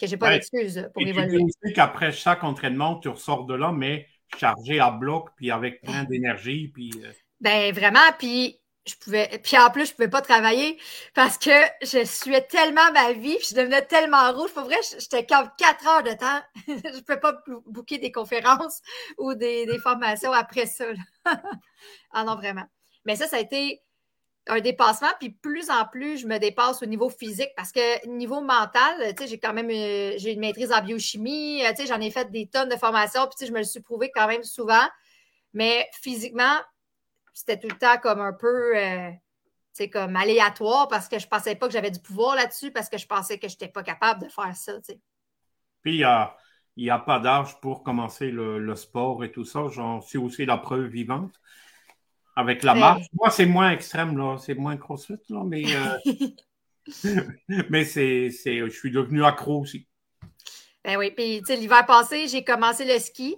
que 0.00 0.06
j'ai 0.06 0.16
pas 0.16 0.30
d'excuses 0.30 0.88
pour 0.92 1.02
évoluer. 1.02 1.44
Tu 1.44 1.68
sais 1.68 1.72
qu'après 1.72 2.12
chaque 2.12 2.44
entraînement, 2.44 2.98
tu 2.98 3.08
ressors 3.08 3.44
de 3.44 3.54
là, 3.54 3.72
mais 3.72 4.08
chargé 4.38 4.80
à 4.80 4.90
bloc 4.90 5.28
puis 5.36 5.50
avec 5.50 5.82
plein 5.82 6.04
d'énergie. 6.04 6.68
Puis, 6.68 6.90
euh, 7.04 7.12
Ben 7.40 7.72
vraiment, 7.74 8.12
puis 8.18 8.58
je 8.86 8.94
pouvais. 8.96 9.40
Puis 9.42 9.58
en 9.58 9.70
plus, 9.70 9.86
je 9.86 9.92
pouvais 9.94 10.08
pas 10.08 10.22
travailler 10.22 10.78
parce 11.14 11.38
que 11.38 11.50
je 11.82 12.04
suais 12.04 12.42
tellement 12.42 12.92
ma 12.92 13.12
vie, 13.12 13.36
puis 13.36 13.48
je 13.50 13.56
devenais 13.56 13.82
tellement 13.82 14.32
rouge. 14.32 14.52
Pour 14.52 14.64
vrai, 14.64 14.76
j'étais 14.98 15.26
comme 15.26 15.50
quatre 15.58 15.86
heures 15.86 16.02
de 16.02 16.12
temps. 16.12 16.40
je 16.68 17.00
pouvais 17.00 17.20
pas 17.20 17.36
booker 17.66 17.98
des 17.98 18.12
conférences 18.12 18.80
ou 19.18 19.34
des, 19.34 19.66
formations 19.82 20.32
après 20.32 20.66
ça. 20.66 20.86
ah 22.12 22.24
non, 22.24 22.36
vraiment. 22.36 22.66
Mais 23.06 23.16
ça, 23.16 23.26
ça 23.26 23.36
a 23.36 23.40
été 23.40 23.82
un 24.48 24.60
dépassement, 24.60 25.08
puis 25.18 25.30
plus 25.30 25.70
en 25.70 25.84
plus, 25.86 26.18
je 26.18 26.26
me 26.26 26.38
dépasse 26.38 26.82
au 26.82 26.86
niveau 26.86 27.08
physique 27.08 27.50
parce 27.56 27.72
que 27.72 28.06
niveau 28.06 28.40
mental, 28.40 29.14
tu 29.16 29.24
sais, 29.24 29.28
j'ai 29.28 29.38
quand 29.40 29.52
même 29.52 29.70
euh, 29.70 30.16
une 30.18 30.38
maîtrise 30.38 30.72
en 30.72 30.82
biochimie, 30.82 31.64
euh, 31.64 31.70
tu 31.70 31.82
sais, 31.82 31.86
j'en 31.86 32.00
ai 32.00 32.10
fait 32.10 32.30
des 32.30 32.46
tonnes 32.46 32.68
de 32.68 32.76
formations, 32.76 33.22
puis 33.22 33.34
tu 33.36 33.38
sais, 33.38 33.46
je 33.46 33.52
me 33.52 33.58
le 33.58 33.64
suis 33.64 33.80
prouvé 33.80 34.10
quand 34.14 34.28
même 34.28 34.44
souvent. 34.44 34.86
Mais 35.52 35.88
physiquement, 36.00 36.60
c'était 37.34 37.58
tout 37.58 37.68
le 37.68 37.76
temps 37.76 37.98
comme 38.00 38.20
un 38.20 38.32
peu 38.32 38.76
euh, 38.76 39.10
comme 39.92 40.16
aléatoire 40.16 40.88
parce 40.88 41.08
que 41.08 41.18
je 41.18 41.26
pensais 41.26 41.54
pas 41.54 41.66
que 41.66 41.72
j'avais 41.72 41.90
du 41.90 42.00
pouvoir 42.00 42.34
là-dessus 42.34 42.70
parce 42.70 42.88
que 42.88 42.98
je 42.98 43.06
pensais 43.06 43.38
que 43.38 43.48
je 43.48 43.54
n'étais 43.54 43.68
pas 43.68 43.82
capable 43.82 44.22
de 44.22 44.28
faire 44.28 44.54
ça. 44.54 44.72
Puis 45.82 45.98
il 45.98 46.82
n'y 46.82 46.90
a, 46.90 46.98
pas 46.98 47.18
d'âge 47.18 47.60
pour 47.60 47.82
commencer 47.82 48.30
le, 48.30 48.74
sport 48.74 49.22
et 49.24 49.32
tout 49.32 49.44
ça. 49.44 49.66
J'en 49.68 50.00
suis 50.00 50.18
aussi 50.18 50.46
la 50.46 50.56
preuve 50.56 50.86
vivante. 50.86 51.34
Avec 52.36 52.62
la 52.62 52.74
marche. 52.74 53.06
Moi, 53.14 53.30
c'est 53.30 53.46
moins 53.46 53.70
extrême, 53.70 54.16
là. 54.18 54.36
C'est 54.38 54.54
moins 54.54 54.76
crossfit, 54.76 55.14
là, 55.30 55.42
mais, 55.42 55.64
euh, 55.74 56.28
mais 57.70 57.84
c'est, 57.84 58.30
je 58.30 58.68
suis 58.68 58.90
devenu 58.90 59.24
accro 59.24 59.60
aussi. 59.60 59.86
Ben 60.84 60.98
oui. 60.98 61.10
Puis, 61.10 61.40
l'hiver 61.48 61.86
passé, 61.86 62.28
j'ai 62.28 62.44
commencé 62.44 62.84
le 62.84 62.98
ski. 62.98 63.36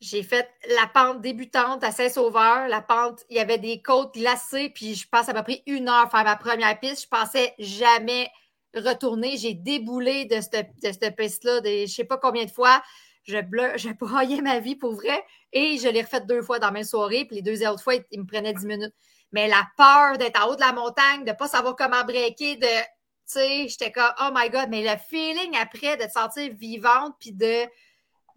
J'ai 0.00 0.22
fait 0.22 0.48
la 0.76 0.86
pente 0.86 1.20
débutante 1.20 1.82
à 1.84 1.92
Saint-Sauveur. 1.92 2.68
La 2.68 2.82
pente, 2.82 3.24
il 3.30 3.36
y 3.36 3.40
avait 3.40 3.58
des 3.58 3.82
côtes 3.82 4.14
glacées, 4.14 4.70
puis 4.70 4.94
je 4.94 5.08
pense 5.08 5.28
à 5.28 5.34
peu 5.34 5.42
près 5.42 5.62
une 5.66 5.88
heure 5.88 6.10
faire 6.10 6.24
ma 6.24 6.36
première 6.36 6.78
piste. 6.78 7.04
Je 7.04 7.08
pensais 7.08 7.54
jamais 7.58 8.28
retourner. 8.74 9.36
J'ai 9.36 9.54
déboulé 9.54 10.24
de 10.26 10.40
cette, 10.40 10.70
de 10.82 10.92
cette 10.92 11.16
piste-là 11.16 11.60
je 11.64 11.82
ne 11.82 11.86
sais 11.86 12.04
pas 12.04 12.18
combien 12.18 12.44
de 12.44 12.50
fois. 12.50 12.82
Je, 13.24 13.40
bleu, 13.40 13.72
je 13.76 13.90
broyais 13.90 14.40
ma 14.40 14.60
vie 14.60 14.76
pour 14.76 14.94
vrai. 14.94 15.24
Et 15.52 15.78
je 15.78 15.88
l'ai 15.88 16.02
refait 16.02 16.20
deux 16.20 16.42
fois 16.42 16.58
dans 16.58 16.72
mes 16.72 16.84
soirées. 16.84 17.24
Puis 17.24 17.36
les 17.36 17.42
deux 17.42 17.66
autres 17.66 17.82
fois, 17.82 17.94
il, 18.10 18.20
me 18.20 18.26
prenait 18.26 18.52
dix 18.52 18.66
minutes. 18.66 18.94
Mais 19.32 19.48
la 19.48 19.66
peur 19.76 20.16
d'être 20.18 20.42
en 20.42 20.50
haut 20.50 20.56
de 20.56 20.60
la 20.60 20.72
montagne, 20.72 21.24
de 21.24 21.30
ne 21.30 21.36
pas 21.36 21.48
savoir 21.48 21.76
comment 21.76 22.04
breaker, 22.04 22.56
de. 22.56 22.66
Tu 22.66 23.34
sais, 23.34 23.68
j'étais 23.68 23.92
comme, 23.92 24.10
oh 24.22 24.30
my 24.34 24.48
God, 24.48 24.68
mais 24.70 24.82
le 24.82 24.98
feeling 25.10 25.54
après 25.60 25.98
de 25.98 26.04
te 26.04 26.10
sentir 26.10 26.50
vivante, 26.54 27.14
puis 27.20 27.32
de 27.32 27.68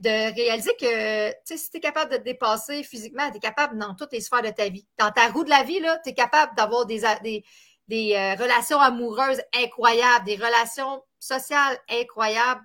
de 0.02 0.34
réaliser 0.34 0.76
que 0.80 1.56
si 1.56 1.70
tu 1.70 1.78
es 1.78 1.80
capable 1.80 2.12
de 2.12 2.18
te 2.18 2.24
dépasser 2.24 2.82
physiquement, 2.84 3.30
tu 3.30 3.38
es 3.38 3.40
capable 3.40 3.78
dans 3.78 3.94
toutes 3.94 4.12
les 4.12 4.22
sphères 4.22 4.42
de 4.42 4.50
ta 4.50 4.68
vie. 4.68 4.86
Dans 4.98 5.12
ta 5.12 5.28
roue 5.28 5.44
de 5.44 5.50
la 5.50 5.64
vie, 5.64 5.80
tu 6.04 6.10
es 6.10 6.14
capable 6.14 6.56
d'avoir 6.56 6.88
des, 6.88 7.04
euh, 7.06 8.36
relations 8.36 8.80
amoureuses 8.80 9.42
incroyables, 9.54 10.26
des 10.26 10.38
relations 10.38 11.04
sociales 11.20 11.78
incroyables, 11.88 12.62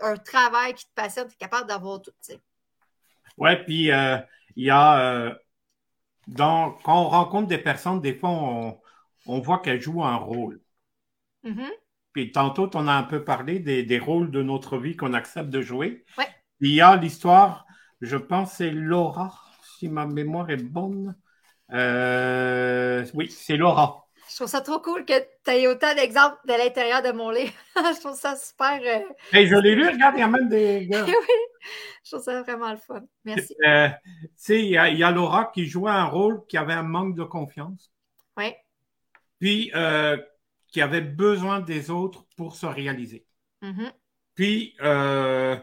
un 0.00 0.16
travail 0.16 0.74
qui 0.74 0.86
te 0.86 0.94
passionne, 0.94 1.28
tu 1.28 1.34
es 1.34 1.36
capable 1.36 1.68
d'avoir 1.68 2.02
tout. 2.02 2.12
Oui, 3.38 3.50
puis 3.64 3.90
euh, 3.90 4.18
il 4.56 4.64
y 4.64 4.70
a. 4.70 5.00
Euh, 5.00 5.34
quand 6.36 6.78
on 6.86 7.08
rencontre 7.08 7.48
des 7.48 7.58
personnes, 7.58 8.00
des 8.00 8.14
fois, 8.14 8.30
on, 8.30 9.40
voit 9.40 9.60
qu'elles 9.60 9.80
jouent 9.80 10.04
un 10.04 10.16
rôle. 10.16 10.60
Mm-hmm. 11.44 11.70
Puis 12.12 12.32
tantôt, 12.32 12.68
on 12.74 12.88
a 12.88 12.92
un 12.92 13.04
peu 13.04 13.22
parlé 13.22 13.60
des, 13.60 13.84
des 13.84 13.98
rôles 13.98 14.30
de 14.30 14.42
notre 14.42 14.78
vie 14.78 14.96
qu'on 14.96 15.14
accepte 15.14 15.50
de 15.50 15.60
jouer. 15.60 16.04
Ouais. 16.18 16.26
Il 16.60 16.70
y 16.70 16.80
a 16.80 16.96
l'histoire, 16.96 17.66
je 18.00 18.16
pense, 18.16 18.54
c'est 18.54 18.70
Laura, 18.70 19.34
si 19.78 19.88
ma 19.88 20.06
mémoire 20.06 20.50
est 20.50 20.56
bonne. 20.56 21.14
Euh, 21.72 23.04
oui, 23.14 23.30
c'est 23.30 23.56
Laura. 23.56 24.05
Je 24.36 24.42
trouve 24.42 24.50
ça 24.50 24.60
trop 24.60 24.80
cool 24.80 25.06
que 25.06 25.18
tu 25.18 25.50
aies 25.50 25.66
autant 25.66 25.94
d'exemples 25.94 26.36
de 26.46 26.52
l'intérieur 26.52 27.00
de 27.00 27.10
mon 27.10 27.30
livre. 27.30 27.54
je 27.74 28.00
trouve 28.00 28.18
ça 28.18 28.36
super. 28.36 28.78
Euh... 28.82 29.00
je 29.32 29.62
l'ai 29.62 29.74
lu, 29.74 29.88
regarde, 29.88 30.14
il 30.14 30.20
y 30.20 30.22
a 30.22 30.28
même 30.28 30.50
des 30.50 30.80
oui, 30.90 31.14
je 32.04 32.10
trouve 32.10 32.22
ça 32.22 32.42
vraiment 32.42 32.70
le 32.70 32.76
fun. 32.76 33.00
Merci. 33.24 33.56
Euh, 33.66 33.88
tu 33.88 34.28
sais, 34.36 34.62
il 34.62 34.68
y, 34.68 34.76
a 34.76 35.10
Laura 35.10 35.50
qui 35.54 35.64
jouait 35.64 35.90
un 35.90 36.04
rôle 36.04 36.44
qui 36.48 36.58
avait 36.58 36.74
un 36.74 36.82
manque 36.82 37.16
de 37.16 37.24
confiance. 37.24 37.90
Oui. 38.36 38.52
Puis, 39.38 39.72
euh, 39.74 40.18
qui 40.68 40.82
avait 40.82 41.00
besoin 41.00 41.60
des 41.60 41.90
autres 41.90 42.26
pour 42.36 42.56
se 42.56 42.66
réaliser. 42.66 43.24
Mm-hmm. 43.62 43.92
Puis, 44.34 44.76
euh, 44.82 45.56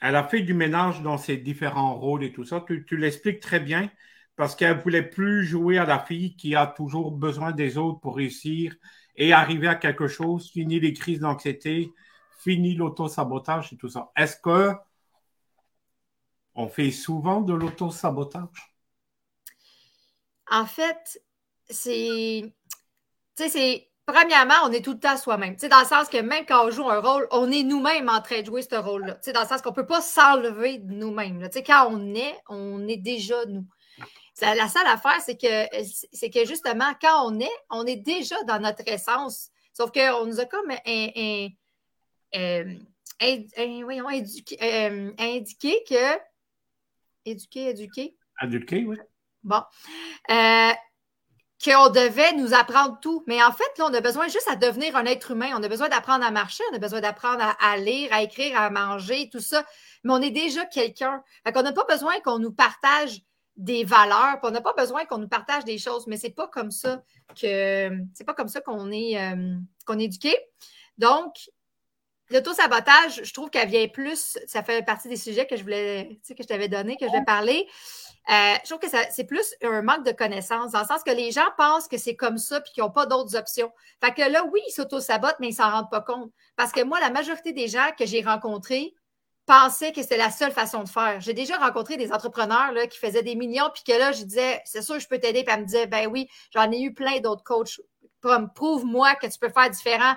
elle 0.00 0.14
a 0.14 0.22
fait 0.22 0.42
du 0.42 0.54
ménage 0.54 1.02
dans 1.02 1.18
ses 1.18 1.38
différents 1.38 1.96
rôles 1.96 2.22
et 2.22 2.32
tout 2.32 2.44
ça. 2.44 2.64
Tu, 2.64 2.96
l'expliques 2.96 3.40
très 3.40 3.58
bien 3.58 3.90
parce 4.40 4.56
qu'elle 4.56 4.78
ne 4.78 4.80
voulait 4.80 5.02
plus 5.02 5.44
jouer 5.44 5.76
à 5.76 5.84
la 5.84 5.98
fille 5.98 6.34
qui 6.34 6.56
a 6.56 6.66
toujours 6.66 7.10
besoin 7.10 7.52
des 7.52 7.76
autres 7.76 8.00
pour 8.00 8.16
réussir 8.16 8.74
et 9.14 9.34
arriver 9.34 9.68
à 9.68 9.74
quelque 9.74 10.08
chose, 10.08 10.50
finir 10.50 10.80
les 10.80 10.94
crises 10.94 11.20
d'anxiété, 11.20 11.92
finir 12.38 12.78
l'auto-sabotage 12.78 13.74
et 13.74 13.76
tout 13.76 13.90
ça. 13.90 14.10
Est-ce 14.16 14.38
que 14.42 14.72
on 16.54 16.68
fait 16.68 16.90
souvent 16.90 17.42
de 17.42 17.52
l'auto-sabotage? 17.52 18.74
En 20.50 20.64
fait, 20.64 21.22
c'est. 21.68 22.54
Tu 23.36 23.42
sais, 23.42 23.48
c'est 23.50 23.90
premièrement, 24.06 24.54
on 24.64 24.72
est 24.72 24.82
tout 24.82 24.94
le 24.94 25.00
temps 25.00 25.18
soi-même. 25.18 25.54
Tu 25.56 25.68
dans 25.68 25.80
le 25.80 25.84
sens 25.84 26.08
que 26.08 26.16
même 26.16 26.46
quand 26.46 26.66
on 26.66 26.70
joue 26.70 26.88
un 26.88 27.00
rôle, 27.00 27.28
on 27.30 27.52
est 27.52 27.62
nous-mêmes 27.62 28.08
en 28.08 28.22
train 28.22 28.40
de 28.40 28.46
jouer 28.46 28.62
ce 28.62 28.74
rôle-là. 28.74 29.16
Tu 29.22 29.32
dans 29.32 29.42
le 29.42 29.46
sens 29.46 29.60
qu'on 29.60 29.68
ne 29.68 29.74
peut 29.74 29.86
pas 29.86 30.00
s'enlever 30.00 30.78
de 30.78 30.94
nous-mêmes. 30.94 31.46
Tu 31.50 31.62
quand 31.62 31.90
on 31.90 32.14
est, 32.14 32.38
on 32.48 32.88
est 32.88 32.96
déjà 32.96 33.44
nous. 33.44 33.66
La 34.40 34.68
seule 34.68 34.86
affaire, 34.86 35.20
c'est 35.24 35.36
que, 35.36 35.66
c'est 36.12 36.30
que 36.30 36.44
justement, 36.44 36.92
quand 37.00 37.26
on 37.30 37.40
est, 37.40 37.56
on 37.70 37.86
est 37.86 37.96
déjà 37.96 38.42
dans 38.44 38.60
notre 38.60 38.82
essence. 38.86 39.50
Sauf 39.72 39.92
qu'on 39.92 40.26
nous 40.26 40.40
a 40.40 40.46
comme 40.46 40.70
un, 40.70 41.48
indiqué 45.18 45.84
que. 45.88 46.18
Éduqué, 47.24 47.68
éduqué. 47.68 48.16
Éduqué, 48.42 48.84
oui. 48.86 48.96
Bon. 49.42 49.62
Euh, 50.30 50.72
qu'on 51.62 51.90
devait 51.90 52.32
nous 52.32 52.54
apprendre 52.54 52.98
tout. 53.00 53.22
Mais 53.26 53.42
en 53.42 53.52
fait, 53.52 53.78
là, 53.78 53.86
on 53.90 53.94
a 53.94 54.00
besoin 54.00 54.28
juste 54.28 54.48
à 54.50 54.56
devenir 54.56 54.96
un 54.96 55.04
être 55.04 55.32
humain. 55.32 55.50
On 55.54 55.62
a 55.62 55.68
besoin 55.68 55.88
d'apprendre 55.88 56.24
à 56.24 56.30
marcher, 56.30 56.64
on 56.72 56.76
a 56.76 56.78
besoin 56.78 57.00
d'apprendre 57.00 57.42
à, 57.58 57.76
lire, 57.76 58.12
à 58.12 58.22
écrire, 58.22 58.58
à 58.58 58.70
manger, 58.70 59.28
tout 59.30 59.40
ça. 59.40 59.64
Mais 60.04 60.12
on 60.12 60.22
est 60.22 60.30
déjà 60.30 60.64
quelqu'un. 60.64 61.22
Fait 61.44 61.52
qu'on 61.52 61.62
n'a 61.62 61.72
pas 61.72 61.84
besoin 61.84 62.18
qu'on 62.20 62.38
nous 62.38 62.52
partage 62.52 63.20
des 63.56 63.84
valeurs, 63.84 64.38
on 64.42 64.50
n'a 64.50 64.60
pas 64.60 64.72
besoin 64.72 65.04
qu'on 65.04 65.18
nous 65.18 65.28
partage 65.28 65.64
des 65.64 65.78
choses, 65.78 66.06
mais 66.06 66.16
c'est 66.16 66.30
pas 66.30 66.48
comme 66.48 66.70
ça 66.70 67.02
que 67.40 67.90
c'est 68.14 68.24
pas 68.24 68.34
comme 68.34 68.48
ça 68.48 68.60
qu'on 68.60 68.90
est 68.90 69.18
euh, 69.18 69.58
est 69.88 70.04
éduqué. 70.04 70.36
Donc, 70.98 71.34
l'auto-sabotage, 72.30 73.22
je 73.24 73.32
trouve 73.32 73.50
qu'elle 73.50 73.68
vient 73.68 73.88
plus, 73.88 74.38
ça 74.46 74.62
fait 74.62 74.84
partie 74.84 75.08
des 75.08 75.16
sujets 75.16 75.46
que 75.46 75.56
je 75.56 75.62
voulais, 75.62 76.08
tu 76.10 76.18
sais, 76.22 76.34
que 76.34 76.42
je 76.42 76.48
t'avais 76.48 76.68
donné, 76.68 76.96
que 76.96 77.06
je 77.06 77.12
vais 77.12 77.24
parler. 77.24 77.66
Euh, 78.30 78.54
je 78.62 78.68
trouve 78.68 78.78
que 78.78 78.96
c'est 79.10 79.24
plus 79.24 79.54
un 79.62 79.82
manque 79.82 80.04
de 80.04 80.12
connaissances, 80.12 80.72
dans 80.72 80.80
le 80.80 80.86
sens 80.86 81.02
que 81.02 81.10
les 81.10 81.32
gens 81.32 81.48
pensent 81.56 81.88
que 81.88 81.98
c'est 81.98 82.14
comme 82.14 82.38
ça 82.38 82.60
puis 82.60 82.72
qu'ils 82.72 82.84
n'ont 82.84 82.90
pas 82.90 83.06
d'autres 83.06 83.36
options. 83.36 83.72
Fait 84.02 84.12
que 84.12 84.30
là, 84.30 84.44
oui, 84.52 84.60
ils 84.68 84.72
s'auto-sabotent, 84.72 85.36
mais 85.40 85.48
ils 85.48 85.52
ne 85.52 85.56
s'en 85.56 85.70
rendent 85.70 85.90
pas 85.90 86.02
compte. 86.02 86.30
Parce 86.56 86.70
que 86.70 86.82
moi, 86.82 87.00
la 87.00 87.10
majorité 87.10 87.52
des 87.52 87.66
gens 87.66 87.88
que 87.98 88.06
j'ai 88.06 88.22
rencontrés 88.22 88.94
pensaient 89.50 89.90
que 89.90 90.00
c'était 90.00 90.16
la 90.16 90.30
seule 90.30 90.52
façon 90.52 90.84
de 90.84 90.88
faire. 90.88 91.20
J'ai 91.20 91.32
déjà 91.32 91.56
rencontré 91.56 91.96
des 91.96 92.12
entrepreneurs 92.12 92.70
là, 92.70 92.86
qui 92.86 92.96
faisaient 92.96 93.24
des 93.24 93.34
millions, 93.34 93.68
puis 93.74 93.82
que 93.82 93.98
là, 93.98 94.12
je 94.12 94.22
disais, 94.22 94.62
c'est 94.64 94.80
sûr, 94.80 95.00
je 95.00 95.08
peux 95.08 95.18
t'aider. 95.18 95.42
Puis 95.42 95.52
elle 95.52 95.62
me 95.62 95.66
disait, 95.66 95.88
ben 95.88 96.06
oui, 96.06 96.28
j'en 96.54 96.70
ai 96.70 96.80
eu 96.80 96.94
plein 96.94 97.18
d'autres 97.18 97.42
coachs. 97.42 97.80
Prouve-moi 98.54 99.16
que 99.16 99.26
tu 99.26 99.40
peux 99.40 99.48
faire 99.48 99.68
différent. 99.68 100.14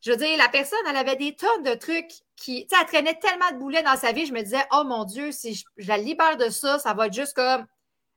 Je 0.00 0.10
veux 0.10 0.16
dire, 0.16 0.36
la 0.36 0.48
personne, 0.48 0.78
elle 0.88 0.96
avait 0.96 1.14
des 1.14 1.36
tonnes 1.36 1.62
de 1.62 1.74
trucs 1.74 2.10
qui, 2.34 2.66
tu 2.66 2.74
sais, 2.74 2.82
elle 2.82 2.88
traînait 2.88 3.18
tellement 3.20 3.50
de 3.52 3.58
boulets 3.58 3.84
dans 3.84 3.96
sa 3.96 4.10
vie, 4.10 4.26
je 4.26 4.32
me 4.32 4.42
disais, 4.42 4.64
oh 4.72 4.82
mon 4.84 5.04
Dieu, 5.04 5.30
si 5.30 5.54
je, 5.54 5.64
la 5.86 5.96
libère 5.96 6.36
de 6.36 6.48
ça, 6.48 6.80
ça 6.80 6.94
va 6.94 7.06
être 7.06 7.14
juste 7.14 7.34
comme 7.34 7.64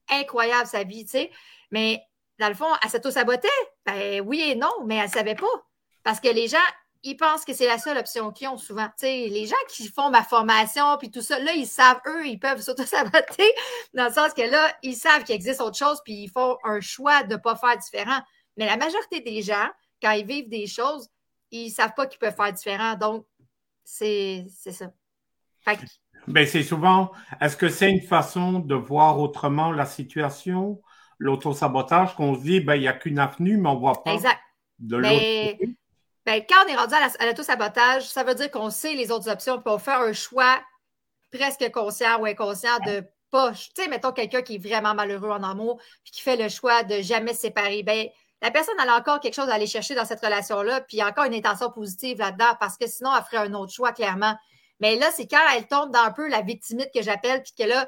incroyable 0.10 0.66
sa 0.66 0.84
vie, 0.84 1.06
tu 1.06 1.12
sais. 1.12 1.32
Mais 1.70 2.02
dans 2.40 2.50
le 2.50 2.56
fond, 2.56 2.68
elle 2.84 2.90
s'auto-sabotait? 2.90 3.48
Ben 3.86 4.22
oui 4.22 4.42
et 4.42 4.56
non, 4.56 4.74
mais 4.86 4.96
elle 4.96 5.06
ne 5.06 5.12
savait 5.12 5.36
pas. 5.36 5.46
Parce 6.04 6.20
que 6.20 6.30
les 6.30 6.48
gens, 6.48 6.58
ils 7.04 7.18
pensent 7.18 7.46
que 7.46 7.54
c'est 7.54 7.68
la 7.68 7.78
seule 7.78 7.98
option 7.98 8.32
qu'ils 8.32 8.48
ont 8.48 8.58
souvent. 8.58 8.88
Les 9.02 9.46
gens 9.46 9.56
qui 9.70 9.88
font 9.88 10.10
ma 10.10 10.24
formation 10.24 10.98
puis 10.98 11.10
tout 11.10 11.22
ça, 11.22 11.40
là, 11.40 11.54
ils 11.54 11.66
savent, 11.66 12.00
eux, 12.08 12.28
ils 12.28 12.40
peuvent 12.40 12.62
s'auto-saboter 12.62 13.52
dans 13.94 14.06
le 14.06 14.14
sens 14.14 14.34
que 14.34 14.42
là, 14.42 14.72
ils 14.84 14.96
savent 14.96 15.24
qu'il 15.24 15.36
existe 15.36 15.62
autre 15.62 15.78
chose 15.78 16.00
puis 16.04 16.14
ils 16.14 16.30
font 16.30 16.58
un 16.64 16.80
choix 16.80 17.24
de 17.24 17.34
ne 17.34 17.38
pas 17.38 17.56
faire 17.56 17.78
différent. 17.78 18.20
Mais 18.58 18.66
la 18.66 18.78
majorité 18.78 19.22
des 19.22 19.42
gens, 19.42 19.68
quand 20.02 20.12
ils 20.12 20.26
vivent 20.26 20.50
des 20.50 20.68
choses, 20.68 21.10
ils 21.50 21.68
ne 21.68 21.72
savent 21.72 21.94
pas 21.96 22.06
qu'ils 22.06 22.20
peuvent 22.20 22.36
faire 22.36 22.54
différent. 22.54 22.96
Donc, 22.96 23.26
c'est 23.84 24.46
ça. 24.50 24.92
Ben, 26.28 26.46
c'est 26.46 26.64
souvent, 26.64 27.12
est-ce 27.40 27.58
que 27.58 27.70
c'est 27.70 27.90
une 27.90 28.02
façon 28.02 28.60
de 28.60 28.76
voir 28.76 29.20
autrement 29.20 29.72
la 29.72 29.86
situation, 29.86 30.82
l'autosabotage, 31.18 32.16
qu'on 32.16 32.36
se 32.36 32.42
dit, 32.42 32.60
ben, 32.60 32.76
il 32.76 32.82
n'y 32.82 32.88
a 32.88 32.94
qu'une 32.94 33.20
avenue, 33.20 33.58
mais 33.58 33.70
on 33.70 33.76
ne 33.76 33.80
voit 33.80 34.04
pas 34.04 34.14
exact. 34.14 34.40
de 34.80 34.98
l'autre 34.98 35.76
Ben, 36.26 36.44
quand 36.48 36.66
on 36.66 36.68
est 36.68 36.76
rendu 36.76 36.94
à 36.94 37.26
l'autosabotage, 37.26 38.08
ça 38.08 38.24
veut 38.24 38.36
dire 38.36 38.52
qu'on 38.52 38.70
sait 38.70 38.94
les 38.94 39.12
autres 39.12 39.30
options, 39.30 39.60
puis 39.60 39.74
on 39.74 39.80
fait 39.80 39.92
un 39.92 40.14
choix 40.14 40.62
presque 41.32 41.72
conscient 41.72 42.20
ou 42.20 42.26
inconscient 42.26 42.78
de 42.86 43.04
poche. 43.32 43.70
Tu 43.74 43.82
sais, 43.82 43.88
mettons 43.88 44.12
quelqu'un 44.12 44.42
qui 44.42 44.56
est 44.56 44.58
vraiment 44.58 44.94
malheureux 44.94 45.30
en 45.30 45.42
amour, 45.44 45.82
puis 46.04 46.12
qui 46.12 46.22
fait 46.22 46.36
le 46.36 46.50
choix 46.50 46.84
de 46.84 47.02
jamais 47.02 47.34
se 47.34 47.42
séparer. 47.42 47.82
Ben, 47.84 48.08
la 48.42 48.52
personne 48.52 48.80
a 48.80 48.98
encore 48.98 49.20
quelque 49.20 49.36
chose 49.36 49.50
à 49.50 49.54
aller 49.54 49.68
chercher 49.68 49.96
dans 49.96 50.06
cette 50.06 50.22
relation-là, 50.22 50.82
puis 50.82 51.02
encore 51.04 51.26
une 51.26 51.34
intention 51.34 51.72
positive 51.72 52.18
là-dedans, 52.18 52.56
parce 52.60 52.78
que 52.78 52.88
sinon, 52.88 53.12
elle 53.16 53.24
ferait 53.24 53.48
un 53.48 53.54
autre 53.54 53.72
choix, 53.72 53.92
clairement. 53.92 54.36
Mais 54.80 54.96
là, 54.96 55.10
c'est 55.12 55.28
quand 55.28 55.42
elle 55.56 55.68
tombe 55.68 55.92
dans 55.92 56.02
un 56.02 56.12
peu 56.12 56.28
la 56.28 56.42
victimite 56.42 56.90
que 56.94 57.02
j'appelle, 57.02 57.44
puis 57.44 57.54
que 57.58 57.64
là, 57.64 57.88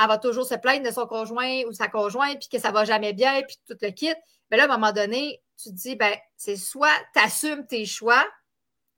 elle 0.00 0.08
va 0.08 0.18
toujours 0.18 0.46
se 0.46 0.54
plaindre 0.54 0.84
de 0.84 0.90
son 0.90 1.06
conjoint 1.06 1.62
ou 1.68 1.72
sa 1.72 1.88
conjointe, 1.88 2.38
puis 2.38 2.48
que 2.50 2.58
ça 2.58 2.70
va 2.70 2.84
jamais 2.84 3.12
bien, 3.12 3.42
puis 3.42 3.56
tout 3.66 3.76
le 3.80 3.90
kit. 3.90 4.14
Mais 4.54 4.58
là, 4.58 4.70
à 4.70 4.74
un 4.74 4.78
moment 4.78 4.92
donné, 4.92 5.42
tu 5.60 5.70
te 5.70 5.74
dis, 5.74 5.96
ben, 5.96 6.14
c'est 6.36 6.54
soit 6.54 6.96
tu 7.12 7.20
assumes 7.20 7.66
tes 7.66 7.86
choix 7.86 8.24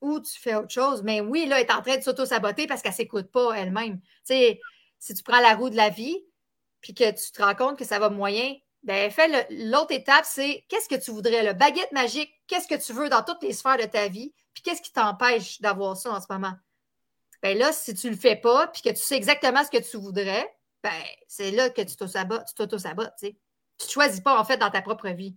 ou 0.03 0.21
tu 0.21 0.39
fais 0.39 0.55
autre 0.55 0.69
chose. 0.69 1.03
Mais 1.03 1.23
oui, 1.23 1.47
là, 1.47 1.59
elle 1.59 1.67
est 1.67 1.73
en 1.73 1.81
train 1.81 1.97
de 1.97 2.03
s'auto-saboter 2.03 2.67
parce 2.67 2.83
qu'elle 2.83 2.93
ne 2.93 2.97
s'écoute 2.97 3.31
pas 3.33 3.55
elle-même. 3.55 3.99
Tu 3.99 4.07
sais, 4.25 4.61
si 4.99 5.15
tu 5.15 5.23
prends 5.23 5.41
la 5.41 5.55
roue 5.55 5.71
de 5.71 5.77
la 5.77 5.89
vie, 5.89 6.23
puis 6.83 6.93
que 6.93 7.11
tu 7.11 7.33
te 7.33 7.43
rends 7.43 7.55
compte 7.55 7.79
que 7.79 7.87
ça 7.87 7.99
va 7.99 8.11
moyen, 8.11 8.55
ben, 8.83 9.11
fais 9.11 9.47
l'autre 9.49 9.93
étape, 9.93 10.27
c'est 10.27 10.67
qu'est-ce 10.69 10.91
que 10.91 11.03
tu 11.03 11.11
voudrais, 11.11 11.43
le 11.43 11.55
baguette 11.55 11.91
magique, 11.93 12.31
qu'est-ce 12.49 12.69
que 12.69 12.75
tu 12.75 12.93
veux 12.93 13.09
dans 13.09 13.23
toutes 13.23 13.43
les 13.43 13.55
sphères 13.55 13.79
de 13.79 13.85
ta 13.85 14.09
vie, 14.09 14.35
puis 14.53 14.63
qu'est-ce 14.63 14.83
qui 14.83 14.93
t'empêche 14.93 15.63
d'avoir 15.63 15.97
ça 15.97 16.11
en 16.11 16.21
ce 16.21 16.27
moment? 16.29 16.53
Ben 17.43 17.57
là, 17.57 17.73
si 17.73 17.95
tu 17.95 18.11
le 18.11 18.17
fais 18.17 18.37
pas, 18.37 18.67
puis 18.67 18.83
que 18.83 18.91
tu 18.91 19.03
sais 19.03 19.17
exactement 19.17 19.65
ce 19.65 19.71
que 19.71 19.83
tu 19.83 19.97
voudrais, 19.97 20.55
ben, 20.83 21.03
c'est 21.29 21.51
là 21.51 21.71
que 21.71 21.81
tu 21.81 21.97
t'auto-sabotes. 21.97 23.15
Tu 23.19 23.35
ne 23.85 23.89
choisis 23.89 24.21
pas, 24.21 24.39
en 24.39 24.45
fait, 24.45 24.59
dans 24.59 24.71
ta 24.71 24.83
propre 24.83 25.09
vie. 25.09 25.35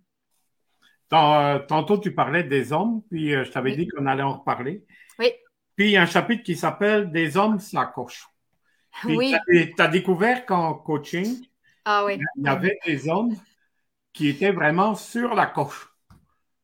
Euh, 1.12 1.58
tantôt, 1.60 1.98
tu 1.98 2.14
parlais 2.14 2.44
des 2.44 2.72
hommes, 2.72 3.02
puis 3.10 3.34
euh, 3.34 3.44
je 3.44 3.50
t'avais 3.50 3.74
dit 3.74 3.88
qu'on 3.88 4.06
allait 4.06 4.22
en 4.22 4.38
reparler. 4.38 4.84
Oui. 5.18 5.32
Puis, 5.76 5.88
il 5.88 5.90
y 5.92 5.96
a 5.96 6.02
un 6.02 6.06
chapitre 6.06 6.42
qui 6.42 6.56
s'appelle 6.56 7.10
Des 7.10 7.36
hommes, 7.36 7.58
ça 7.58 7.86
coche. 7.86 8.26
oui. 9.04 9.34
Tu 9.48 9.74
as, 9.78 9.88
découvert 9.88 10.46
qu'en 10.46 10.74
coaching, 10.74 11.44
ah, 11.84 12.04
oui. 12.04 12.18
il 12.36 12.44
y 12.44 12.48
avait 12.48 12.78
des 12.86 13.08
hommes 13.08 13.36
qui 14.12 14.28
étaient 14.28 14.52
vraiment 14.52 14.94
sur 14.94 15.34
la 15.34 15.46
coche. 15.46 15.88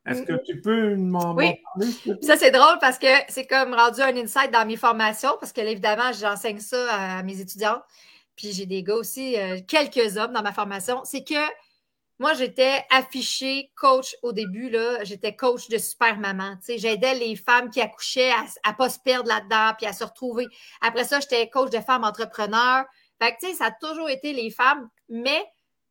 Est-ce 0.07 0.23
que 0.23 0.45
tu 0.45 0.61
peux 0.61 0.95
m'en 0.95 1.35
oui. 1.35 1.55
parler? 1.75 1.93
Ça, 2.23 2.37
c'est 2.37 2.53
drôle 2.53 2.79
parce 2.81 2.99
que 2.99 3.09
c'est 3.29 3.47
comme 3.47 3.75
rendu 3.75 4.01
un 4.01 4.17
insight 4.17 4.53
dans 4.53 4.65
mes 4.65 4.77
formations, 4.77 5.37
parce 5.41 5.53
que 5.53 5.61
évidemment, 5.61 6.13
j'enseigne 6.13 6.61
ça 6.61 6.95
à 6.95 7.23
mes 7.25 7.41
étudiants. 7.41 7.83
Puis 8.37 8.53
j'ai 8.53 8.67
des 8.67 8.83
gars 8.83 8.95
aussi, 8.95 9.37
euh, 9.37 9.59
quelques 9.67 10.17
hommes 10.17 10.33
dans 10.33 10.43
ma 10.43 10.53
formation. 10.53 11.01
C'est 11.05 11.25
que 11.25 11.35
moi, 12.19 12.33
j'étais 12.33 12.85
affichée 12.91 13.71
coach 13.77 14.17
au 14.23 14.33
début, 14.33 14.71
là. 14.71 15.05
J'étais 15.05 15.37
coach 15.37 15.69
de 15.69 15.77
super 15.77 16.19
maman. 16.19 16.57
J'aidais 16.67 17.15
les 17.15 17.37
femmes 17.37 17.69
qui 17.69 17.81
accouchaient 17.83 18.31
à 18.31 18.71
ne 18.71 18.77
pas 18.77 18.89
se 18.89 18.99
perdre 18.99 19.29
là-dedans 19.29 19.75
puis 19.77 19.87
à 19.87 19.93
se 19.93 20.03
retrouver. 20.03 20.47
Après 20.81 21.05
ça, 21.05 21.21
j'étais 21.21 21.51
coach 21.51 21.71
de 21.71 21.81
femmes 21.81 22.05
entrepreneurs. 22.05 22.87
Fait 23.21 23.37
que, 23.37 23.55
ça 23.55 23.67
a 23.67 23.71
toujours 23.71 24.09
été 24.09 24.33
les 24.33 24.51
femmes, 24.51 24.89
mais 25.09 25.45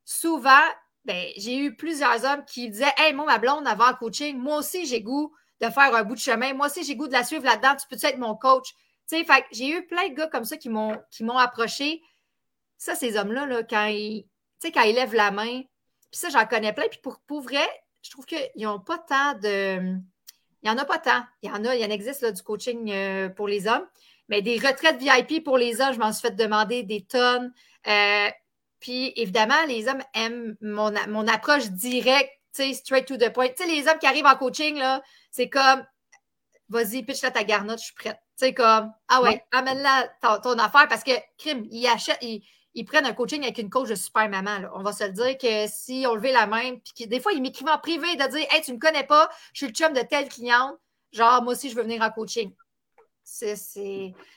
souvent, 0.04 0.64
ben, 1.06 1.28
j'ai 1.38 1.58
eu 1.58 1.76
plusieurs 1.76 2.26
hommes 2.26 2.44
qui 2.46 2.70
disaient 2.70 2.94
Hey, 2.98 3.14
moi, 3.14 3.26
ma 3.26 3.38
blonde, 3.38 3.68
avant 3.68 3.90
le 3.90 3.96
coaching, 3.96 4.38
moi 4.38 4.58
aussi, 4.58 4.88
j'ai 4.88 5.02
goût 5.02 5.32
de 5.62 5.70
faire 5.70 5.94
un 5.94 6.04
bout 6.04 6.16
de 6.16 6.20
chemin. 6.20 6.54
Moi 6.54 6.68
aussi, 6.68 6.84
j'ai 6.84 6.96
goût 6.96 7.08
de 7.08 7.14
la 7.14 7.24
suivre 7.24 7.46
là-dedans. 7.46 7.76
Tu 7.76 7.88
peux-tu 7.88 8.06
être 8.08 8.18
mon 8.18 8.36
coach? 8.36 8.74
Fait 9.08 9.24
que 9.24 9.46
j'ai 9.52 9.70
eu 9.70 9.86
plein 9.86 10.10
de 10.10 10.16
gars 10.16 10.28
comme 10.28 10.46
ça 10.46 10.58
qui 10.58 10.70
m'ont, 10.70 10.98
qui 11.12 11.24
m'ont 11.24 11.38
approché. 11.38 12.02
Ça, 12.78 12.96
ces 12.96 13.16
hommes-là, 13.16 13.46
là, 13.46 13.64
quand 13.64 13.86
ils, 13.86 14.28
quand 14.64 14.82
ils 14.82 14.96
lèvent 14.96 15.14
la 15.14 15.30
main, 15.30 15.62
puis 16.16 16.22
ça, 16.22 16.30
j'en 16.30 16.46
connais 16.46 16.72
plein. 16.72 16.88
Puis 16.88 17.00
pour, 17.04 17.20
pour 17.28 17.42
vrai, 17.42 17.68
je 18.02 18.10
trouve 18.10 18.26
qu'ils 18.26 18.50
n'ont 18.56 18.80
pas 18.80 18.98
tant 18.98 19.34
de. 19.34 19.98
Il 20.64 20.64
n'y 20.64 20.70
en 20.70 20.78
a 20.78 20.86
pas 20.86 20.98
tant. 20.98 21.22
Il 21.42 21.50
y 21.50 21.52
en 21.52 21.66
a, 21.66 21.76
il 21.76 21.82
y 21.82 21.86
en 21.86 21.90
existe 21.90 22.22
là, 22.22 22.32
du 22.32 22.42
coaching 22.42 22.90
euh, 22.90 23.28
pour 23.28 23.50
les 23.50 23.68
hommes. 23.68 23.86
Mais 24.30 24.42
des 24.42 24.58
retraites 24.58 24.98
VIP 24.98 25.44
pour 25.44 25.58
les 25.58 25.82
hommes, 25.82 25.94
je 25.94 26.00
m'en 26.00 26.14
suis 26.14 26.22
fait 26.22 26.34
demander 26.34 26.84
des 26.84 27.04
tonnes. 27.04 27.54
Euh, 27.88 28.30
puis 28.80 29.12
évidemment, 29.18 29.62
les 29.68 29.90
hommes 29.90 30.02
aiment 30.14 30.56
mon, 30.62 30.94
mon 31.10 31.28
approche 31.28 31.66
directe, 31.72 32.32
straight 32.54 33.06
to 33.06 33.18
the 33.18 33.34
point. 33.34 33.50
Tu 33.50 33.64
sais, 33.64 33.68
les 33.68 33.86
hommes 33.90 34.00
qui 34.00 34.08
arrivent 34.08 34.26
en 34.26 34.38
coaching, 34.38 34.78
là, 34.78 35.02
c'est 35.32 35.50
comme 35.50 35.86
vas-y, 36.70 37.04
pitch-la 37.04 37.32
ta 37.32 37.44
garnotte, 37.44 37.80
je 37.80 37.88
suis 37.88 37.94
prête. 37.94 38.22
Tu 38.40 38.46
sais, 38.46 38.54
comme, 38.54 38.90
ah 39.10 39.22
ouais, 39.22 39.44
amène-la 39.52 40.08
ton, 40.22 40.58
affaire 40.60 40.88
parce 40.88 41.04
que, 41.04 41.12
crime, 41.38 41.66
ils 41.72 41.86
achètent, 41.88 42.20
ils 42.22 42.42
prennent 42.84 43.06
un 43.06 43.14
coaching 43.14 43.44
avec 43.44 43.58
une 43.58 43.70
coach 43.70 43.88
de 43.88 43.96
super 43.96 44.28
maman. 44.30 44.70
On 44.74 44.84
va 44.84 44.92
se 44.92 45.06
le 45.06 45.12
dire 45.12 45.38
que 45.38 45.66
si 45.68 46.06
on 46.10 46.16
levait 46.16 46.34
la 46.34 46.46
main, 46.46 46.76
puis 46.96 47.08
des 47.08 47.20
fois, 47.22 47.32
ils 47.32 47.42
m'écrivent 47.42 47.70
en 47.70 47.78
privé 47.78 48.16
de 48.16 48.28
dire 48.30 48.46
Hey, 48.52 48.62
tu 48.62 48.72
ne 48.72 48.76
me 48.76 48.82
connais 48.82 49.06
pas, 49.06 49.30
je 49.54 49.60
suis 49.60 49.68
le 49.68 49.74
chum 49.74 49.94
de 49.94 50.02
telle 50.02 50.28
cliente, 50.28 50.76
genre, 51.14 51.42
moi 51.42 51.54
aussi, 51.54 51.70
je 51.70 51.76
veux 51.76 51.84
venir 51.84 52.02
en 52.02 52.10
coaching. 52.10 52.52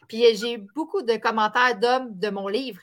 Puis 0.09 0.37
j'ai 0.37 0.59
beaucoup 0.75 1.03
de 1.03 1.17
commentaires 1.17 1.79
d'hommes 1.79 2.19
de 2.19 2.31
mon 2.31 2.49
livre 2.49 2.81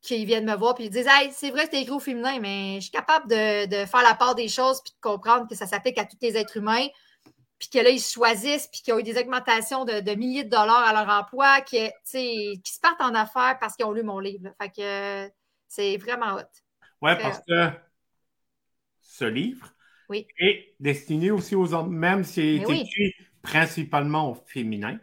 qui 0.00 0.24
viennent 0.24 0.46
me 0.46 0.54
voir 0.56 0.74
puis 0.74 0.84
ils 0.84 0.90
disent 0.90 1.06
Hey, 1.08 1.30
c'est 1.32 1.50
vrai 1.50 1.68
c'est 1.70 1.82
écrit 1.82 1.92
au 1.92 2.00
féminin, 2.00 2.38
mais 2.40 2.76
je 2.76 2.82
suis 2.82 2.90
capable 2.90 3.28
de, 3.28 3.66
de, 3.66 3.86
faire 3.86 4.02
la 4.02 4.14
part 4.14 4.34
des 4.34 4.48
choses 4.48 4.80
puis 4.82 4.92
de 4.92 5.00
comprendre 5.00 5.46
que 5.48 5.54
ça 5.54 5.66
s'applique 5.66 5.98
à 5.98 6.04
tous 6.04 6.16
les 6.22 6.36
êtres 6.36 6.56
humains 6.56 6.86
puis 7.58 7.68
que 7.68 7.78
là, 7.78 7.90
ils 7.90 8.00
choisissent, 8.00 8.68
puis 8.68 8.80
qu'ils 8.82 8.94
ont 8.94 8.98
eu 8.98 9.02
des 9.02 9.18
augmentations 9.18 9.84
de, 9.84 10.14
milliers 10.14 10.44
de 10.44 10.50
dollars 10.50 10.86
à 10.86 10.92
leur 10.92 11.08
emploi, 11.08 11.60
qui, 11.62 11.78
qui 12.04 12.72
se 12.72 12.80
partent 12.80 13.00
en 13.00 13.14
affaires 13.14 13.58
parce 13.60 13.74
qu'ils 13.74 13.86
ont 13.86 13.92
lu 13.92 14.02
mon 14.02 14.20
livre. 14.20 14.50
Fait 14.60 14.70
que 14.70 15.32
c'est 15.66 15.96
vraiment 15.96 16.36
hot. 16.36 16.42
Oui, 17.02 17.12
parce 17.20 17.40
que 17.46 17.70
ce 19.00 19.24
livre 19.24 19.72
est 20.14 20.74
destiné 20.80 21.30
aussi 21.30 21.54
aux 21.54 21.74
hommes, 21.74 21.94
même 21.94 22.24
s'il 22.24 22.62
est 22.62 22.80
écrit 22.80 23.14
principalement 23.42 24.30
au 24.30 24.34
féminin. 24.46 24.98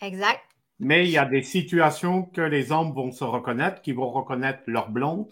Exact. 0.00 0.40
Mais 0.80 1.04
il 1.04 1.10
y 1.10 1.18
a 1.18 1.24
des 1.24 1.42
situations 1.42 2.22
que 2.22 2.40
les 2.40 2.70
hommes 2.70 2.92
vont 2.92 3.10
se 3.10 3.24
reconnaître, 3.24 3.82
qui 3.82 3.92
vont 3.92 4.10
reconnaître 4.10 4.60
leur 4.66 4.90
blonde, 4.90 5.28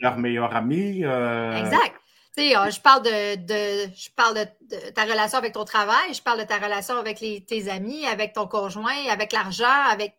leur 0.00 0.18
meilleure 0.18 0.54
amie. 0.56 1.04
Euh, 1.04 1.52
exact. 1.52 2.00
Euh, 2.38 2.70
je 2.70 2.80
parle 2.80 3.02
de, 3.02 3.90
je 3.94 4.10
parle 4.14 4.34
de, 4.34 4.90
ta 4.90 5.04
relation 5.04 5.38
avec 5.38 5.54
ton 5.54 5.64
travail, 5.64 6.12
je 6.12 6.22
parle 6.22 6.40
de 6.40 6.44
ta 6.44 6.58
relation 6.58 6.96
avec 6.96 7.18
tes 7.18 7.70
amis, 7.70 8.04
avec 8.06 8.34
ton 8.34 8.46
conjoint, 8.46 9.06
avec 9.08 9.32
l'argent, 9.32 9.82
avec, 9.90 10.16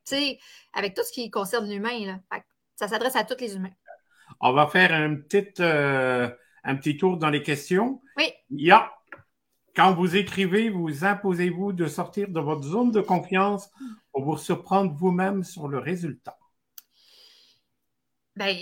avec 0.73 0.95
tout 0.95 1.03
ce 1.03 1.11
qui 1.11 1.29
concerne 1.29 1.69
l'humain. 1.69 2.19
Ça 2.75 2.87
s'adresse 2.87 3.15
à 3.15 3.23
tous 3.23 3.39
les 3.39 3.55
humains. 3.55 3.73
On 4.39 4.51
va 4.51 4.67
faire 4.67 4.93
un 4.93 5.15
petit, 5.15 5.53
euh, 5.59 6.27
un 6.63 6.75
petit 6.75 6.97
tour 6.97 7.17
dans 7.17 7.29
les 7.29 7.43
questions. 7.43 8.01
Oui. 8.17 8.31
Il 8.49 8.65
y 8.65 8.71
a, 8.71 8.91
quand 9.75 9.93
vous 9.93 10.15
écrivez, 10.15 10.69
vous 10.69 11.05
imposez-vous 11.05 11.71
de 11.71 11.85
sortir 11.85 12.29
de 12.29 12.39
votre 12.39 12.63
zone 12.63 12.91
de 12.91 13.01
confiance 13.01 13.69
pour 14.11 14.23
vous 14.23 14.37
surprendre 14.37 14.91
vous-même 14.91 15.43
sur 15.43 15.67
le 15.67 15.77
résultat? 15.77 16.37
Ben, 18.35 18.55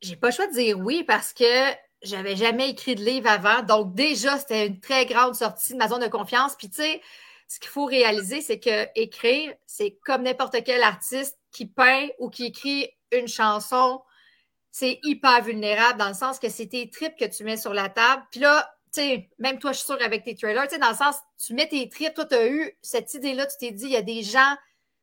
j'ai 0.00 0.16
pas 0.16 0.28
le 0.28 0.32
choix 0.32 0.46
de 0.46 0.54
dire 0.54 0.78
oui 0.78 1.04
parce 1.04 1.34
que 1.34 1.74
j'avais 2.04 2.36
jamais 2.36 2.70
écrit 2.70 2.94
de 2.94 3.04
livre 3.04 3.28
avant. 3.28 3.62
Donc, 3.62 3.94
déjà, 3.94 4.38
c'était 4.38 4.66
une 4.66 4.80
très 4.80 5.06
grande 5.06 5.34
sortie 5.34 5.72
de 5.72 5.78
ma 5.78 5.88
zone 5.88 6.02
de 6.02 6.08
confiance. 6.08 6.54
Puis, 6.56 6.68
tu 6.68 6.76
sais, 6.76 7.00
ce 7.48 7.58
qu'il 7.58 7.70
faut 7.70 7.84
réaliser, 7.86 8.40
c'est 8.40 8.60
que 8.60 8.88
écrire, 8.94 9.52
c'est 9.66 9.98
comme 10.04 10.22
n'importe 10.22 10.56
quel 10.64 10.82
artiste 10.82 11.38
qui 11.52 11.66
peint 11.66 12.08
ou 12.18 12.30
qui 12.30 12.46
écrit 12.46 12.90
une 13.12 13.28
chanson. 13.28 14.02
C'est 14.70 14.98
hyper 15.04 15.42
vulnérable 15.42 15.98
dans 15.98 16.08
le 16.08 16.14
sens 16.14 16.38
que 16.38 16.48
c'est 16.48 16.66
tes 16.66 16.90
tripes 16.90 17.16
que 17.16 17.24
tu 17.24 17.44
mets 17.44 17.56
sur 17.56 17.74
la 17.74 17.88
table. 17.88 18.24
Puis 18.30 18.40
là, 18.40 18.74
tu 18.92 19.00
sais, 19.00 19.30
même 19.38 19.58
toi, 19.58 19.72
je 19.72 19.78
suis 19.78 19.86
sûre 19.86 19.98
avec 20.02 20.24
tes 20.24 20.34
trailers, 20.34 20.64
tu 20.64 20.74
sais, 20.74 20.78
dans 20.78 20.90
le 20.90 20.96
sens, 20.96 21.16
tu 21.44 21.54
mets 21.54 21.68
tes 21.68 21.88
tripes, 21.88 22.14
toi, 22.14 22.24
tu 22.24 22.34
as 22.34 22.48
eu 22.48 22.76
cette 22.82 23.12
idée-là, 23.14 23.46
tu 23.46 23.56
t'es 23.58 23.70
dit, 23.70 23.84
il 23.86 23.92
y 23.92 23.96
a 23.96 24.02
des 24.02 24.22
gens, 24.22 24.54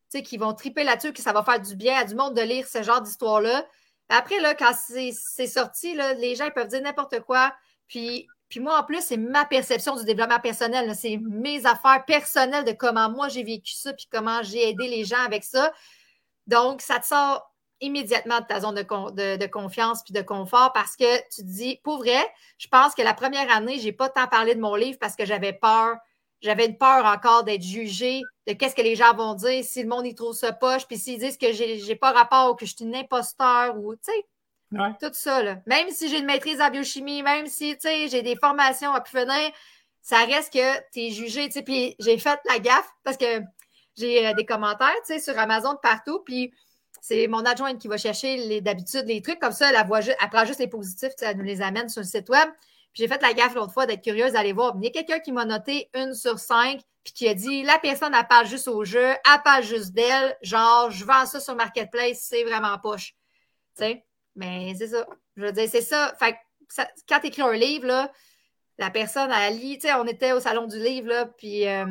tu 0.09 0.17
sais, 0.17 0.23
qui 0.23 0.37
vont 0.37 0.53
triper 0.53 0.83
là-dessus, 0.83 1.13
que 1.13 1.21
ça 1.21 1.33
va 1.33 1.43
faire 1.43 1.59
du 1.59 1.75
bien 1.75 1.97
à 1.97 2.03
du 2.05 2.15
monde 2.15 2.35
de 2.35 2.41
lire 2.41 2.67
ce 2.67 2.83
genre 2.83 3.01
d'histoire-là. 3.01 3.65
Après, 4.11 4.39
là, 4.39 4.53
quand 4.55 4.73
c'est 4.75 5.47
sorti, 5.47 5.97
les 6.17 6.35
gens 6.35 6.49
peuvent 6.53 6.67
dire 6.67 6.81
n'importe 6.81 7.21
quoi. 7.21 7.53
Puis, 7.87 8.27
moi, 8.57 8.79
en 8.79 8.83
plus, 8.83 9.01
c'est 9.01 9.17
ma 9.17 9.45
perception 9.45 9.95
du 9.95 10.03
développement 10.03 10.39
personnel. 10.39 10.93
C'est 10.95 11.17
mes 11.17 11.65
affaires 11.65 12.03
personnelles 12.05 12.65
de 12.65 12.73
comment 12.73 13.09
moi 13.09 13.29
j'ai 13.29 13.43
vécu 13.43 13.73
ça, 13.73 13.93
puis 13.93 14.07
comment 14.11 14.43
j'ai 14.43 14.69
aidé 14.69 14.87
les 14.87 15.05
gens 15.05 15.23
avec 15.25 15.43
ça. 15.43 15.71
Donc, 16.47 16.81
ça 16.81 16.99
te 16.99 17.05
sort 17.05 17.49
immédiatement 17.79 18.41
de 18.41 18.45
ta 18.45 18.59
zone 18.59 18.75
de, 18.75 19.47
confiance 19.47 20.03
puis 20.03 20.13
de 20.13 20.21
confort 20.21 20.71
parce 20.73 20.95
que 20.95 21.17
tu 21.33 21.41
te 21.41 21.47
dis, 21.47 21.79
pour 21.83 21.97
vrai, 21.97 22.19
je 22.57 22.67
pense 22.67 22.93
que 22.93 23.01
la 23.01 23.13
première 23.13 23.49
année, 23.49 23.79
je 23.79 23.85
n'ai 23.85 23.91
pas 23.91 24.09
tant 24.09 24.27
parlé 24.27 24.53
de 24.53 24.59
mon 24.59 24.75
livre 24.75 24.99
parce 24.99 25.15
que 25.15 25.25
j'avais 25.25 25.53
peur 25.53 25.97
j'avais 26.41 26.65
une 26.65 26.77
peur 26.77 27.05
encore 27.05 27.43
d'être 27.43 27.61
jugée, 27.61 28.21
de 28.47 28.53
qu'est-ce 28.53 28.75
que 28.75 28.81
les 28.81 28.95
gens 28.95 29.13
vont 29.13 29.35
dire, 29.35 29.63
si 29.63 29.83
le 29.83 29.89
monde 29.89 30.05
y 30.05 30.15
trouve 30.15 30.33
ça 30.33 30.51
poche, 30.51 30.87
puis 30.87 30.97
s'ils 30.97 31.19
disent 31.19 31.37
que 31.37 31.51
j'ai 31.51 31.95
pas 31.95 32.11
rapport 32.11 32.51
ou 32.51 32.55
que 32.55 32.65
je 32.65 32.75
suis 32.75 32.85
une 32.85 32.95
imposteur 32.95 33.77
ou, 33.77 33.95
tu 33.95 34.11
sais, 34.11 34.25
tout 35.01 35.13
ça, 35.13 35.43
là. 35.43 35.57
Même 35.65 35.89
si 35.89 36.09
j'ai 36.09 36.19
une 36.19 36.25
maîtrise 36.25 36.61
en 36.61 36.69
biochimie, 36.69 37.23
même 37.23 37.47
si, 37.47 37.73
tu 37.73 37.81
sais, 37.81 38.07
j'ai 38.07 38.21
des 38.21 38.35
formations 38.35 38.93
à 38.93 39.01
pu 39.01 39.15
venir, 39.15 39.51
ça 40.01 40.23
reste 40.25 40.53
que 40.53 40.79
tu 40.91 41.01
es 41.01 41.09
jugé, 41.11 41.47
tu 41.47 41.53
sais, 41.53 41.61
puis 41.61 41.95
j'ai 41.99 42.17
fait 42.17 42.39
la 42.49 42.59
gaffe 42.59 42.89
parce 43.03 43.17
que 43.17 43.41
j'ai 43.97 44.25
euh, 44.25 44.33
des 44.33 44.45
commentaires, 44.45 44.89
tu 45.05 45.13
sais, 45.13 45.19
sur 45.19 45.37
Amazon 45.37 45.73
de 45.73 45.79
partout, 45.79 46.21
puis 46.25 46.53
c'est 47.01 47.27
mon 47.27 47.45
adjointe 47.45 47.79
qui 47.79 47.87
va 47.87 47.97
chercher 47.97 48.61
d'habitude 48.61 49.05
les 49.05 49.21
trucs 49.21 49.39
comme 49.39 49.51
ça, 49.51 49.71
elle, 49.71 49.87
voit, 49.87 49.99
elle 49.99 50.29
prend 50.31 50.45
juste 50.45 50.59
les 50.59 50.67
positifs, 50.67 51.11
elle 51.21 51.37
nous 51.37 51.43
les 51.43 51.61
amène 51.61 51.89
sur 51.89 52.01
le 52.01 52.07
site 52.07 52.29
web. 52.29 52.49
J'ai 52.93 53.07
fait 53.07 53.21
la 53.21 53.33
gaffe 53.33 53.55
l'autre 53.55 53.73
fois 53.73 53.85
d'être 53.85 54.03
curieuse 54.03 54.33
d'aller 54.33 54.53
voir. 54.53 54.73
Il 54.77 54.83
y 54.83 54.87
a 54.87 54.91
quelqu'un 54.91 55.19
qui 55.19 55.31
m'a 55.31 55.45
noté 55.45 55.89
une 55.93 56.13
sur 56.13 56.39
cinq, 56.39 56.81
puis 57.03 57.13
qui 57.13 57.27
a 57.27 57.33
dit 57.33 57.63
la 57.63 57.79
personne, 57.79 58.13
elle 58.13 58.27
parle 58.27 58.47
juste 58.47 58.67
au 58.67 58.83
jeu, 58.83 59.09
elle 59.09 59.41
parle 59.43 59.63
juste 59.63 59.93
d'elle. 59.93 60.37
Genre, 60.41 60.91
je 60.91 61.05
vends 61.05 61.25
ça 61.25 61.39
sur 61.39 61.55
Marketplace, 61.55 62.19
c'est 62.29 62.43
vraiment 62.43 62.77
poche. 62.79 63.15
Tu 63.77 63.83
sais? 63.83 64.05
Mais 64.35 64.73
c'est 64.77 64.87
ça. 64.87 65.05
Je 65.35 65.43
veux 65.43 65.51
dire, 65.51 65.69
c'est 65.69 65.81
ça. 65.81 66.13
Fait 66.19 66.35
quand 67.07 67.19
tu 67.19 67.27
écris 67.27 67.41
un 67.41 67.53
livre, 67.53 67.87
là, 67.87 68.11
la 68.77 68.89
personne, 68.89 69.31
elle 69.31 69.57
lit, 69.57 69.77
tu 69.77 69.87
sais, 69.87 69.93
on 69.93 70.05
était 70.05 70.31
au 70.31 70.39
salon 70.39 70.67
du 70.67 70.79
livre, 70.79 71.07
là, 71.07 71.25
puis 71.25 71.67
euh, 71.67 71.85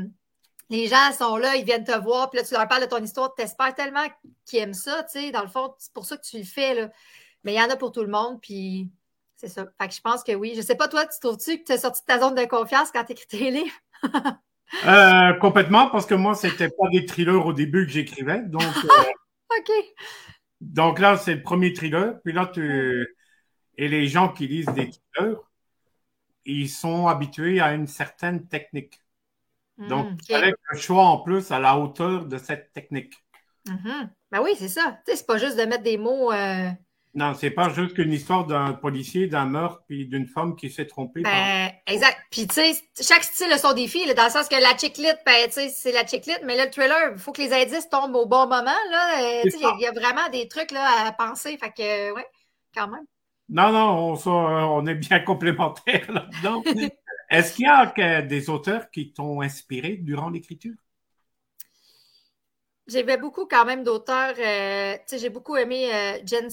les 0.71 0.87
gens 0.87 1.13
sont 1.13 1.37
là, 1.37 1.57
ils 1.57 1.65
viennent 1.65 1.85
te 1.85 1.97
voir, 1.97 2.31
puis 2.31 2.41
là, 2.41 2.47
tu 2.47 2.55
leur 2.55 2.67
parles 2.67 2.83
de 2.83 2.89
ton 2.89 3.03
histoire, 3.03 3.35
tu 3.35 3.43
espères 3.43 3.75
tellement 3.75 4.07
qu'ils 4.47 4.61
aiment 4.61 4.75
ça, 4.75 5.05
tu 5.05 5.21
sais, 5.21 5.31
dans 5.31 5.43
le 5.43 5.49
fond, 5.49 5.75
c'est 5.79 5.93
pour 5.93 6.07
ça 6.07 6.17
que 6.17 6.23
tu 6.23 6.39
le 6.39 6.45
fais, 6.45 6.75
là. 6.75 6.91
Mais 7.45 7.55
il 7.55 7.57
y 7.57 7.63
en 7.63 7.71
a 7.71 7.77
pour 7.77 7.93
tout 7.93 8.03
le 8.03 8.11
monde, 8.11 8.41
puis 8.41 8.91
c'est 9.41 9.49
ça. 9.49 9.67
Fait 9.81 9.89
que 9.89 9.95
je 9.95 10.01
pense 10.03 10.23
que 10.23 10.33
oui. 10.33 10.53
Je 10.55 10.61
sais 10.61 10.75
pas, 10.75 10.87
toi, 10.87 11.07
tu 11.07 11.19
trouves-tu 11.19 11.59
que 11.59 11.65
tu 11.65 11.73
es 11.73 11.79
sorti 11.79 12.03
de 12.03 12.07
ta 12.07 12.21
zone 12.21 12.35
de 12.35 12.45
confiance 12.45 12.91
quand 12.93 13.05
tu 13.05 13.13
écris 13.13 13.27
tes 13.27 13.51
livres? 13.51 13.75
Euh, 14.87 15.33
complètement, 15.41 15.91
parce 15.91 16.07
que 16.07 16.15
moi, 16.15 16.37
c'était 16.37 16.69
pas 16.69 16.89
des 16.93 17.05
thrillers 17.05 17.45
au 17.45 17.53
début 17.53 17.87
que 17.87 17.91
j'écrivais. 17.91 18.41
Donc, 18.43 18.63
euh, 18.63 19.03
OK. 19.59 19.73
Donc 20.61 21.01
là, 21.01 21.17
c'est 21.17 21.35
le 21.35 21.43
premier 21.43 21.73
thriller. 21.73 22.21
Puis 22.23 22.33
là, 22.33 22.47
tu. 22.47 23.17
Et 23.77 23.89
les 23.89 24.07
gens 24.07 24.29
qui 24.29 24.47
lisent 24.47 24.67
des 24.67 24.89
thrillers, 24.91 25.39
ils 26.45 26.69
sont 26.69 27.09
habitués 27.09 27.61
à 27.61 27.75
une 27.75 27.89
certaine 27.89 28.47
technique. 28.47 29.03
Donc, 29.77 30.13
hmm, 30.13 30.17
il 30.29 30.35
fallait 30.37 30.55
un 30.73 30.77
choix 30.77 31.05
en 31.05 31.19
plus 31.19 31.51
à 31.51 31.59
la 31.59 31.77
hauteur 31.77 32.27
de 32.27 32.39
cette 32.39 32.73
technique. 32.73 33.15
Mm-hmm. 33.67 34.09
Ben 34.31 34.41
oui, 34.41 34.53
c'est 34.57 34.69
ça. 34.69 35.01
Tu 35.05 35.11
sais, 35.11 35.17
c'est 35.17 35.27
pas 35.27 35.39
juste 35.39 35.59
de 35.59 35.65
mettre 35.65 35.83
des 35.83 35.99
mots. 35.99 36.31
Euh, 36.33 36.71
non, 37.13 37.35
c'est 37.35 37.51
pas 37.51 37.71
juste 37.71 37.95
qu'une 37.95 38.13
histoire 38.13 38.47
d'un 38.47 38.73
policier, 38.73 39.27
d'un 39.27 39.45
meurtre, 39.45 39.83
puis 39.89 40.07
d'une 40.07 40.29
femme 40.29 40.55
qui 40.55 40.71
s'est 40.71 40.87
trompée. 40.87 41.23
Ben, 41.23 41.71
exact. 41.89 42.19
Puis, 42.31 42.47
tu 42.47 42.55
sais, 42.55 42.73
chaque 43.03 43.25
style 43.25 43.53
a 43.53 43.59
son 43.59 43.73
défi, 43.73 44.07
dans 44.15 44.25
le 44.25 44.31
sens 44.31 44.49
que 44.49 44.55
la 44.55 44.77
chiclite, 44.77 45.19
ben, 45.27 45.47
tu 45.47 45.55
sais, 45.55 45.69
c'est 45.71 45.91
la 45.91 46.07
chiclite, 46.07 46.41
mais 46.45 46.57
là, 46.57 46.67
le 46.67 46.71
thriller, 46.71 47.13
il 47.13 47.19
faut 47.19 47.33
que 47.33 47.43
les 47.43 47.53
indices 47.53 47.89
tombent 47.89 48.15
au 48.15 48.27
bon 48.27 48.45
moment, 48.45 48.65
là. 48.65 49.23
Euh, 49.23 49.43
tu 49.43 49.51
sais, 49.51 49.59
il 49.59 49.81
y, 49.81 49.87
a 49.87 49.93
vraiment 49.93 50.29
des 50.31 50.47
trucs, 50.47 50.71
là, 50.71 51.09
à 51.09 51.13
penser. 51.13 51.59
Fait 51.59 51.71
que, 51.71 52.15
ouais, 52.15 52.27
quand 52.75 52.87
même. 52.87 53.05
Non, 53.49 53.73
non, 53.73 54.15
on, 54.25 54.31
on 54.31 54.87
est 54.87 54.95
bien 54.95 55.19
complémentaires 55.25 56.13
là-dedans. 56.13 56.63
Est-ce 57.31 57.55
qu'il 57.55 57.67
y 57.67 57.69
a 57.69 58.23
des 58.23 58.51
auteurs 58.51 58.91
qui 58.91 59.13
t'ont 59.13 59.41
inspiré 59.41 59.97
durant 59.97 60.31
l'écriture? 60.31 60.75
J'avais 62.87 63.19
beaucoup 63.19 63.47
quand 63.47 63.65
même 63.65 63.85
d'auteurs. 63.85 64.35
Euh, 64.39 64.97
j'ai 65.13 65.29
beaucoup 65.29 65.57
aimé 65.57 65.91
euh, 65.95 66.19
Jen 66.25 66.51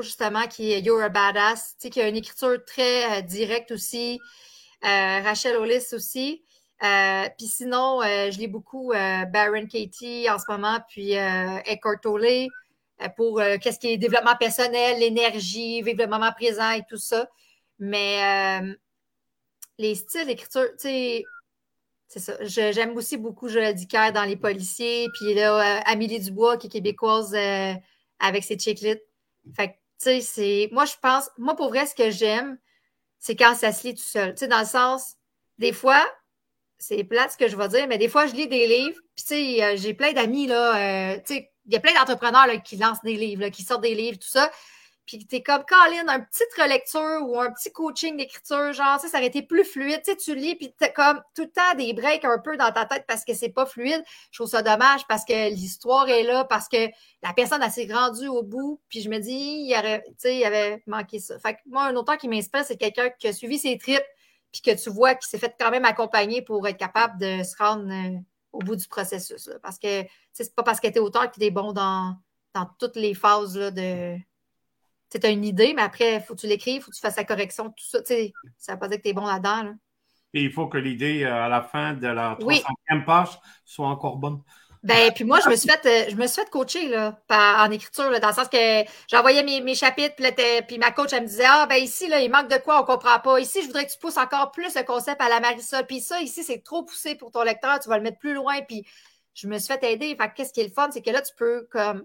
justement, 0.00 0.46
qui 0.46 0.72
est 0.72 0.80
You're 0.80 1.02
a 1.02 1.08
Badass, 1.08 1.76
qui 1.78 2.00
a 2.00 2.08
une 2.08 2.16
écriture 2.16 2.64
très 2.64 3.18
euh, 3.18 3.22
directe 3.22 3.72
aussi. 3.72 4.18
Rachel 4.82 5.56
Hollis 5.56 5.92
aussi. 5.92 6.44
puis 6.80 7.46
sinon, 7.48 8.00
je 8.02 8.38
lis 8.38 8.46
beaucoup 8.46 8.92
Baron 8.92 9.66
Katie 9.66 10.30
en 10.30 10.38
ce 10.38 10.44
moment, 10.48 10.78
puis 10.88 11.12
Eckhart 11.12 12.00
Tolle 12.02 12.46
pour 13.16 13.40
qu'est-ce 13.60 13.80
qui 13.80 13.88
est 13.88 13.96
développement 13.96 14.36
personnel, 14.36 15.00
l'énergie, 15.00 15.82
vivre 15.82 16.02
le 16.02 16.06
moment 16.06 16.30
présent 16.30 16.70
et 16.70 16.82
tout 16.88 16.98
ça. 16.98 17.28
Mais 17.80 18.76
les 19.78 19.94
styles 19.96 20.26
d'écriture, 20.26 20.68
tu 20.78 20.88
sais, 20.88 21.24
c'est 22.08 22.20
ça. 22.20 22.36
J'aime 22.40 22.96
aussi 22.96 23.16
beaucoup 23.16 23.48
Joël 23.48 23.74
Dicker 23.74 24.12
dans 24.12 24.22
Les 24.22 24.36
Policiers. 24.36 25.08
Puis 25.14 25.34
là, 25.34 25.78
euh, 25.78 25.80
Amélie 25.86 26.20
Dubois, 26.20 26.56
qui 26.56 26.68
est 26.68 26.70
québécoise 26.70 27.34
euh, 27.34 27.74
avec 28.20 28.44
ses 28.44 28.58
chiclettes. 28.58 29.04
Fait 29.54 29.68
que, 29.68 29.72
tu 29.72 29.78
sais, 29.98 30.20
c'est. 30.20 30.68
Moi, 30.72 30.84
je 30.84 30.94
pense. 31.02 31.30
Moi, 31.36 31.56
pour 31.56 31.68
vrai, 31.68 31.86
ce 31.86 31.94
que 31.94 32.10
j'aime, 32.10 32.58
c'est 33.18 33.36
quand 33.36 33.54
ça 33.54 33.72
se 33.72 33.86
lit 33.86 33.94
tout 33.94 34.02
seul. 34.02 34.34
Tu 34.34 34.40
sais, 34.40 34.48
dans 34.48 34.60
le 34.60 34.66
sens, 34.66 35.16
des 35.58 35.72
fois, 35.72 36.04
c'est 36.78 37.02
plate 37.04 37.32
ce 37.32 37.36
que 37.36 37.48
je 37.48 37.56
vais 37.56 37.68
dire, 37.68 37.88
mais 37.88 37.98
des 37.98 38.08
fois, 38.08 38.26
je 38.26 38.34
lis 38.34 38.48
des 38.48 38.66
livres. 38.66 39.00
Puis, 39.16 39.24
tu 39.24 39.34
sais, 39.34 39.64
euh, 39.64 39.76
j'ai 39.76 39.94
plein 39.94 40.12
d'amis, 40.12 40.46
là. 40.46 41.18
tu 41.18 41.34
sais, 41.34 41.52
il 41.66 41.72
y 41.72 41.76
a 41.76 41.80
plein 41.80 41.94
d'entrepreneurs 41.94 42.62
qui 42.62 42.76
lancent 42.76 43.02
des 43.02 43.16
livres, 43.16 43.48
qui 43.48 43.62
sortent 43.62 43.82
des 43.82 43.94
livres, 43.94 44.18
tout 44.18 44.28
ça 44.28 44.50
puis 45.06 45.24
t'es 45.24 45.42
comme 45.42 45.62
Colin, 45.64 46.08
un 46.08 46.20
petite 46.20 46.52
relecture 46.58 47.20
ou 47.22 47.38
un 47.40 47.52
petit 47.52 47.70
coaching 47.70 48.16
d'écriture, 48.16 48.72
genre, 48.72 48.98
ça 48.98 49.06
aurait 49.16 49.26
été 49.26 49.42
plus 49.42 49.64
fluide. 49.64 50.02
Tu 50.04 50.10
sais, 50.10 50.16
tu 50.16 50.34
lis, 50.34 50.56
puis 50.56 50.74
t'as 50.76 50.88
comme 50.88 51.22
tout 51.34 51.42
le 51.42 51.50
temps 51.50 51.74
des 51.76 51.92
breaks 51.92 52.24
un 52.24 52.38
peu 52.38 52.56
dans 52.56 52.72
ta 52.72 52.86
tête 52.86 53.04
parce 53.06 53.24
que 53.24 53.32
c'est 53.32 53.50
pas 53.50 53.66
fluide. 53.66 54.02
Je 54.32 54.38
trouve 54.38 54.50
ça 54.50 54.62
dommage 54.62 55.06
parce 55.06 55.24
que 55.24 55.50
l'histoire 55.50 56.08
est 56.08 56.24
là, 56.24 56.44
parce 56.44 56.68
que 56.68 56.88
la 57.22 57.32
personne 57.34 57.62
a 57.62 57.70
s'est 57.70 57.88
rendue 57.90 58.26
au 58.26 58.42
bout, 58.42 58.80
puis 58.88 59.00
je 59.00 59.08
me 59.08 59.18
dis, 59.18 59.32
il 59.32 59.70
y 59.70 60.28
il 60.28 60.44
avait 60.44 60.82
manqué 60.86 61.20
ça. 61.20 61.38
Fait 61.38 61.54
que 61.54 61.60
moi, 61.66 61.84
un 61.84 61.94
auteur 61.94 62.18
qui 62.18 62.28
m'inspire, 62.28 62.64
c'est 62.64 62.76
quelqu'un 62.76 63.10
qui 63.10 63.28
a 63.28 63.32
suivi 63.32 63.58
ses 63.58 63.78
tripes, 63.78 64.02
puis 64.50 64.60
que 64.60 64.82
tu 64.82 64.90
vois 64.90 65.14
qu'il 65.14 65.28
s'est 65.28 65.38
fait 65.38 65.54
quand 65.58 65.70
même 65.70 65.84
accompagner 65.84 66.42
pour 66.42 66.66
être 66.66 66.78
capable 66.78 67.18
de 67.20 67.44
se 67.44 67.56
rendre 67.56 67.88
euh, 67.90 68.18
au 68.52 68.58
bout 68.58 68.76
du 68.76 68.88
processus. 68.88 69.50
Parce 69.62 69.78
que 69.78 70.04
c'est 70.32 70.54
pas 70.54 70.64
parce 70.64 70.80
que 70.80 70.88
tu 70.88 70.94
es 70.94 70.98
auteur 70.98 71.30
que 71.30 71.38
tu 71.38 71.44
es 71.44 71.50
bon 71.50 71.72
dans, 71.72 72.16
dans 72.54 72.68
toutes 72.78 72.96
les 72.96 73.14
phases 73.14 73.54
de 73.54 74.18
tu 75.10 75.26
as 75.26 75.30
une 75.30 75.44
idée, 75.44 75.72
mais 75.74 75.82
après, 75.82 76.16
il 76.16 76.20
faut 76.20 76.34
que 76.34 76.40
tu 76.40 76.46
l'écrives, 76.46 76.76
il 76.76 76.80
faut 76.82 76.90
que 76.90 76.96
tu 76.96 77.00
fasses 77.00 77.16
la 77.16 77.24
correction, 77.24 77.70
tout 77.70 77.84
ça. 77.84 77.98
Ça 78.04 78.14
ne 78.14 78.72
veut 78.72 78.78
pas 78.78 78.88
dire 78.88 78.98
que 78.98 79.02
tu 79.02 79.08
es 79.08 79.12
bon 79.12 79.26
là-dedans. 79.26 79.74
Et 80.34 80.42
il 80.42 80.52
faut 80.52 80.66
que 80.66 80.78
l'idée, 80.78 81.24
euh, 81.24 81.44
à 81.44 81.48
la 81.48 81.62
fin 81.62 81.94
de 81.94 82.08
la 82.08 82.36
300e 82.36 83.04
page, 83.04 83.38
soit 83.64 83.88
encore 83.88 84.16
bonne. 84.16 84.42
Ben, 84.82 85.10
puis 85.12 85.24
moi, 85.24 85.40
je 85.42 85.48
me 85.48 85.56
suis 85.56 85.68
fait, 85.68 85.84
euh, 85.86 86.10
je 86.10 86.16
me 86.16 86.26
suis 86.26 86.40
fait 86.42 86.50
coacher 86.50 86.88
là, 86.88 87.18
en 87.30 87.70
écriture, 87.70 88.20
dans 88.20 88.28
le 88.28 88.34
sens 88.34 88.48
que 88.48 88.84
j'envoyais 89.10 89.42
mes, 89.42 89.60
mes 89.60 89.74
chapitres, 89.74 90.14
puis, 90.68 90.78
ma 90.78 90.92
coach, 90.92 91.12
elle 91.12 91.22
me 91.22 91.26
disait 91.26 91.46
Ah, 91.46 91.66
ben 91.68 91.82
ici, 91.82 92.06
là, 92.06 92.20
il 92.20 92.30
manque 92.30 92.48
de 92.48 92.58
quoi, 92.58 92.80
on 92.80 92.84
comprend 92.84 93.18
pas. 93.18 93.40
Ici, 93.40 93.62
je 93.62 93.66
voudrais 93.66 93.86
que 93.86 93.92
tu 93.92 93.98
pousses 93.98 94.16
encore 94.16 94.52
plus 94.52 94.74
le 94.76 94.84
concept 94.84 95.20
à 95.20 95.28
la 95.28 95.40
Marisol. 95.40 95.84
Puis 95.86 96.00
ça, 96.00 96.20
ici, 96.20 96.44
c'est 96.44 96.62
trop 96.62 96.84
poussé 96.84 97.16
pour 97.16 97.32
ton 97.32 97.42
lecteur, 97.42 97.80
tu 97.80 97.88
vas 97.88 97.96
le 97.96 98.04
mettre 98.04 98.18
plus 98.18 98.34
loin. 98.34 98.60
Puis 98.62 98.86
je 99.34 99.48
me 99.48 99.58
suis 99.58 99.72
fait 99.72 99.82
aider. 99.92 100.14
Fait 100.14 100.32
qu'est-ce 100.32 100.52
qui 100.52 100.60
est 100.60 100.68
le 100.68 100.72
fun, 100.72 100.88
c'est 100.92 101.02
que 101.02 101.10
là, 101.10 101.20
tu 101.20 101.34
peux 101.36 101.66
comme 101.72 102.04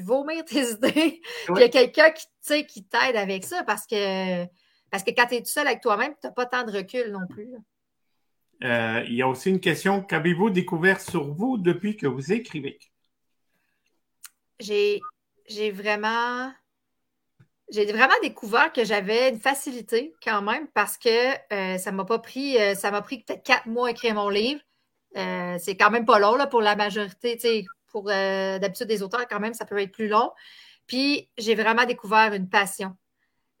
vomir 0.00 0.44
tes 0.44 0.70
idées. 0.72 1.20
Il 1.48 1.58
y 1.58 1.64
a 1.64 1.68
quelqu'un 1.68 2.10
qui, 2.10 2.66
qui 2.66 2.84
t'aide 2.84 3.16
avec 3.16 3.44
ça 3.44 3.64
parce 3.64 3.86
que, 3.86 4.44
parce 4.90 5.02
que 5.02 5.10
quand 5.10 5.26
tu 5.26 5.36
es 5.36 5.40
tout 5.40 5.46
seul 5.50 5.66
avec 5.66 5.80
toi-même, 5.80 6.12
tu 6.20 6.26
n'as 6.26 6.32
pas 6.32 6.46
tant 6.46 6.64
de 6.64 6.72
recul 6.72 7.10
non 7.10 7.26
plus. 7.28 7.48
Euh, 8.64 9.04
il 9.06 9.14
y 9.14 9.22
a 9.22 9.28
aussi 9.28 9.50
une 9.50 9.60
question. 9.60 10.02
Qu'avez-vous 10.02 10.50
découvert 10.50 11.00
sur 11.00 11.32
vous 11.32 11.58
depuis 11.58 11.96
que 11.96 12.06
vous 12.06 12.32
écrivez? 12.32 12.78
J'ai, 14.58 15.00
vraiment. 15.70 16.52
J'ai 17.68 17.84
vraiment 17.84 18.14
découvert 18.22 18.72
que 18.72 18.84
j'avais 18.84 19.28
une 19.28 19.40
facilité 19.40 20.14
quand 20.22 20.40
même 20.40 20.68
parce 20.68 20.96
que 20.96 21.34
euh, 21.52 21.78
ça 21.78 21.92
m'a 21.92 22.04
pas 22.04 22.18
pris. 22.18 22.56
Euh, 22.58 22.74
ça 22.74 22.90
m'a 22.90 23.02
pris 23.02 23.22
peut-être 23.22 23.42
quatre 23.42 23.66
mois 23.66 23.88
à 23.88 23.90
écrire 23.90 24.14
mon 24.14 24.28
livre. 24.28 24.60
c'est 25.14 25.76
quand 25.76 25.90
même 25.90 26.06
pas 26.06 26.18
long 26.18 26.36
là, 26.36 26.46
pour 26.46 26.62
la 26.62 26.76
majorité 26.76 27.36
pour 27.96 28.10
euh, 28.10 28.58
d'habitude 28.58 28.88
des 28.88 29.02
auteurs, 29.02 29.26
quand 29.26 29.40
même, 29.40 29.54
ça 29.54 29.64
peut 29.64 29.78
être 29.80 29.90
plus 29.90 30.06
long. 30.06 30.30
Puis 30.86 31.30
j'ai 31.38 31.54
vraiment 31.54 31.86
découvert 31.86 32.34
une 32.34 32.46
passion. 32.46 32.94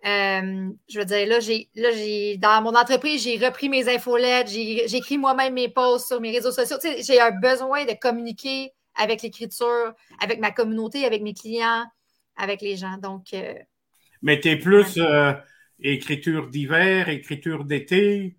Euh, 0.04 0.68
je 0.90 0.98
veux 0.98 1.06
dire, 1.06 1.26
là, 1.26 1.40
j'ai, 1.40 1.70
là, 1.74 1.90
j'ai, 1.90 2.36
dans 2.36 2.60
mon 2.60 2.74
entreprise, 2.74 3.22
j'ai 3.22 3.38
repris 3.38 3.70
mes 3.70 3.88
infolettes, 3.88 4.48
j'ai, 4.48 4.86
j'écris 4.88 5.16
moi-même 5.16 5.54
mes 5.54 5.70
posts 5.70 6.08
sur 6.08 6.20
mes 6.20 6.32
réseaux 6.32 6.52
sociaux. 6.52 6.76
Tu 6.78 6.86
sais, 6.86 7.02
j'ai 7.02 7.18
un 7.18 7.30
besoin 7.30 7.86
de 7.86 7.94
communiquer 7.98 8.72
avec 8.94 9.22
l'écriture, 9.22 9.94
avec 10.20 10.38
ma 10.38 10.50
communauté, 10.50 11.06
avec 11.06 11.22
mes 11.22 11.32
clients, 11.32 11.86
avec 12.36 12.60
les 12.60 12.76
gens. 12.76 12.98
Donc. 12.98 13.32
Euh, 13.32 13.54
Mais 14.20 14.38
tu 14.38 14.50
es 14.50 14.56
plus 14.56 15.00
écriture 15.80 16.48
d'hiver, 16.48 17.08
écriture 17.08 17.64
d'été? 17.64 18.36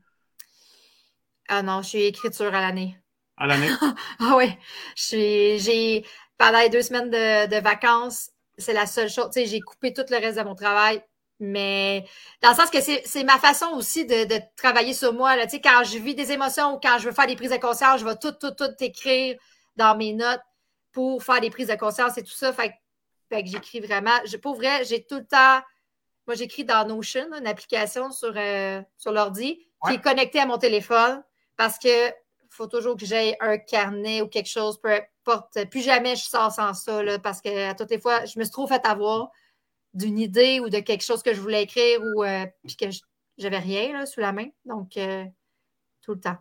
Ah 1.48 1.64
non, 1.64 1.82
je 1.82 1.88
suis 1.88 2.04
écriture 2.04 2.54
à 2.54 2.62
l'année 2.62 2.96
à 3.38 3.48
l'année? 3.48 3.70
ah 4.20 4.36
oui. 4.36 4.52
J'ai, 4.96 6.06
pendant 6.38 6.60
les 6.60 6.70
deux 6.70 6.82
semaines 6.82 7.10
de, 7.10 7.60
vacances, 7.62 8.32
c'est 8.58 8.74
la 8.74 8.86
seule 8.86 9.10
chose. 9.10 9.30
Tu 9.34 9.42
sais, 9.42 9.46
j'ai 9.46 9.60
coupé 9.62 9.94
tout 9.94 10.06
le 10.10 10.18
reste 10.18 10.38
de 10.38 10.44
mon 10.44 10.56
travail. 10.56 11.02
Mais 11.40 12.04
dans 12.42 12.50
le 12.50 12.56
sens 12.56 12.72
que 12.72 12.82
c'est 12.82 13.24
ma 13.24 13.38
façon 13.38 13.68
aussi 13.76 14.06
de, 14.06 14.40
travailler 14.56 14.94
sur 14.94 15.14
moi. 15.14 15.36
Là. 15.36 15.46
Tu 15.46 15.52
sais, 15.52 15.62
quand 15.62 15.84
je 15.84 16.00
vis 16.00 16.16
des 16.16 16.32
émotions 16.32 16.76
ou 16.76 16.80
quand 16.80 16.98
je 16.98 17.08
veux 17.08 17.14
faire 17.14 17.28
des 17.28 17.36
prises 17.36 17.52
de 17.52 17.58
conscience, 17.58 18.00
je 18.00 18.06
vais 18.06 18.16
tout, 18.16 18.32
tout, 18.32 18.52
tout 18.52 18.74
écrire 18.80 19.38
dans 19.76 19.96
mes 19.96 20.14
notes 20.14 20.42
pour 20.92 21.24
faire 21.24 21.40
des 21.40 21.52
prises 21.52 21.68
de 21.68 21.76
conscience 21.76 22.18
et 22.18 22.24
tout 22.24 22.32
ça. 22.32 22.52
Fait, 22.54 22.74
que 23.30 23.46
j'écris 23.46 23.80
vraiment. 23.80 24.18
Je, 24.26 24.38
pour 24.38 24.56
vrai, 24.56 24.84
j'ai 24.86 25.06
tout 25.06 25.18
le 25.18 25.28
temps. 25.28 25.62
Moi, 26.26 26.36
j'écris 26.36 26.66
dans 26.66 26.86
Notion, 26.88 27.28
une 27.38 27.48
application 27.48 28.12
sur, 28.12 28.34
euh, 28.36 28.82
sur 28.98 29.12
l'ordi 29.12 29.68
qui 29.88 29.94
est 29.94 30.02
connectée 30.02 30.40
à 30.40 30.46
mon 30.46 30.58
téléphone 30.58 31.24
parce 31.56 31.78
que 31.78 32.12
faut 32.58 32.68
toujours 32.68 32.98
que 32.98 33.06
j'aie 33.06 33.38
un 33.40 33.58
carnet 33.58 34.22
ou 34.22 34.28
quelque 34.28 34.50
chose, 34.50 34.80
peu 34.82 34.92
importe. 34.92 35.66
Plus 35.70 35.82
jamais 35.82 36.16
je 36.16 36.24
sors 36.24 36.52
sans 36.52 36.74
ça, 36.74 37.02
parce 37.20 37.42
que 37.42 37.70
à 37.70 37.76
toutes 37.76 37.92
les 37.92 38.00
fois, 38.00 38.26
je 38.26 38.38
me 38.40 38.44
suis 38.44 38.52
trop 38.52 38.68
fait 38.68 38.86
avoir 38.86 39.30
d'une 39.94 40.20
idée 40.20 40.60
ou 40.60 40.70
de 40.70 40.80
quelque 40.80 41.04
chose 41.04 41.24
que 41.24 41.34
je 41.34 41.40
voulais 41.40 41.64
écrire 41.64 42.02
ou 42.02 42.24
euh, 42.24 42.46
puis 42.66 42.76
que 42.76 42.86
j'avais 43.38 43.60
rien 43.60 44.06
sous 44.06 44.20
la 44.20 44.32
main. 44.32 44.48
Donc, 44.66 44.98
euh, 44.98 45.24
tout 46.02 46.14
le 46.16 46.20
temps. 46.20 46.38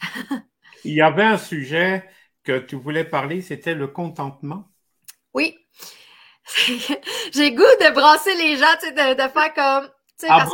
Il 0.84 0.94
y 0.94 1.00
avait 1.00 1.24
un 1.24 1.38
sujet 1.38 2.08
que 2.44 2.58
tu 2.58 2.76
voulais 2.76 3.04
parler, 3.04 3.42
c'était 3.42 3.74
le 3.74 3.88
contentement. 3.88 4.64
Oui. 5.34 5.58
J'ai 7.32 7.52
goût 7.52 7.62
de 7.62 7.92
brasser 7.92 8.34
les 8.36 8.56
gens, 8.56 8.66
de, 8.82 9.14
de 9.14 9.32
faire 9.32 9.54
comme 9.54 9.90
ah, 10.28 10.46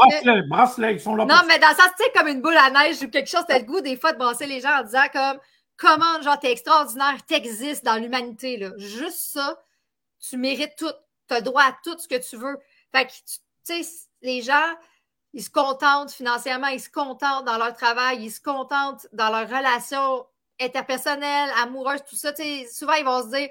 brasse-les, 0.48 0.92
ils 0.92 1.00
sont 1.00 1.14
là. 1.14 1.24
Non, 1.24 1.42
mais 1.46 1.58
dans 1.58 1.74
ça, 1.74 1.84
tu 1.96 2.04
sais, 2.04 2.10
comme 2.14 2.28
une 2.28 2.42
boule 2.42 2.56
à 2.56 2.70
neige 2.70 3.02
ou 3.02 3.08
quelque 3.08 3.30
chose, 3.30 3.44
t'as 3.46 3.58
le 3.58 3.64
goût 3.64 3.80
des 3.80 3.96
fois 3.96 4.12
de 4.12 4.18
brasser 4.18 4.46
les 4.46 4.60
gens 4.60 4.80
en 4.80 4.82
disant 4.82 5.06
comme 5.12 5.38
comment, 5.76 6.22
genre, 6.22 6.38
t'es 6.38 6.52
extraordinaire, 6.52 7.16
t'existes 7.26 7.84
dans 7.84 7.96
l'humanité, 7.96 8.56
là. 8.56 8.70
Juste 8.76 9.32
ça, 9.32 9.62
tu 10.20 10.36
mérites 10.36 10.76
tout. 10.76 10.92
T'as 11.28 11.40
droit 11.40 11.62
à 11.62 11.76
tout 11.84 11.98
ce 11.98 12.08
que 12.08 12.18
tu 12.28 12.36
veux. 12.36 12.58
Fait 12.92 13.06
que, 13.06 13.12
tu 13.12 13.82
sais, 13.82 14.08
les 14.22 14.42
gens, 14.42 14.74
ils 15.32 15.42
se 15.42 15.50
contentent 15.50 16.12
financièrement, 16.12 16.68
ils 16.68 16.80
se 16.80 16.90
contentent 16.90 17.44
dans 17.44 17.58
leur 17.58 17.72
travail, 17.74 18.22
ils 18.22 18.30
se 18.30 18.40
contentent 18.40 19.06
dans 19.12 19.30
leurs 19.30 19.48
relations 19.48 20.26
interpersonnelles, 20.60 21.50
amoureuses, 21.62 22.04
tout 22.08 22.16
ça. 22.16 22.32
souvent, 22.70 22.94
ils 22.94 23.04
vont 23.04 23.22
se 23.22 23.36
dire 23.36 23.48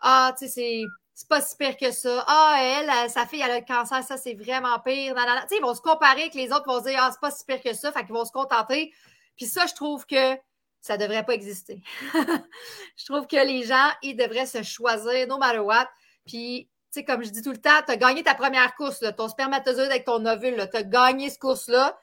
Ah, 0.00 0.34
tu 0.38 0.48
sais, 0.48 0.82
c'est 1.22 1.28
pas 1.28 1.40
si 1.40 1.56
pire 1.56 1.76
que 1.76 1.92
ça. 1.92 2.24
Ah, 2.26 2.56
elle, 2.60 3.10
sa 3.10 3.26
fille, 3.26 3.40
elle 3.40 3.50
a 3.50 3.60
le 3.60 3.64
cancer, 3.64 4.02
ça, 4.02 4.16
c'est 4.16 4.34
vraiment 4.34 4.78
pire. 4.80 5.14
sais, 5.48 5.56
ils 5.56 5.62
vont 5.62 5.74
se 5.74 5.80
comparer 5.80 6.22
avec 6.22 6.34
les 6.34 6.52
autres, 6.52 6.64
ils 6.66 6.72
vont 6.72 6.80
se 6.80 6.88
dire 6.88 6.98
Ah, 7.00 7.10
c'est 7.12 7.20
pas 7.20 7.30
si 7.30 7.44
pire 7.44 7.62
que 7.62 7.72
ça. 7.72 7.92
Fait 7.92 8.04
qu'ils 8.04 8.14
vont 8.14 8.24
se 8.24 8.32
contenter. 8.32 8.92
Puis 9.36 9.46
ça, 9.46 9.66
je 9.66 9.74
trouve 9.74 10.04
que 10.04 10.36
ça 10.80 10.96
devrait 10.96 11.24
pas 11.24 11.34
exister. 11.34 11.80
je 12.14 13.04
trouve 13.04 13.26
que 13.26 13.36
les 13.36 13.62
gens, 13.62 13.88
ils 14.02 14.16
devraient 14.16 14.46
se 14.46 14.62
choisir, 14.62 15.28
no 15.28 15.38
matter 15.38 15.60
what. 15.60 15.88
Puis 16.26 16.68
sais, 16.92 17.04
comme 17.04 17.24
je 17.24 17.30
dis 17.30 17.42
tout 17.42 17.52
le 17.52 17.60
temps, 17.60 17.80
tu 17.86 17.92
as 17.92 17.96
gagné 17.96 18.22
ta 18.22 18.34
première 18.34 18.74
course, 18.74 19.02
ton 19.16 19.28
spermatozoïde 19.28 19.90
avec 19.90 20.04
ton 20.04 20.24
ovule, 20.26 20.68
tu 20.70 20.76
as 20.76 20.82
gagné 20.82 21.30
ce 21.30 21.38
course-là. 21.38 21.98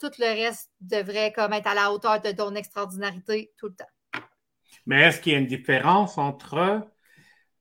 Tout 0.00 0.10
le 0.18 0.26
reste 0.26 0.70
devrait 0.80 1.32
comme 1.32 1.52
être 1.52 1.66
à 1.66 1.74
la 1.74 1.92
hauteur 1.92 2.20
de 2.20 2.30
ton 2.32 2.54
extraordinarité 2.54 3.52
tout 3.58 3.68
le 3.68 3.74
temps. 3.74 4.22
Mais 4.86 5.02
est-ce 5.02 5.20
qu'il 5.20 5.32
y 5.32 5.36
a 5.36 5.38
une 5.38 5.46
différence 5.46 6.18
entre 6.18 6.86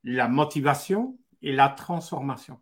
la 0.04 0.28
motivation 0.28 1.18
et 1.42 1.52
la 1.52 1.70
transformation? 1.70 2.60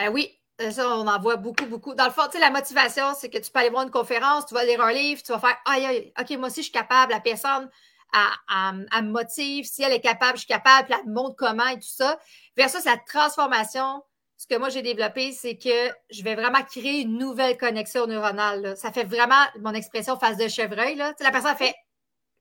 Euh, 0.00 0.10
oui, 0.10 0.30
ça, 0.70 0.88
on 0.96 1.06
en 1.06 1.20
voit 1.20 1.36
beaucoup, 1.36 1.66
beaucoup. 1.66 1.94
Dans 1.94 2.04
le 2.04 2.10
fond, 2.10 2.22
tu 2.26 2.32
sais, 2.32 2.40
la 2.40 2.50
motivation, 2.50 3.14
c'est 3.16 3.30
que 3.30 3.38
tu 3.38 3.50
peux 3.50 3.60
aller 3.60 3.70
voir 3.70 3.84
une 3.84 3.90
conférence, 3.90 4.46
tu 4.46 4.54
vas 4.54 4.64
lire 4.64 4.80
un 4.80 4.92
livre, 4.92 5.22
tu 5.22 5.32
vas 5.32 5.38
faire 5.38 5.56
Aïe, 5.66 5.84
aïe, 5.84 6.12
OK, 6.18 6.30
moi 6.38 6.48
aussi, 6.48 6.60
je 6.60 6.64
suis 6.64 6.72
capable. 6.72 7.12
La 7.12 7.20
personne, 7.20 7.68
me 8.14 9.10
motive. 9.10 9.64
Si 9.64 9.82
elle 9.82 9.92
est 9.92 10.00
capable, 10.00 10.34
je 10.34 10.44
suis 10.44 10.48
capable. 10.48 10.88
Puis 10.88 10.98
elle 10.98 11.08
me 11.08 11.14
montre 11.14 11.36
comment 11.36 11.66
et 11.66 11.76
tout 11.76 11.82
ça. 11.82 12.18
Versus 12.56 12.84
la 12.84 12.96
transformation, 12.96 14.02
ce 14.36 14.46
que 14.46 14.58
moi 14.58 14.68
j'ai 14.68 14.82
développé, 14.82 15.32
c'est 15.32 15.56
que 15.56 15.94
je 16.10 16.22
vais 16.22 16.34
vraiment 16.34 16.62
créer 16.62 17.02
une 17.02 17.16
nouvelle 17.18 17.56
connexion 17.56 18.06
neuronale. 18.06 18.76
Ça 18.76 18.92
fait 18.92 19.04
vraiment 19.04 19.44
mon 19.60 19.72
expression 19.72 20.18
face 20.18 20.36
de 20.36 20.48
chevreuil. 20.48 20.96
Là. 20.96 21.14
la 21.20 21.30
personne 21.30 21.56
fait 21.56 21.74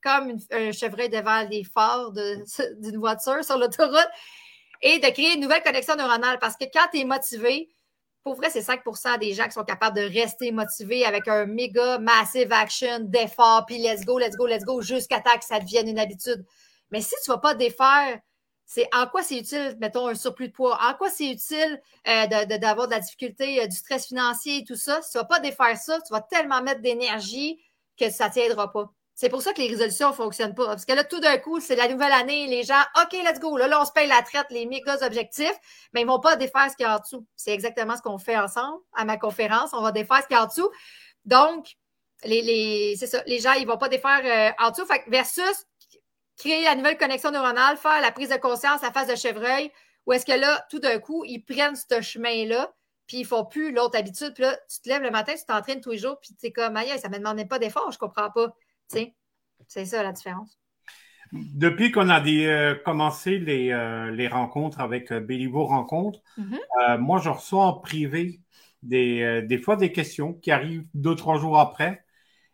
comme 0.04 0.38
un 0.52 0.72
chevreuil 0.72 1.10
devant 1.10 1.48
les 1.50 1.64
phares 1.64 2.12
d'une 2.80 2.98
voiture 2.98 3.44
sur 3.44 3.58
l'autoroute 3.58 4.10
et 4.82 5.00
de 5.00 5.08
créer 5.10 5.36
une 5.36 5.42
nouvelle 5.42 5.64
connexion 5.64 5.96
neuronale 5.96 6.40
parce 6.40 6.58
que 6.58 6.66
quand 6.66 6.88
tu 6.92 7.00
es 7.00 7.06
motivé, 7.06 7.70
pour 8.24 8.36
vrai, 8.36 8.50
c'est 8.52 8.62
5% 8.62 9.20
des 9.20 9.34
gens 9.34 9.46
qui 9.46 9.54
sont 9.54 9.64
capables 9.64 9.98
de 9.98 10.04
rester 10.04 10.52
motivés 10.52 11.06
avec 11.06 11.28
un 11.28 11.46
méga 11.46 11.98
massive 11.98 12.52
action 12.52 13.00
d'effort, 13.00 13.66
puis 13.66 13.80
let's 13.80 14.06
go, 14.06 14.20
let's 14.20 14.36
go, 14.36 14.46
let's 14.46 14.64
go, 14.64 14.82
jusqu'à 14.82 15.22
temps 15.22 15.38
que 15.38 15.46
ça 15.46 15.60
devienne 15.60 15.88
une 15.88 15.98
habitude. 15.98 16.46
Mais 16.92 17.02
si 17.02 17.16
tu 17.24 17.32
ne 17.32 17.36
vas 17.36 17.40
pas 17.40 17.56
défaire 17.56 18.20
c'est 18.74 18.88
en 18.94 19.06
quoi 19.06 19.22
c'est 19.22 19.38
utile, 19.38 19.76
mettons, 19.82 20.08
un 20.08 20.16
surplus 20.16 20.48
de 20.48 20.54
poids, 20.54 20.80
en 20.82 20.94
quoi 20.94 21.10
c'est 21.10 21.30
utile 21.30 21.82
euh, 22.08 22.26
d'avoir 22.26 22.88
de, 22.88 22.94
la 22.94 23.02
difficulté, 23.02 23.62
euh, 23.62 23.68
du 23.68 23.76
stress 23.76 24.08
financier 24.08 24.60
et 24.60 24.64
tout 24.64 24.78
ça? 24.78 25.02
Si 25.02 25.12
tu 25.12 25.18
ne 25.18 25.24
vas 25.24 25.28
pas 25.28 25.40
défaire 25.42 25.76
ça, 25.76 26.00
tu 26.00 26.14
vas 26.14 26.22
tellement 26.22 26.62
mettre 26.62 26.80
d'énergie 26.80 27.60
que 28.00 28.10
ça 28.10 28.30
ne 28.30 28.34
t'aidera 28.34 28.72
pas. 28.72 28.90
C'est 29.14 29.30
pour 29.30 29.42
ça 29.42 29.54
que 29.54 29.62
les 29.62 29.68
résolutions 29.68 30.10
ne 30.10 30.14
fonctionnent 30.14 30.56
pas. 30.56 30.66
Parce 30.66 30.86
que 30.86 30.94
là, 30.94 31.04
tout 31.04 31.20
d'un 31.20 31.38
coup, 31.38 31.60
c'est 31.60 31.76
la 31.76 31.88
nouvelle 31.88 32.12
année, 32.12 32.48
les 32.48 32.64
gens, 32.64 32.82
OK, 33.02 33.14
let's 33.14 33.40
go. 33.40 33.58
Là, 33.58 33.68
là, 33.68 33.82
on 33.82 33.86
se 33.86 33.92
paye 33.92 34.08
la 34.08 34.22
traite, 34.22 34.48
les 34.50 34.66
méga 34.66 34.98
objectifs, 35.06 35.58
mais 35.94 36.02
ils 36.02 36.06
ne 36.06 36.12
vont 36.12 36.20
pas 36.20 36.36
défaire 36.36 36.70
ce 36.72 36.76
qu'il 36.76 36.86
y 36.86 36.90
a 36.90 36.96
en 36.96 37.00
dessous. 37.00 37.26
C'est 37.36 37.52
exactement 37.52 37.96
ce 37.96 38.02
qu'on 38.02 38.18
fait 38.18 38.38
ensemble 38.38 38.80
à 38.94 39.06
ma 39.06 39.18
conférence. 39.18 39.72
On 39.74 39.82
va 39.82 39.92
défaire 39.92 40.22
ce 40.22 40.28
qu'il 40.28 40.36
y 40.36 40.40
a 40.40 40.44
en 40.44 40.48
dessous. 40.48 40.72
Donc, 41.26 41.76
les, 42.24 42.42
les 42.42 42.96
c'est 42.98 43.08
ça, 43.08 43.22
les 43.26 43.40
gens, 43.40 43.54
ils 43.54 43.66
ne 43.66 43.72
vont 43.72 43.78
pas 43.78 43.90
défaire 43.90 44.22
euh, 44.24 44.64
en 44.64 44.72
dessous. 44.72 44.86
Versus 45.08 45.66
créer 46.38 46.64
la 46.64 46.76
nouvelle 46.76 46.98
connexion 46.98 47.32
neuronale, 47.32 47.78
faire 47.78 48.02
la 48.02 48.12
prise 48.12 48.30
de 48.30 48.38
conscience 48.38 48.84
à 48.84 48.92
face 48.92 49.08
de 49.08 49.16
chevreuil, 49.16 49.72
ou 50.06 50.14
est-ce 50.14 50.26
que 50.26 50.32
là, 50.32 50.66
tout 50.70 50.80
d'un 50.80 51.00
coup, 51.00 51.24
ils 51.26 51.44
prennent 51.44 51.76
ce 51.76 52.02
chemin-là, 52.02 52.74
puis 53.06 53.18
ils 53.18 53.26
font 53.26 53.46
plus 53.46 53.72
l'autre 53.72 53.98
habitude, 53.98 54.34
puis 54.34 54.44
là, 54.44 54.58
tu 54.70 54.82
te 54.82 54.90
lèves 54.90 55.04
le 55.04 55.12
matin, 55.12 55.34
tu 55.36 55.46
t'entraînes 55.46 55.82
tous 55.82 55.92
les 55.92 55.98
jours, 56.00 56.20
puis 56.20 56.34
tu 56.34 56.48
es 56.48 56.52
comme, 56.52 56.76
aïe, 56.78 56.98
ça 57.00 57.10
ne 57.10 57.14
me 57.14 57.20
demandait 57.20 57.46
pas 57.46 57.60
d'effort, 57.60 57.92
je 57.92 57.98
ne 57.98 58.00
comprends 58.00 58.32
pas. 58.32 58.56
C'est 59.68 59.86
ça 59.86 60.04
la 60.04 60.12
différence. 60.12 60.60
Depuis 61.32 61.92
qu'on 61.92 62.10
a 62.10 62.26
euh, 62.26 62.76
commencé 62.84 63.40
les, 63.40 63.72
euh, 63.72 64.12
les, 64.12 64.28
rencontres 64.28 64.82
avec 64.82 65.12
euh, 65.14 65.22
Béliveau 65.22 65.66
Rencontre, 65.66 66.20
mm-hmm. 66.38 66.98
moi, 66.98 67.20
je 67.20 67.30
reçois 67.30 67.66
en 67.66 67.74
privé 67.74 68.42
des, 68.84 69.42
des 69.48 69.58
fois 69.58 69.78
des 69.78 69.92
questions 69.92 70.34
qui 70.34 70.52
arrivent 70.52 70.86
deux, 70.94 71.16
trois 71.16 71.38
jours 71.38 71.60
après. 71.60 72.04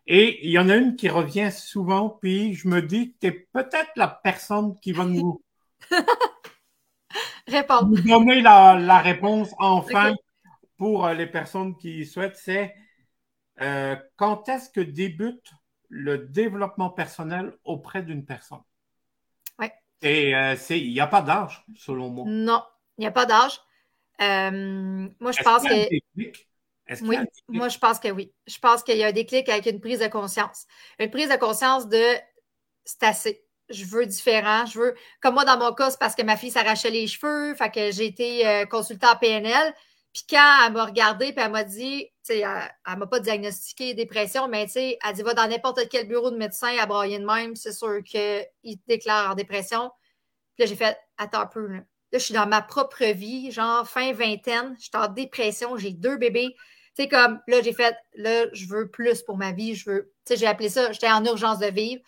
Et 0.06 0.46
il 0.46 0.52
y 0.52 0.60
en 0.60 0.70
a 0.70 0.76
une 0.76 0.96
qui 0.96 1.10
revient 1.10 1.52
souvent, 1.52 2.10
puis 2.10 2.54
je 2.54 2.68
me 2.68 2.82
dis 2.82 3.14
que 3.14 3.18
tu 3.22 3.28
es 3.28 3.48
peut-être 3.52 3.92
la 3.96 4.08
personne 4.08 4.76
qui 4.80 4.92
va 4.92 5.06
nous, 5.06 5.42
Répondre. 7.48 7.90
nous 7.90 8.02
donner 8.02 8.42
la, 8.42 9.00
réponse 9.00 9.50
enfin 9.58 10.14
pour 10.78 11.08
les 11.10 11.28
personnes 11.28 11.76
qui 11.78 12.06
souhaitent. 12.06 12.38
C'est 12.38 12.76
euh, 13.62 13.96
quand 14.16 14.50
est-ce 14.50 14.70
que 14.70 14.82
débute 14.82 15.52
le 15.90 16.18
développement 16.18 16.90
personnel 16.90 17.54
auprès 17.64 18.04
d'une 18.04 18.26
personne? 18.26 18.62
Oui. 19.60 19.68
Et 20.02 20.36
euh, 20.36 20.56
il 20.70 20.92
n'y 20.92 21.00
a 21.00 21.08
pas 21.08 21.22
d'âge, 21.22 21.66
selon 21.76 22.10
moi. 22.10 22.26
Non, 22.28 22.64
il 22.98 23.02
n'y 23.02 23.08
a 23.08 23.12
pas 23.12 23.26
d'âge. 23.26 23.60
moi, 24.20 25.32
je 25.32 25.44
pense 25.44 25.64
que 25.64 25.90
oui, 27.02 27.18
moi, 27.50 27.70
je 27.70 27.78
pense 27.78 28.00
que 28.00 28.10
oui. 28.10 28.34
Je 28.48 28.60
pense 28.60 28.84
qu'il 28.84 28.98
y 28.98 29.04
a 29.04 29.08
un 29.08 29.12
déclic 29.12 29.50
avec 29.50 29.66
une 29.66 29.80
prise 29.80 30.00
de 30.00 30.08
conscience. 30.08 30.66
Une 31.00 31.10
prise 31.10 31.30
de 31.30 31.36
conscience 31.36 31.88
de 31.88 32.04
c'est 32.86 33.04
assez. 33.04 33.44
Je 33.70 33.84
veux 33.86 34.06
différent. 34.06 34.66
Je 34.66 34.80
veux. 34.80 34.96
Comme 35.22 35.34
moi, 35.34 35.44
dans 35.44 35.58
mon 35.58 35.74
cas, 35.74 35.90
c'est 35.90 36.00
parce 36.00 36.16
que 36.16 36.24
ma 36.24 36.38
fille 36.38 36.52
s'arrachait 36.52 36.90
les 36.90 37.08
cheveux. 37.08 37.54
Fait 37.56 37.70
que 37.70 37.92
j'ai 37.92 38.06
été 38.06 38.48
euh, 38.48 38.66
consultante 38.66 39.16
en 39.16 39.18
PNL. 39.18 39.74
Puis 40.18 40.26
quand 40.28 40.66
elle 40.66 40.74
m'a 40.74 40.86
regardé, 40.86 41.32
puis 41.32 41.44
elle 41.46 41.52
m'a 41.52 41.64
dit, 41.64 42.08
tu 42.26 42.34
sais, 42.34 42.40
elle, 42.40 42.94
ne 42.94 43.00
m'a 43.00 43.06
pas 43.06 43.20
diagnostiqué 43.20 43.94
dépression, 43.94 44.48
mais 44.48 44.66
tu 44.66 44.74
sais, 44.74 44.98
elle 45.08 45.14
dit, 45.14 45.22
va 45.22 45.36
dans 45.36 45.48
n'importe 45.48 45.88
quel 45.90 46.08
bureau 46.08 46.32
de 46.32 46.38
médecin 46.38 46.76
à 46.80 46.88
brailler 46.88 47.20
de 47.20 47.26
même, 47.26 47.56
c'est 47.56 47.72
sûr 47.72 48.02
qu'il 48.04 48.48
te 48.64 48.88
déclare 48.88 49.32
en 49.32 49.36
dépression. 49.36 49.92
Puis 50.56 50.64
là, 50.64 50.66
j'ai 50.66 50.76
fait, 50.76 50.98
attends 51.18 51.42
un 51.42 51.46
peu, 51.46 51.68
là. 51.68 51.82
Là, 52.14 52.20
je 52.20 52.24
suis 52.24 52.34
dans 52.34 52.48
ma 52.48 52.62
propre 52.62 53.04
vie, 53.04 53.52
genre 53.52 53.88
fin 53.88 54.14
vingtaine, 54.14 54.76
je 54.78 54.86
suis 54.86 54.92
en 54.96 55.08
dépression, 55.08 55.78
j'ai 55.78 55.92
deux 55.92 56.18
bébés 56.18 56.56
sais, 56.98 57.08
comme 57.08 57.40
là, 57.48 57.62
j'ai 57.62 57.74
fait, 57.74 57.96
là, 58.16 58.46
je 58.54 58.66
veux 58.66 58.90
plus 58.90 59.22
pour 59.22 59.38
ma 59.38 59.52
vie, 59.52 59.76
je 59.76 59.90
veux, 59.90 60.14
tu 60.26 60.34
sais, 60.34 60.38
j'ai 60.40 60.48
appelé 60.48 60.70
ça, 60.70 60.92
j'étais 60.92 61.10
en 61.10 61.24
urgence 61.24 61.60
de 61.60 61.68
vivre. 61.68 62.02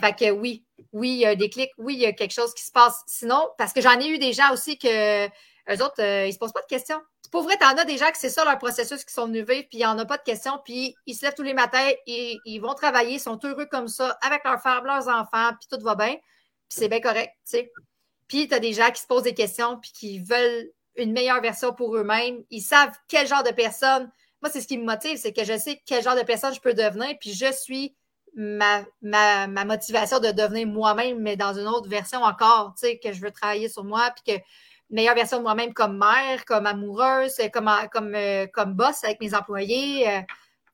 Fait 0.00 0.12
que 0.12 0.30
oui, 0.32 0.64
oui, 0.92 1.10
il 1.10 1.18
y 1.18 1.26
a 1.26 1.36
des 1.36 1.48
clics, 1.48 1.70
oui, 1.78 1.94
il 1.94 2.00
y 2.00 2.06
a 2.06 2.12
quelque 2.12 2.32
chose 2.32 2.52
qui 2.52 2.64
se 2.64 2.72
passe. 2.72 3.00
Sinon, 3.06 3.48
parce 3.58 3.72
que 3.72 3.80
j'en 3.80 3.98
ai 4.00 4.08
eu 4.08 4.18
des 4.18 4.32
gens 4.32 4.52
aussi 4.52 4.76
que 4.76 5.26
eux 5.26 5.84
autres, 5.84 6.02
euh, 6.02 6.26
ils 6.26 6.32
se 6.32 6.38
posent 6.38 6.52
pas 6.52 6.62
de 6.62 6.66
questions. 6.66 7.00
Pour 7.30 7.42
vrai, 7.42 7.56
t'en 7.56 7.76
as 7.76 7.84
des 7.84 7.98
gens 7.98 8.10
que 8.10 8.18
c'est 8.18 8.30
ça 8.30 8.44
leur 8.44 8.58
processus 8.58 9.04
qui 9.04 9.12
sont 9.12 9.26
venus 9.26 9.46
vivre, 9.46 9.66
puis 9.68 9.78
il 9.78 9.78
n'y 9.78 9.86
en 9.86 9.98
a 9.98 10.06
pas 10.06 10.16
de 10.16 10.22
questions, 10.22 10.58
puis 10.64 10.94
ils 11.06 11.14
se 11.14 11.24
lèvent 11.24 11.34
tous 11.34 11.42
les 11.42 11.54
matins 11.54 11.90
et 12.06 12.38
ils 12.44 12.58
vont 12.58 12.74
travailler, 12.74 13.14
ils 13.14 13.20
sont 13.20 13.38
heureux 13.44 13.66
comme 13.66 13.88
ça, 13.88 14.18
avec 14.22 14.44
leurs 14.44 14.60
femmes, 14.62 14.84
leurs 14.86 15.08
enfants, 15.08 15.50
puis 15.58 15.68
tout 15.70 15.84
va 15.84 15.94
bien, 15.94 16.14
puis 16.14 16.20
c'est 16.68 16.88
bien 16.88 17.00
correct, 17.00 17.32
tu 17.44 17.50
sais. 17.50 17.72
Puis 18.28 18.48
tu 18.48 18.54
as 18.54 18.60
des 18.60 18.72
gens 18.72 18.90
qui 18.90 19.02
se 19.02 19.06
posent 19.06 19.22
des 19.22 19.34
questions, 19.34 19.78
puis 19.78 19.90
qui 19.92 20.20
veulent 20.20 20.70
une 20.96 21.12
meilleure 21.12 21.40
version 21.40 21.72
pour 21.72 21.96
eux-mêmes. 21.96 22.42
Ils 22.50 22.60
savent 22.60 22.94
quel 23.08 23.26
genre 23.26 23.42
de 23.42 23.52
personne. 23.52 24.10
Moi, 24.42 24.50
c'est 24.52 24.60
ce 24.60 24.68
qui 24.68 24.78
me 24.78 24.84
motive, 24.84 25.16
c'est 25.16 25.32
que 25.32 25.44
je 25.44 25.56
sais 25.56 25.80
quel 25.86 26.02
genre 26.02 26.16
de 26.16 26.22
personne 26.22 26.54
je 26.54 26.60
peux 26.60 26.74
devenir, 26.74 27.16
puis 27.20 27.32
je 27.32 27.52
suis 27.52 27.96
ma, 28.34 28.84
ma, 29.02 29.64
motivation 29.64 30.20
de 30.20 30.30
devenir 30.30 30.66
moi-même, 30.66 31.18
mais 31.20 31.36
dans 31.36 31.54
une 31.54 31.66
autre 31.66 31.88
version 31.88 32.22
encore, 32.22 32.74
tu 32.78 32.86
sais, 32.86 32.98
que 32.98 33.12
je 33.12 33.20
veux 33.20 33.30
travailler 33.30 33.68
sur 33.68 33.84
moi, 33.84 34.12
puis 34.14 34.36
que 34.36 34.42
meilleure 34.90 35.14
version 35.14 35.38
de 35.38 35.42
moi-même 35.42 35.74
comme 35.74 35.98
mère, 35.98 36.44
comme 36.44 36.66
amoureuse, 36.66 37.40
comme, 37.52 37.70
comme, 37.92 38.14
euh, 38.14 38.46
comme 38.52 38.74
boss 38.74 39.04
avec 39.04 39.20
mes 39.20 39.34
employés. 39.34 40.08
Euh, 40.08 40.20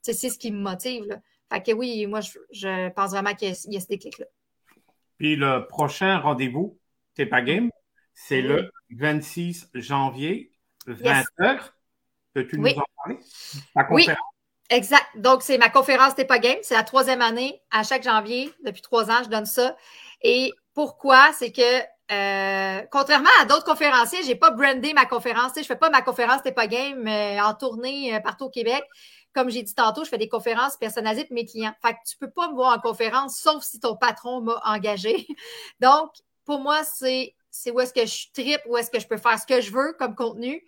c'est 0.02 0.28
ce 0.28 0.38
qui 0.38 0.52
me 0.52 0.60
motive. 0.60 1.04
Là. 1.06 1.16
Fait 1.52 1.62
que 1.62 1.72
oui, 1.72 2.06
moi, 2.06 2.20
je, 2.20 2.88
pense 2.90 3.10
vraiment 3.10 3.34
qu'il 3.34 3.48
y, 3.48 3.76
a 3.76 3.80
ce 3.80 3.86
déclic-là. 3.86 4.26
Puis 5.18 5.36
le 5.36 5.66
prochain 5.66 6.18
rendez-vous, 6.18 6.78
c'est 7.16 7.26
pas 7.26 7.42
game, 7.42 7.70
c'est 8.12 8.42
le 8.42 8.70
26 8.90 9.70
janvier, 9.74 10.52
20h. 10.86 11.70
Peux-tu 12.34 12.58
nous 12.58 12.68
en 12.68 12.84
parler? 12.96 13.18
Oui, 13.90 14.08
exact. 14.68 15.06
Donc, 15.16 15.42
c'est 15.42 15.56
ma 15.56 15.70
conférence 15.70 16.16
T'es 16.16 16.24
pas 16.24 16.40
game. 16.40 16.58
C'est 16.62 16.74
la 16.74 16.82
troisième 16.82 17.22
année. 17.22 17.60
À 17.70 17.84
chaque 17.84 18.02
janvier, 18.02 18.52
depuis 18.64 18.82
trois 18.82 19.10
ans, 19.10 19.22
je 19.22 19.28
donne 19.28 19.46
ça. 19.46 19.76
Et 20.22 20.52
pourquoi? 20.74 21.32
C'est 21.32 21.52
que 21.52 21.80
euh, 22.12 22.82
contrairement 22.90 23.30
à 23.40 23.46
d'autres 23.46 23.64
conférenciers, 23.64 24.22
je 24.22 24.28
n'ai 24.28 24.34
pas 24.34 24.50
brandé 24.50 24.92
ma 24.92 25.06
conférence. 25.06 25.52
Je 25.56 25.62
fais 25.62 25.76
pas 25.76 25.90
ma 25.90 26.02
conférence 26.02 26.42
T'es 26.42 26.52
pas 26.52 26.66
game 26.66 27.06
euh, 27.06 27.40
en 27.40 27.54
tournée 27.54 28.14
euh, 28.14 28.20
partout 28.20 28.44
au 28.44 28.50
Québec. 28.50 28.84
Comme 29.32 29.50
j'ai 29.50 29.62
dit 29.62 29.74
tantôt, 29.74 30.04
je 30.04 30.10
fais 30.10 30.18
des 30.18 30.28
conférences 30.28 30.76
personnalisées 30.76 31.24
pour 31.24 31.34
mes 31.34 31.46
clients. 31.46 31.74
Fait 31.82 31.94
que 31.94 31.98
tu 32.06 32.16
peux 32.18 32.30
pas 32.30 32.48
me 32.48 32.54
voir 32.54 32.76
en 32.76 32.80
conférence 32.80 33.38
sauf 33.38 33.64
si 33.64 33.80
ton 33.80 33.96
patron 33.96 34.42
m'a 34.42 34.60
engagé. 34.64 35.26
Donc, 35.80 36.10
pour 36.44 36.60
moi, 36.60 36.84
c'est 36.84 37.34
c'est 37.50 37.70
où 37.70 37.80
est-ce 37.80 37.94
que 37.94 38.04
je 38.04 38.32
tripe, 38.32 38.60
où 38.66 38.76
est-ce 38.76 38.90
que 38.90 38.98
je 38.98 39.06
peux 39.06 39.16
faire 39.16 39.38
ce 39.38 39.46
que 39.46 39.60
je 39.60 39.70
veux 39.70 39.94
comme 39.98 40.14
contenu 40.14 40.62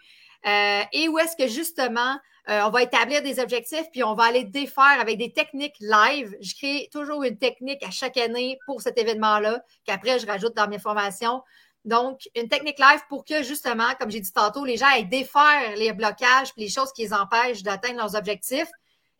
euh, 0.46 0.82
et 0.92 1.08
où 1.08 1.18
est-ce 1.18 1.36
que 1.36 1.48
justement 1.48 2.18
euh, 2.48 2.60
on 2.64 2.70
va 2.70 2.82
établir 2.82 3.22
des 3.22 3.40
objectifs 3.40 3.86
puis 3.90 4.04
on 4.04 4.14
va 4.14 4.24
aller 4.24 4.44
défaire 4.44 5.00
avec 5.00 5.18
des 5.18 5.32
techniques 5.32 5.74
live. 5.80 6.36
Je 6.40 6.54
crée 6.54 6.88
toujours 6.92 7.24
une 7.24 7.38
technique 7.38 7.82
à 7.82 7.90
chaque 7.90 8.16
année 8.16 8.58
pour 8.66 8.80
cet 8.80 8.98
événement-là 8.98 9.62
qu'après 9.84 10.18
je 10.18 10.26
rajoute 10.26 10.54
dans 10.54 10.68
mes 10.68 10.78
formations. 10.78 11.42
Donc, 11.86 12.28
une 12.34 12.48
technique 12.48 12.80
live 12.80 13.00
pour 13.08 13.24
que, 13.24 13.44
justement, 13.44 13.94
comme 14.00 14.10
j'ai 14.10 14.18
dit 14.18 14.32
tantôt, 14.32 14.64
les 14.64 14.76
gens 14.76 14.90
aient 14.90 15.04
défaire 15.04 15.76
les 15.76 15.92
blocages 15.92 16.48
et 16.56 16.62
les 16.62 16.68
choses 16.68 16.92
qui 16.92 17.02
les 17.02 17.14
empêchent 17.14 17.62
d'atteindre 17.62 17.98
leurs 17.98 18.16
objectifs. 18.16 18.68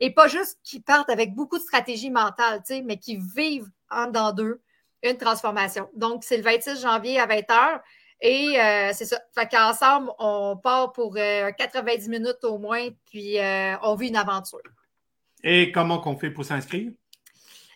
Et 0.00 0.12
pas 0.12 0.26
juste 0.26 0.58
qu'ils 0.64 0.82
partent 0.82 1.08
avec 1.08 1.32
beaucoup 1.32 1.58
de 1.58 1.62
stratégie 1.62 2.10
mentale, 2.10 2.60
mais 2.84 2.98
qu'ils 2.98 3.20
vivent 3.20 3.70
en 3.88 4.06
dedans 4.06 4.32
d'eux 4.32 4.60
une 5.04 5.16
transformation. 5.16 5.88
Donc, 5.94 6.24
c'est 6.24 6.36
le 6.36 6.42
26 6.42 6.80
janvier 6.82 7.20
à 7.20 7.28
20h. 7.28 7.80
Et 8.20 8.58
euh, 8.58 8.90
c'est 8.92 9.04
ça. 9.04 9.18
Fait 9.34 9.48
qu'ensemble, 9.48 10.10
on 10.18 10.56
part 10.56 10.92
pour 10.92 11.14
90 11.14 12.08
minutes 12.08 12.44
au 12.44 12.58
moins, 12.58 12.88
puis 13.10 13.38
on 13.82 13.94
vit 13.94 14.08
une 14.08 14.16
aventure. 14.16 14.60
Et 15.42 15.70
comment 15.70 16.00
qu'on 16.00 16.16
fait 16.16 16.30
pour 16.30 16.44
s'inscrire? 16.44 16.92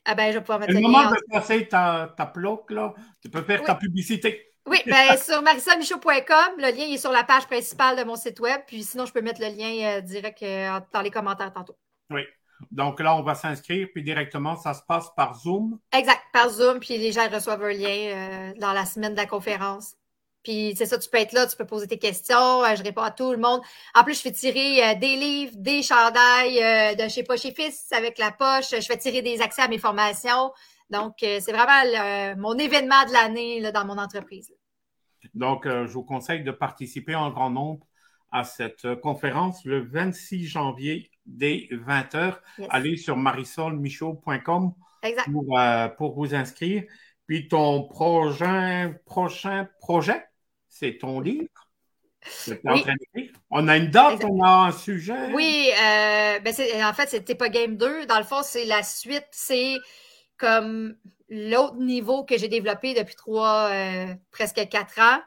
Ah 0.05 0.15
ben, 0.15 0.33
je 0.33 0.39
vais 0.39 0.41
pouvoir 0.41 0.61
mettre 0.61 0.73
le 0.73 0.81
moment 0.81 1.11
de 1.11 1.17
passer 1.31 1.69
ta, 1.69 2.15
ta 2.17 2.27
plaque, 2.27 2.71
là, 2.71 2.95
tu 3.23 3.29
peux 3.29 3.43
faire 3.43 3.63
ta 3.63 3.75
publicité. 3.75 4.51
Oui, 4.67 4.79
ben, 4.87 5.17
sur 5.17 5.43
marisolmichaud.com, 5.43 6.55
le 6.59 6.77
lien 6.77 6.93
est 6.93 6.99
sur 6.99 7.13
la 7.13 7.25
page 7.25 7.47
principale 7.47 7.97
de 7.97 8.05
mon 8.05 8.17
site 8.17 8.41
web. 8.41 8.61
Puis 8.67 8.85
sinon, 8.85 9.07
je 9.07 9.13
peux 9.13 9.23
mettre 9.23 9.41
le 9.41 9.49
lien 9.49 9.97
euh, 9.97 10.01
direct 10.01 10.43
euh, 10.43 10.81
dans 10.93 11.01
les 11.01 11.11
commentaires 11.11 11.53
tantôt. 11.53 11.77
Oui. 12.11 12.23
Donc 12.71 13.01
là, 13.01 13.17
on 13.17 13.23
va 13.23 13.35
s'inscrire, 13.35 13.89
puis 13.93 14.03
directement, 14.03 14.55
ça 14.55 14.75
se 14.75 14.83
passe 14.83 15.09
par 15.17 15.35
Zoom. 15.35 15.79
Exact, 15.93 16.21
par 16.33 16.51
Zoom, 16.51 16.79
puis 16.79 16.99
les 16.99 17.11
gens 17.11 17.27
reçoivent 17.29 17.63
un 17.63 17.73
lien 17.73 17.89
euh, 17.89 18.53
dans 18.59 18.73
la 18.73 18.85
semaine 18.85 19.13
de 19.13 19.17
la 19.17 19.27
conférence. 19.27 19.95
Puis 20.43 20.75
c'est 20.77 20.87
ça, 20.87 20.99
tu 20.99 21.09
peux 21.11 21.19
être 21.19 21.33
là, 21.33 21.47
tu 21.47 21.57
peux 21.57 21.67
poser 21.67 21.87
tes 21.87 21.99
questions, 21.99 22.65
je 22.75 22.83
réponds 22.83 23.03
à 23.03 23.11
tout 23.11 23.33
le 23.33 23.39
monde. 23.39 23.61
En 23.95 24.05
plus, 24.05 24.15
je 24.15 24.21
fais 24.21 24.33
tirer 24.33 24.97
des 24.97 25.17
livres, 25.17 25.53
des 25.57 25.83
chandails 25.83 26.97
de 26.97 27.09
chez 27.09 27.23
Poche 27.23 27.45
et 27.45 27.53
Fils 27.53 27.93
avec 27.93 28.19
la 28.19 28.31
poche. 28.31 28.71
Je 28.71 28.87
fais 28.87 28.97
tirer 28.97 29.21
des 29.21 29.43
accès 29.43 29.63
à 29.63 29.69
mes 29.69 29.79
formations. 29.79 30.51
Donc, 30.91 31.23
euh, 31.23 31.39
c'est 31.41 31.53
vraiment 31.53 31.83
euh, 31.85 32.35
mon 32.37 32.59
événement 32.59 33.05
de 33.07 33.13
l'année 33.13 33.73
dans 33.73 33.85
mon 33.85 33.97
entreprise. 33.97 34.53
Donc, 35.35 35.67
euh, 35.67 35.87
je 35.87 35.93
vous 35.93 36.03
conseille 36.03 36.43
de 36.43 36.51
participer 36.51 37.15
en 37.15 37.31
grand 37.31 37.51
nombre 37.51 37.87
à 38.33 38.45
cette 38.45 39.01
conférence 39.01 39.65
le 39.65 39.81
26 39.81 40.47
janvier 40.47 41.11
dès 41.27 41.69
20h. 41.71 42.37
Allez 42.69 42.97
sur 42.97 43.17
marisolmichaud.com 43.17 44.73
pour, 45.33 45.59
pour 45.97 46.15
vous 46.15 46.35
inscrire. 46.35 46.85
Puis 47.27 47.49
ton 47.49 47.85
prochain, 47.85 48.95
prochain 49.05 49.69
projet, 49.81 50.25
c'est 50.71 50.97
ton 50.97 51.21
livre. 51.21 51.49
On 53.51 53.69
a 53.69 53.77
une 53.77 53.91
date, 53.91 54.25
on 54.25 54.43
a 54.43 54.69
un 54.69 54.73
sujet. 54.73 55.33
Oui, 55.35 55.71
ben 55.77 56.55
en 56.85 56.93
fait, 56.95 57.09
c'était 57.11 57.35
pas 57.35 57.51
Game 57.51 57.77
2. 57.77 58.07
Dans 58.07 58.19
le 58.19 58.25
fond, 58.25 58.43
c'est 58.43 58.65
la 58.65 58.83
suite. 58.83 59.29
C'est 59.31 59.77
comme 60.39 60.97
l'autre 61.29 61.77
niveau 61.77 62.25
que 62.25 62.37
j'ai 62.37 62.49
développé 62.49 62.95
depuis 62.95 63.15
trois, 63.15 63.71
euh, 63.71 64.15
presque 64.33 64.69
quatre 64.69 64.99
ans. 65.01 65.21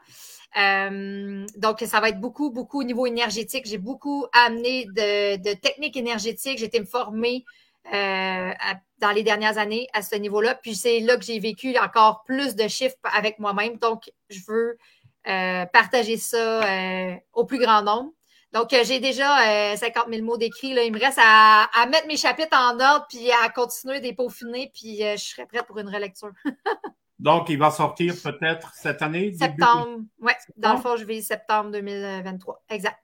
Euh, 0.56 1.46
donc, 1.56 1.80
ça 1.80 2.00
va 2.00 2.10
être 2.10 2.20
beaucoup, 2.20 2.50
beaucoup 2.50 2.80
au 2.80 2.84
niveau 2.84 3.06
énergétique. 3.06 3.64
J'ai 3.66 3.78
beaucoup 3.78 4.26
amené 4.32 4.86
de, 4.86 5.54
techniques 5.54 5.96
énergétiques. 5.96 6.58
J'ai 6.58 6.66
été 6.66 6.78
me 6.78 6.84
former 6.84 7.44
euh, 7.92 8.52
dans 8.98 9.10
les 9.10 9.22
dernières 9.22 9.58
années 9.58 9.88
à 9.94 10.02
ce 10.02 10.14
niveau-là. 10.16 10.54
Puis 10.54 10.74
c'est 10.74 11.00
là 11.00 11.16
que 11.16 11.24
j'ai 11.24 11.38
vécu 11.38 11.76
encore 11.78 12.22
plus 12.24 12.54
de 12.54 12.68
chiffres 12.68 12.96
avec 13.02 13.38
moi-même. 13.38 13.78
Donc, 13.78 14.10
je 14.28 14.40
veux 14.46 14.78
partager 15.24 16.16
ça 16.16 17.18
au 17.32 17.44
plus 17.44 17.58
grand 17.58 17.82
nombre. 17.82 18.12
Donc, 18.54 18.72
euh, 18.72 18.84
j'ai 18.84 19.00
déjà 19.00 19.76
50 19.76 20.06
euh, 20.06 20.12
000 20.12 20.24
mots 20.24 20.38
d'écrit. 20.38 20.68
Il 20.68 20.92
me 20.92 21.00
reste 21.00 21.18
à, 21.20 21.68
mettre 21.90 22.06
mes 22.06 22.16
chapitres 22.16 22.56
en 22.56 22.78
ordre 22.78 23.04
puis 23.08 23.28
à 23.32 23.48
continuer 23.48 24.00
des 24.00 24.14
peaufiner, 24.14 24.70
puis 24.72 25.02
euh, 25.02 25.16
je 25.16 25.24
serai 25.24 25.44
prête 25.46 25.66
pour 25.66 25.76
une 25.78 25.88
relecture. 25.88 26.30
Donc, 27.18 27.48
il 27.48 27.58
va 27.58 27.72
sortir 27.72 28.14
peut-être 28.22 28.72
cette 28.74 29.02
année? 29.02 29.32
Septembre. 29.32 30.02
Oui, 30.20 30.32
dans 30.56 30.74
le 30.74 30.80
fond, 30.80 30.96
je 30.96 31.04
vais 31.04 31.20
septembre 31.20 31.72
2023. 31.72 32.64
Exact. 32.70 32.98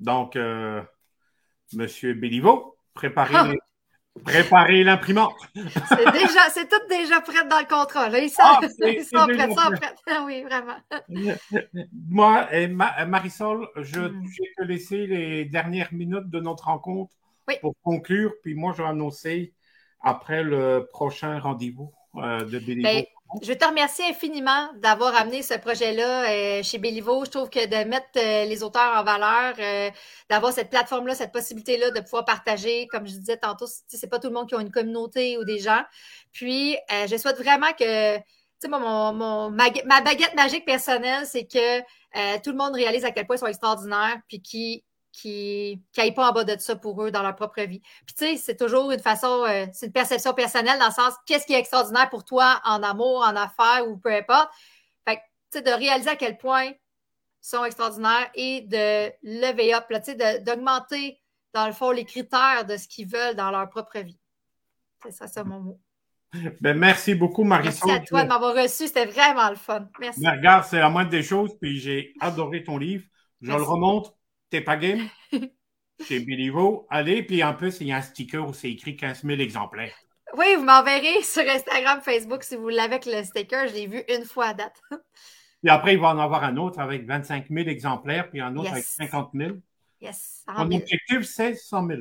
Donc, 0.00 0.36
Monsieur 1.72 2.14
Béliveau, 2.14 2.76
préparez 2.94 3.56
Préparer 4.22 4.84
l'imprimante. 4.84 5.34
c'est 5.54 6.12
déjà, 6.12 6.48
c'est 6.50 6.68
tout 6.68 6.86
déjà 6.88 7.20
prêt 7.20 7.46
dans 7.48 7.58
le 7.58 7.66
contrat. 7.66 8.08
Là. 8.08 8.20
Ils 8.20 8.30
sont, 8.30 8.42
ah, 8.44 8.60
ils 8.62 9.04
sont 9.04 9.26
prêts, 9.26 9.48
sont 9.48 9.70
prêts. 9.72 10.18
oui, 10.24 10.44
vraiment. 10.44 10.76
Moi, 12.08 12.54
et 12.54 12.68
Marisol, 12.68 13.68
je, 13.76 14.00
vais 14.00 14.52
te 14.56 14.62
laisser 14.62 15.06
les 15.06 15.44
dernières 15.46 15.92
minutes 15.92 16.30
de 16.30 16.38
notre 16.38 16.64
rencontre 16.64 17.12
pour 17.60 17.74
conclure. 17.82 18.32
Puis 18.42 18.54
moi, 18.54 18.72
je 18.76 18.82
vais 18.82 18.88
annoncer 18.88 19.52
après 20.00 20.44
le 20.44 20.86
prochain 20.90 21.40
rendez-vous 21.40 21.92
euh, 22.16 22.44
de 22.44 22.58
Béliveau. 22.60 23.06
Je 23.42 23.52
te 23.52 23.64
remercier 23.64 24.04
infiniment 24.06 24.70
d'avoir 24.76 25.14
amené 25.16 25.42
ce 25.42 25.54
projet-là 25.54 26.30
euh, 26.30 26.62
chez 26.62 26.78
Béliveau. 26.78 27.24
Je 27.24 27.30
trouve 27.30 27.50
que 27.50 27.66
de 27.66 27.88
mettre 27.88 28.06
euh, 28.16 28.44
les 28.44 28.62
auteurs 28.62 28.96
en 28.96 29.02
valeur, 29.02 29.54
euh, 29.58 29.90
d'avoir 30.30 30.52
cette 30.52 30.70
plateforme-là, 30.70 31.14
cette 31.14 31.32
possibilité-là 31.32 31.90
de 31.90 32.00
pouvoir 32.00 32.24
partager, 32.24 32.86
comme 32.86 33.06
je 33.06 33.14
disais 33.16 33.36
tantôt, 33.36 33.66
c'est 33.88 34.08
pas 34.08 34.18
tout 34.18 34.28
le 34.28 34.34
monde 34.34 34.48
qui 34.48 34.54
a 34.54 34.60
une 34.60 34.70
communauté 34.70 35.36
ou 35.38 35.44
des 35.44 35.58
gens. 35.58 35.82
Puis, 36.32 36.76
je 36.90 37.16
souhaite 37.16 37.38
vraiment 37.38 37.72
que, 37.78 38.16
tu 38.18 38.22
sais, 38.58 38.68
mon, 38.68 39.12
mon, 39.12 39.50
ma, 39.50 39.70
baguette 40.00 40.34
magique 40.34 40.64
personnelle, 40.64 41.26
c'est 41.26 41.44
que 41.44 41.80
tout 42.40 42.50
le 42.50 42.56
monde 42.56 42.74
réalise 42.74 43.04
à 43.04 43.10
quel 43.10 43.26
point 43.26 43.36
ils 43.36 43.40
sont 43.40 43.46
extraordinaires, 43.46 44.18
puis 44.28 44.42
qui 44.42 44.84
qui 45.14 45.80
n'aillent 45.96 46.12
pas 46.12 46.28
en 46.28 46.32
bas 46.32 46.42
de 46.42 46.58
ça 46.58 46.74
pour 46.74 47.00
eux 47.04 47.12
dans 47.12 47.22
leur 47.22 47.36
propre 47.36 47.62
vie. 47.62 47.80
Puis 48.04 48.16
tu 48.18 48.26
sais, 48.26 48.36
c'est 48.36 48.56
toujours 48.56 48.90
une 48.90 48.98
façon, 48.98 49.44
euh, 49.48 49.66
c'est 49.72 49.86
une 49.86 49.92
perception 49.92 50.34
personnelle 50.34 50.78
dans 50.80 50.88
le 50.88 50.92
sens 50.92 51.14
qu'est-ce 51.24 51.46
qui 51.46 51.54
est 51.54 51.58
extraordinaire 51.58 52.10
pour 52.10 52.24
toi 52.24 52.60
en 52.64 52.82
amour, 52.82 53.24
en 53.24 53.36
affaires 53.36 53.88
ou 53.88 53.96
peu 53.96 54.12
importe. 54.12 54.50
Fait 55.06 55.16
que 55.16 55.20
tu 55.52 55.58
sais, 55.58 55.62
de 55.62 55.70
réaliser 55.70 56.10
à 56.10 56.16
quel 56.16 56.36
point 56.36 56.64
ils 56.64 56.76
sont 57.40 57.64
extraordinaires 57.64 58.28
et 58.34 58.62
de 58.62 59.12
lever 59.22 59.72
up, 59.72 59.84
tu 59.88 59.96
sais, 60.02 60.40
d'augmenter 60.40 61.20
dans 61.52 61.68
le 61.68 61.72
fond 61.72 61.92
les 61.92 62.04
critères 62.04 62.64
de 62.68 62.76
ce 62.76 62.88
qu'ils 62.88 63.06
veulent 63.06 63.36
dans 63.36 63.52
leur 63.52 63.68
propre 63.68 64.00
vie. 64.00 64.18
C'est 65.04 65.12
ça, 65.12 65.28
c'est 65.28 65.44
mon 65.44 65.60
mot. 65.60 65.80
Ben, 66.60 66.76
merci 66.76 67.14
beaucoup, 67.14 67.44
Marisol. 67.44 67.86
Merci 67.86 68.02
à 68.02 68.04
toi 68.04 68.22
de 68.24 68.28
m'avoir 68.28 68.56
reçu. 68.56 68.88
C'était 68.88 69.06
vraiment 69.06 69.48
le 69.48 69.54
fun. 69.54 69.86
Merci. 70.00 70.20
Ben, 70.20 70.32
regarde, 70.32 70.64
c'est 70.64 70.80
la 70.80 70.88
moindre 70.88 71.10
des 71.10 71.22
choses. 71.22 71.56
Puis 71.60 71.78
j'ai 71.78 72.12
adoré 72.18 72.64
ton 72.64 72.78
livre. 72.78 73.04
Je 73.40 73.52
le 73.52 73.62
remonte 73.62 74.12
T'es 74.54 74.60
pas 74.60 74.76
game? 74.76 75.08
Chez 76.06 76.20
Bilivo, 76.20 76.86
allez, 76.88 77.24
puis 77.24 77.42
en 77.42 77.54
plus, 77.54 77.80
il 77.80 77.88
y 77.88 77.92
a 77.92 77.96
un 77.96 78.02
sticker 78.02 78.48
où 78.48 78.54
c'est 78.54 78.70
écrit 78.70 78.94
15 78.94 79.24
000 79.24 79.40
exemplaires. 79.40 79.96
Oui, 80.36 80.46
vous 80.56 80.62
m'enverrez 80.62 81.22
sur 81.24 81.42
Instagram, 81.42 82.00
Facebook 82.02 82.44
si 82.44 82.54
vous 82.54 82.68
l'avez 82.68 82.94
avec 82.94 83.06
le 83.06 83.24
sticker. 83.24 83.66
Je 83.66 83.74
l'ai 83.74 83.88
vu 83.88 84.04
une 84.08 84.24
fois 84.24 84.46
à 84.46 84.54
date. 84.54 84.80
Puis 85.60 85.70
après, 85.70 85.94
il 85.94 85.98
va 85.98 86.10
en 86.10 86.18
avoir 86.20 86.44
un 86.44 86.56
autre 86.56 86.78
avec 86.78 87.04
25 87.04 87.46
000 87.50 87.68
exemplaires, 87.68 88.30
puis 88.30 88.40
un 88.40 88.54
autre 88.56 88.70
avec 88.70 88.84
50 88.84 89.30
000. 89.34 89.56
Yes. 90.00 90.44
Mon 90.46 90.70
objectif, 90.70 91.22
c'est 91.22 91.56
100 91.56 91.88
000. 91.88 92.00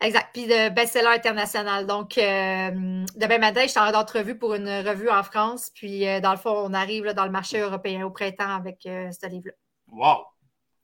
Exact. 0.00 0.28
Puis 0.32 0.46
de 0.46 0.70
best-seller 0.70 1.08
international. 1.08 1.86
Donc, 1.86 2.16
euh, 2.16 3.04
demain 3.16 3.38
matin, 3.38 3.64
je 3.64 3.68
suis 3.68 3.78
en 3.78 3.92
d'entrevue 3.92 4.38
pour 4.38 4.54
une 4.54 4.68
revue 4.68 5.10
en 5.10 5.22
France. 5.22 5.70
Puis, 5.74 6.08
euh, 6.08 6.20
dans 6.20 6.30
le 6.30 6.38
fond, 6.38 6.56
on 6.56 6.72
arrive 6.72 7.12
dans 7.12 7.26
le 7.26 7.32
marché 7.32 7.58
européen 7.58 8.06
au 8.06 8.10
printemps 8.10 8.56
avec 8.56 8.86
euh, 8.86 9.10
ce 9.10 9.26
livre-là. 9.28 9.52
Wow! 9.88 10.24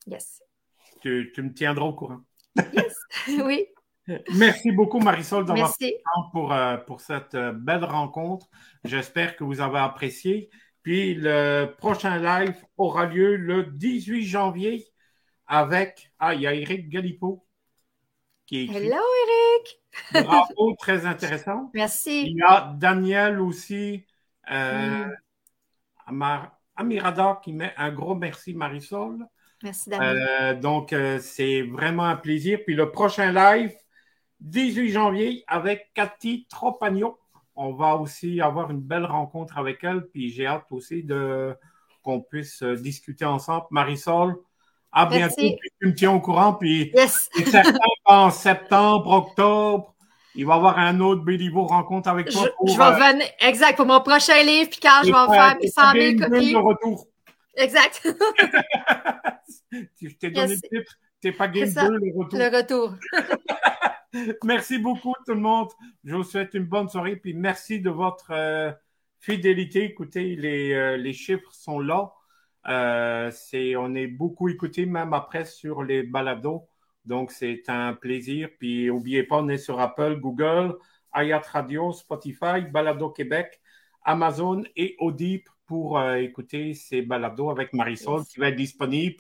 Yes 0.07 0.43
tu, 1.03 1.42
me 1.42 1.53
tiendras 1.53 1.86
au 1.86 1.94
courant. 1.94 2.20
Yes, 2.57 2.96
oui. 3.44 3.66
Merci 4.34 4.72
beaucoup, 4.72 4.98
Marisol, 4.98 5.44
d'avoir 5.44 5.76
pris 5.76 5.94
temps 6.14 6.30
pour, 6.32 6.53
euh, 6.53 6.76
pour 6.76 7.00
cette 7.00 7.34
euh, 7.34 7.53
belle 7.53 7.84
rencontre. 7.84 8.48
J'espère 8.84 9.36
que 9.36 9.44
vous 9.44 9.61
avez 9.61 9.78
apprécié. 9.78 10.50
Puis 10.82 11.14
le 11.14 11.66
prochain 11.78 12.18
live 12.18 12.57
aura 12.76 13.07
lieu 13.07 13.36
le 13.36 13.64
18 13.64 14.24
janvier 14.24 14.86
avec. 15.46 16.11
Ah, 16.18 16.34
il 16.34 16.40
y 16.40 16.46
a 16.46 16.55
Eric 16.55 16.88
Galipo 16.88 17.46
qui 18.46 18.64
est 18.64 18.66
Hello, 18.66 18.96
Eric! 18.96 20.26
Bravo, 20.26 20.74
très 20.78 21.07
intéressant. 21.07 21.70
Merci. 21.74 22.26
Il 22.26 22.36
y 22.36 22.42
a 22.42 22.74
Daniel 22.76 23.40
aussi, 23.40 24.05
euh, 24.50 25.07
mm. 26.09 26.40
Amirada 26.76 27.40
qui 27.42 27.53
met 27.53 27.72
un 27.76 27.92
gros 27.92 28.14
merci, 28.14 28.55
Marisol. 28.55 29.24
Merci, 29.63 29.91
euh, 29.93 30.55
donc, 30.55 30.93
euh, 30.93 31.19
c'est 31.21 31.63
vraiment 31.63 32.05
un 32.05 32.17
plaisir. 32.17 32.59
Puis 32.65 32.75
le 32.75 32.91
prochain 32.91 33.33
live, 33.33 33.73
18 34.41 34.91
janvier, 34.91 35.45
avec 35.47 35.91
Cathy 35.95 36.47
Tropagnon. 36.51 37.17
On 37.55 37.73
va 37.73 37.97
aussi 37.97 38.41
avoir 38.41 38.71
une 38.71 38.81
belle 38.81 39.05
rencontre 39.05 39.59
avec 39.59 39.85
elle. 39.85 40.07
Puis 40.13 40.31
j'ai 40.31 40.47
hâte 40.47 40.67
aussi 40.71 41.03
de 41.03 41.55
qu'on 42.03 42.21
puisse 42.21 42.63
euh, 42.63 42.75
discuter 42.75 43.25
ensemble. 43.25 43.67
Marisol, 43.71 44.37
à 44.91 45.07
bientôt. 45.07 45.35
tu 45.37 45.87
me 45.87 45.95
tiens 45.95 46.13
au 46.13 46.21
courant. 46.21 46.55
Puis 46.55 46.91
yes. 46.95 47.31
en 48.05 48.31
septembre, 48.31 49.11
octobre, 49.11 49.95
il 50.35 50.47
va 50.47 50.55
y 50.55 50.57
avoir 50.57 50.79
un 50.79 50.99
autre 51.01 51.23
Béliveau 51.23 51.67
rencontre 51.67 52.09
avec 52.09 52.31
toi. 52.31 52.49
Je, 52.67 52.77
vais 52.77 53.13
venir, 53.13 53.27
exact, 53.41 53.77
pour 53.77 53.87
mon 53.87 54.01
prochain 54.01 54.43
livre. 54.43 54.71
Puis 54.71 54.81
quand 54.83 55.03
je 55.05 55.13
vais 55.13 55.37
faire 55.37 55.57
mes 55.61 55.69
100 55.69 55.93
000 55.93 56.31
copies. 56.31 56.57
retour. 56.57 57.07
Exact. 57.57 58.03
je 59.72 60.09
t'ai 60.16 60.30
donné 60.30 60.55
le 60.55 60.61
titre. 60.61 60.98
T'es 61.20 61.32
pas 61.32 61.48
game 61.48 61.68
2, 61.68 61.80
le 61.80 62.18
retour. 62.18 62.38
Le 62.38 62.57
retour. 62.57 62.94
merci 64.44 64.78
beaucoup 64.78 65.14
tout 65.26 65.34
le 65.34 65.40
monde. 65.40 65.68
Je 66.05 66.16
vous 66.16 66.24
souhaite 66.24 66.55
une 66.55 66.64
bonne 66.64 66.88
soirée. 66.88 67.16
Puis 67.16 67.34
merci 67.34 67.80
de 67.80 67.90
votre 67.90 68.32
euh, 68.32 68.72
fidélité. 69.20 69.84
Écoutez, 69.84 70.34
les, 70.36 70.72
euh, 70.72 70.96
les 70.96 71.12
chiffres 71.12 71.53
sont 71.53 71.78
là. 71.78 72.12
c'est, 73.30 73.76
on 73.76 73.94
est 73.94 74.09
beaucoup 74.09 74.48
écouté 74.48 74.86
même 74.86 75.12
après 75.12 75.44
sur 75.44 75.82
les 75.82 76.03
balados. 76.03 76.68
Donc, 77.05 77.32
c'est 77.32 77.62
un 77.68 77.94
plaisir. 77.94 78.48
Puis, 78.59 78.86
n'oubliez 78.86 79.24
pas, 79.24 79.36
on 79.36 79.48
est 79.48 79.59
sur 79.59 79.80
Apple, 79.80 80.16
Google, 80.20 80.76
Ayat 81.12 81.42
Radio, 81.53 81.92
Spotify, 81.92 82.62
Balado 82.70 83.11
Québec, 83.11 83.61
Amazon 84.05 84.62
et 84.76 84.96
Audible 84.98 85.51
pour 85.67 85.99
euh, 85.99 86.17
écouter 86.17 86.75
ces 86.75 87.03
balados 87.03 87.51
avec 87.51 87.73
Marisol 87.73 88.25
qui 88.25 88.39
va 88.39 88.49
être 88.49 88.57
disponible 88.57 89.17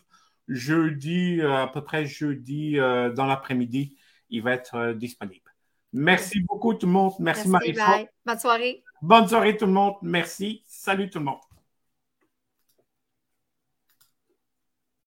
jeudi, 0.48 1.40
euh, 1.40 1.62
à 1.62 1.68
peu 1.68 1.82
près 1.82 2.04
jeudi 2.04 2.78
euh, 2.78 3.12
dans 3.12 3.26
l'après-midi. 3.26 3.96
Il 4.30 4.42
va 4.42 4.52
être 4.52 4.92
disponible. 4.92 5.54
Merci 5.92 6.40
beaucoup 6.40 6.72
tout 6.74 6.86
le 6.86 6.92
monde. 6.92 7.12
Merci, 7.18 7.48
Marisol. 7.48 8.08
Bonne 8.24 8.38
soirée. 8.38 8.82
Bonne 9.02 9.28
soirée 9.28 9.56
tout 9.56 9.66
le 9.66 9.72
monde. 9.72 9.96
Merci. 10.02 10.62
Salut 10.66 11.10
tout 11.10 11.18
le 11.18 11.26
monde. 11.26 11.51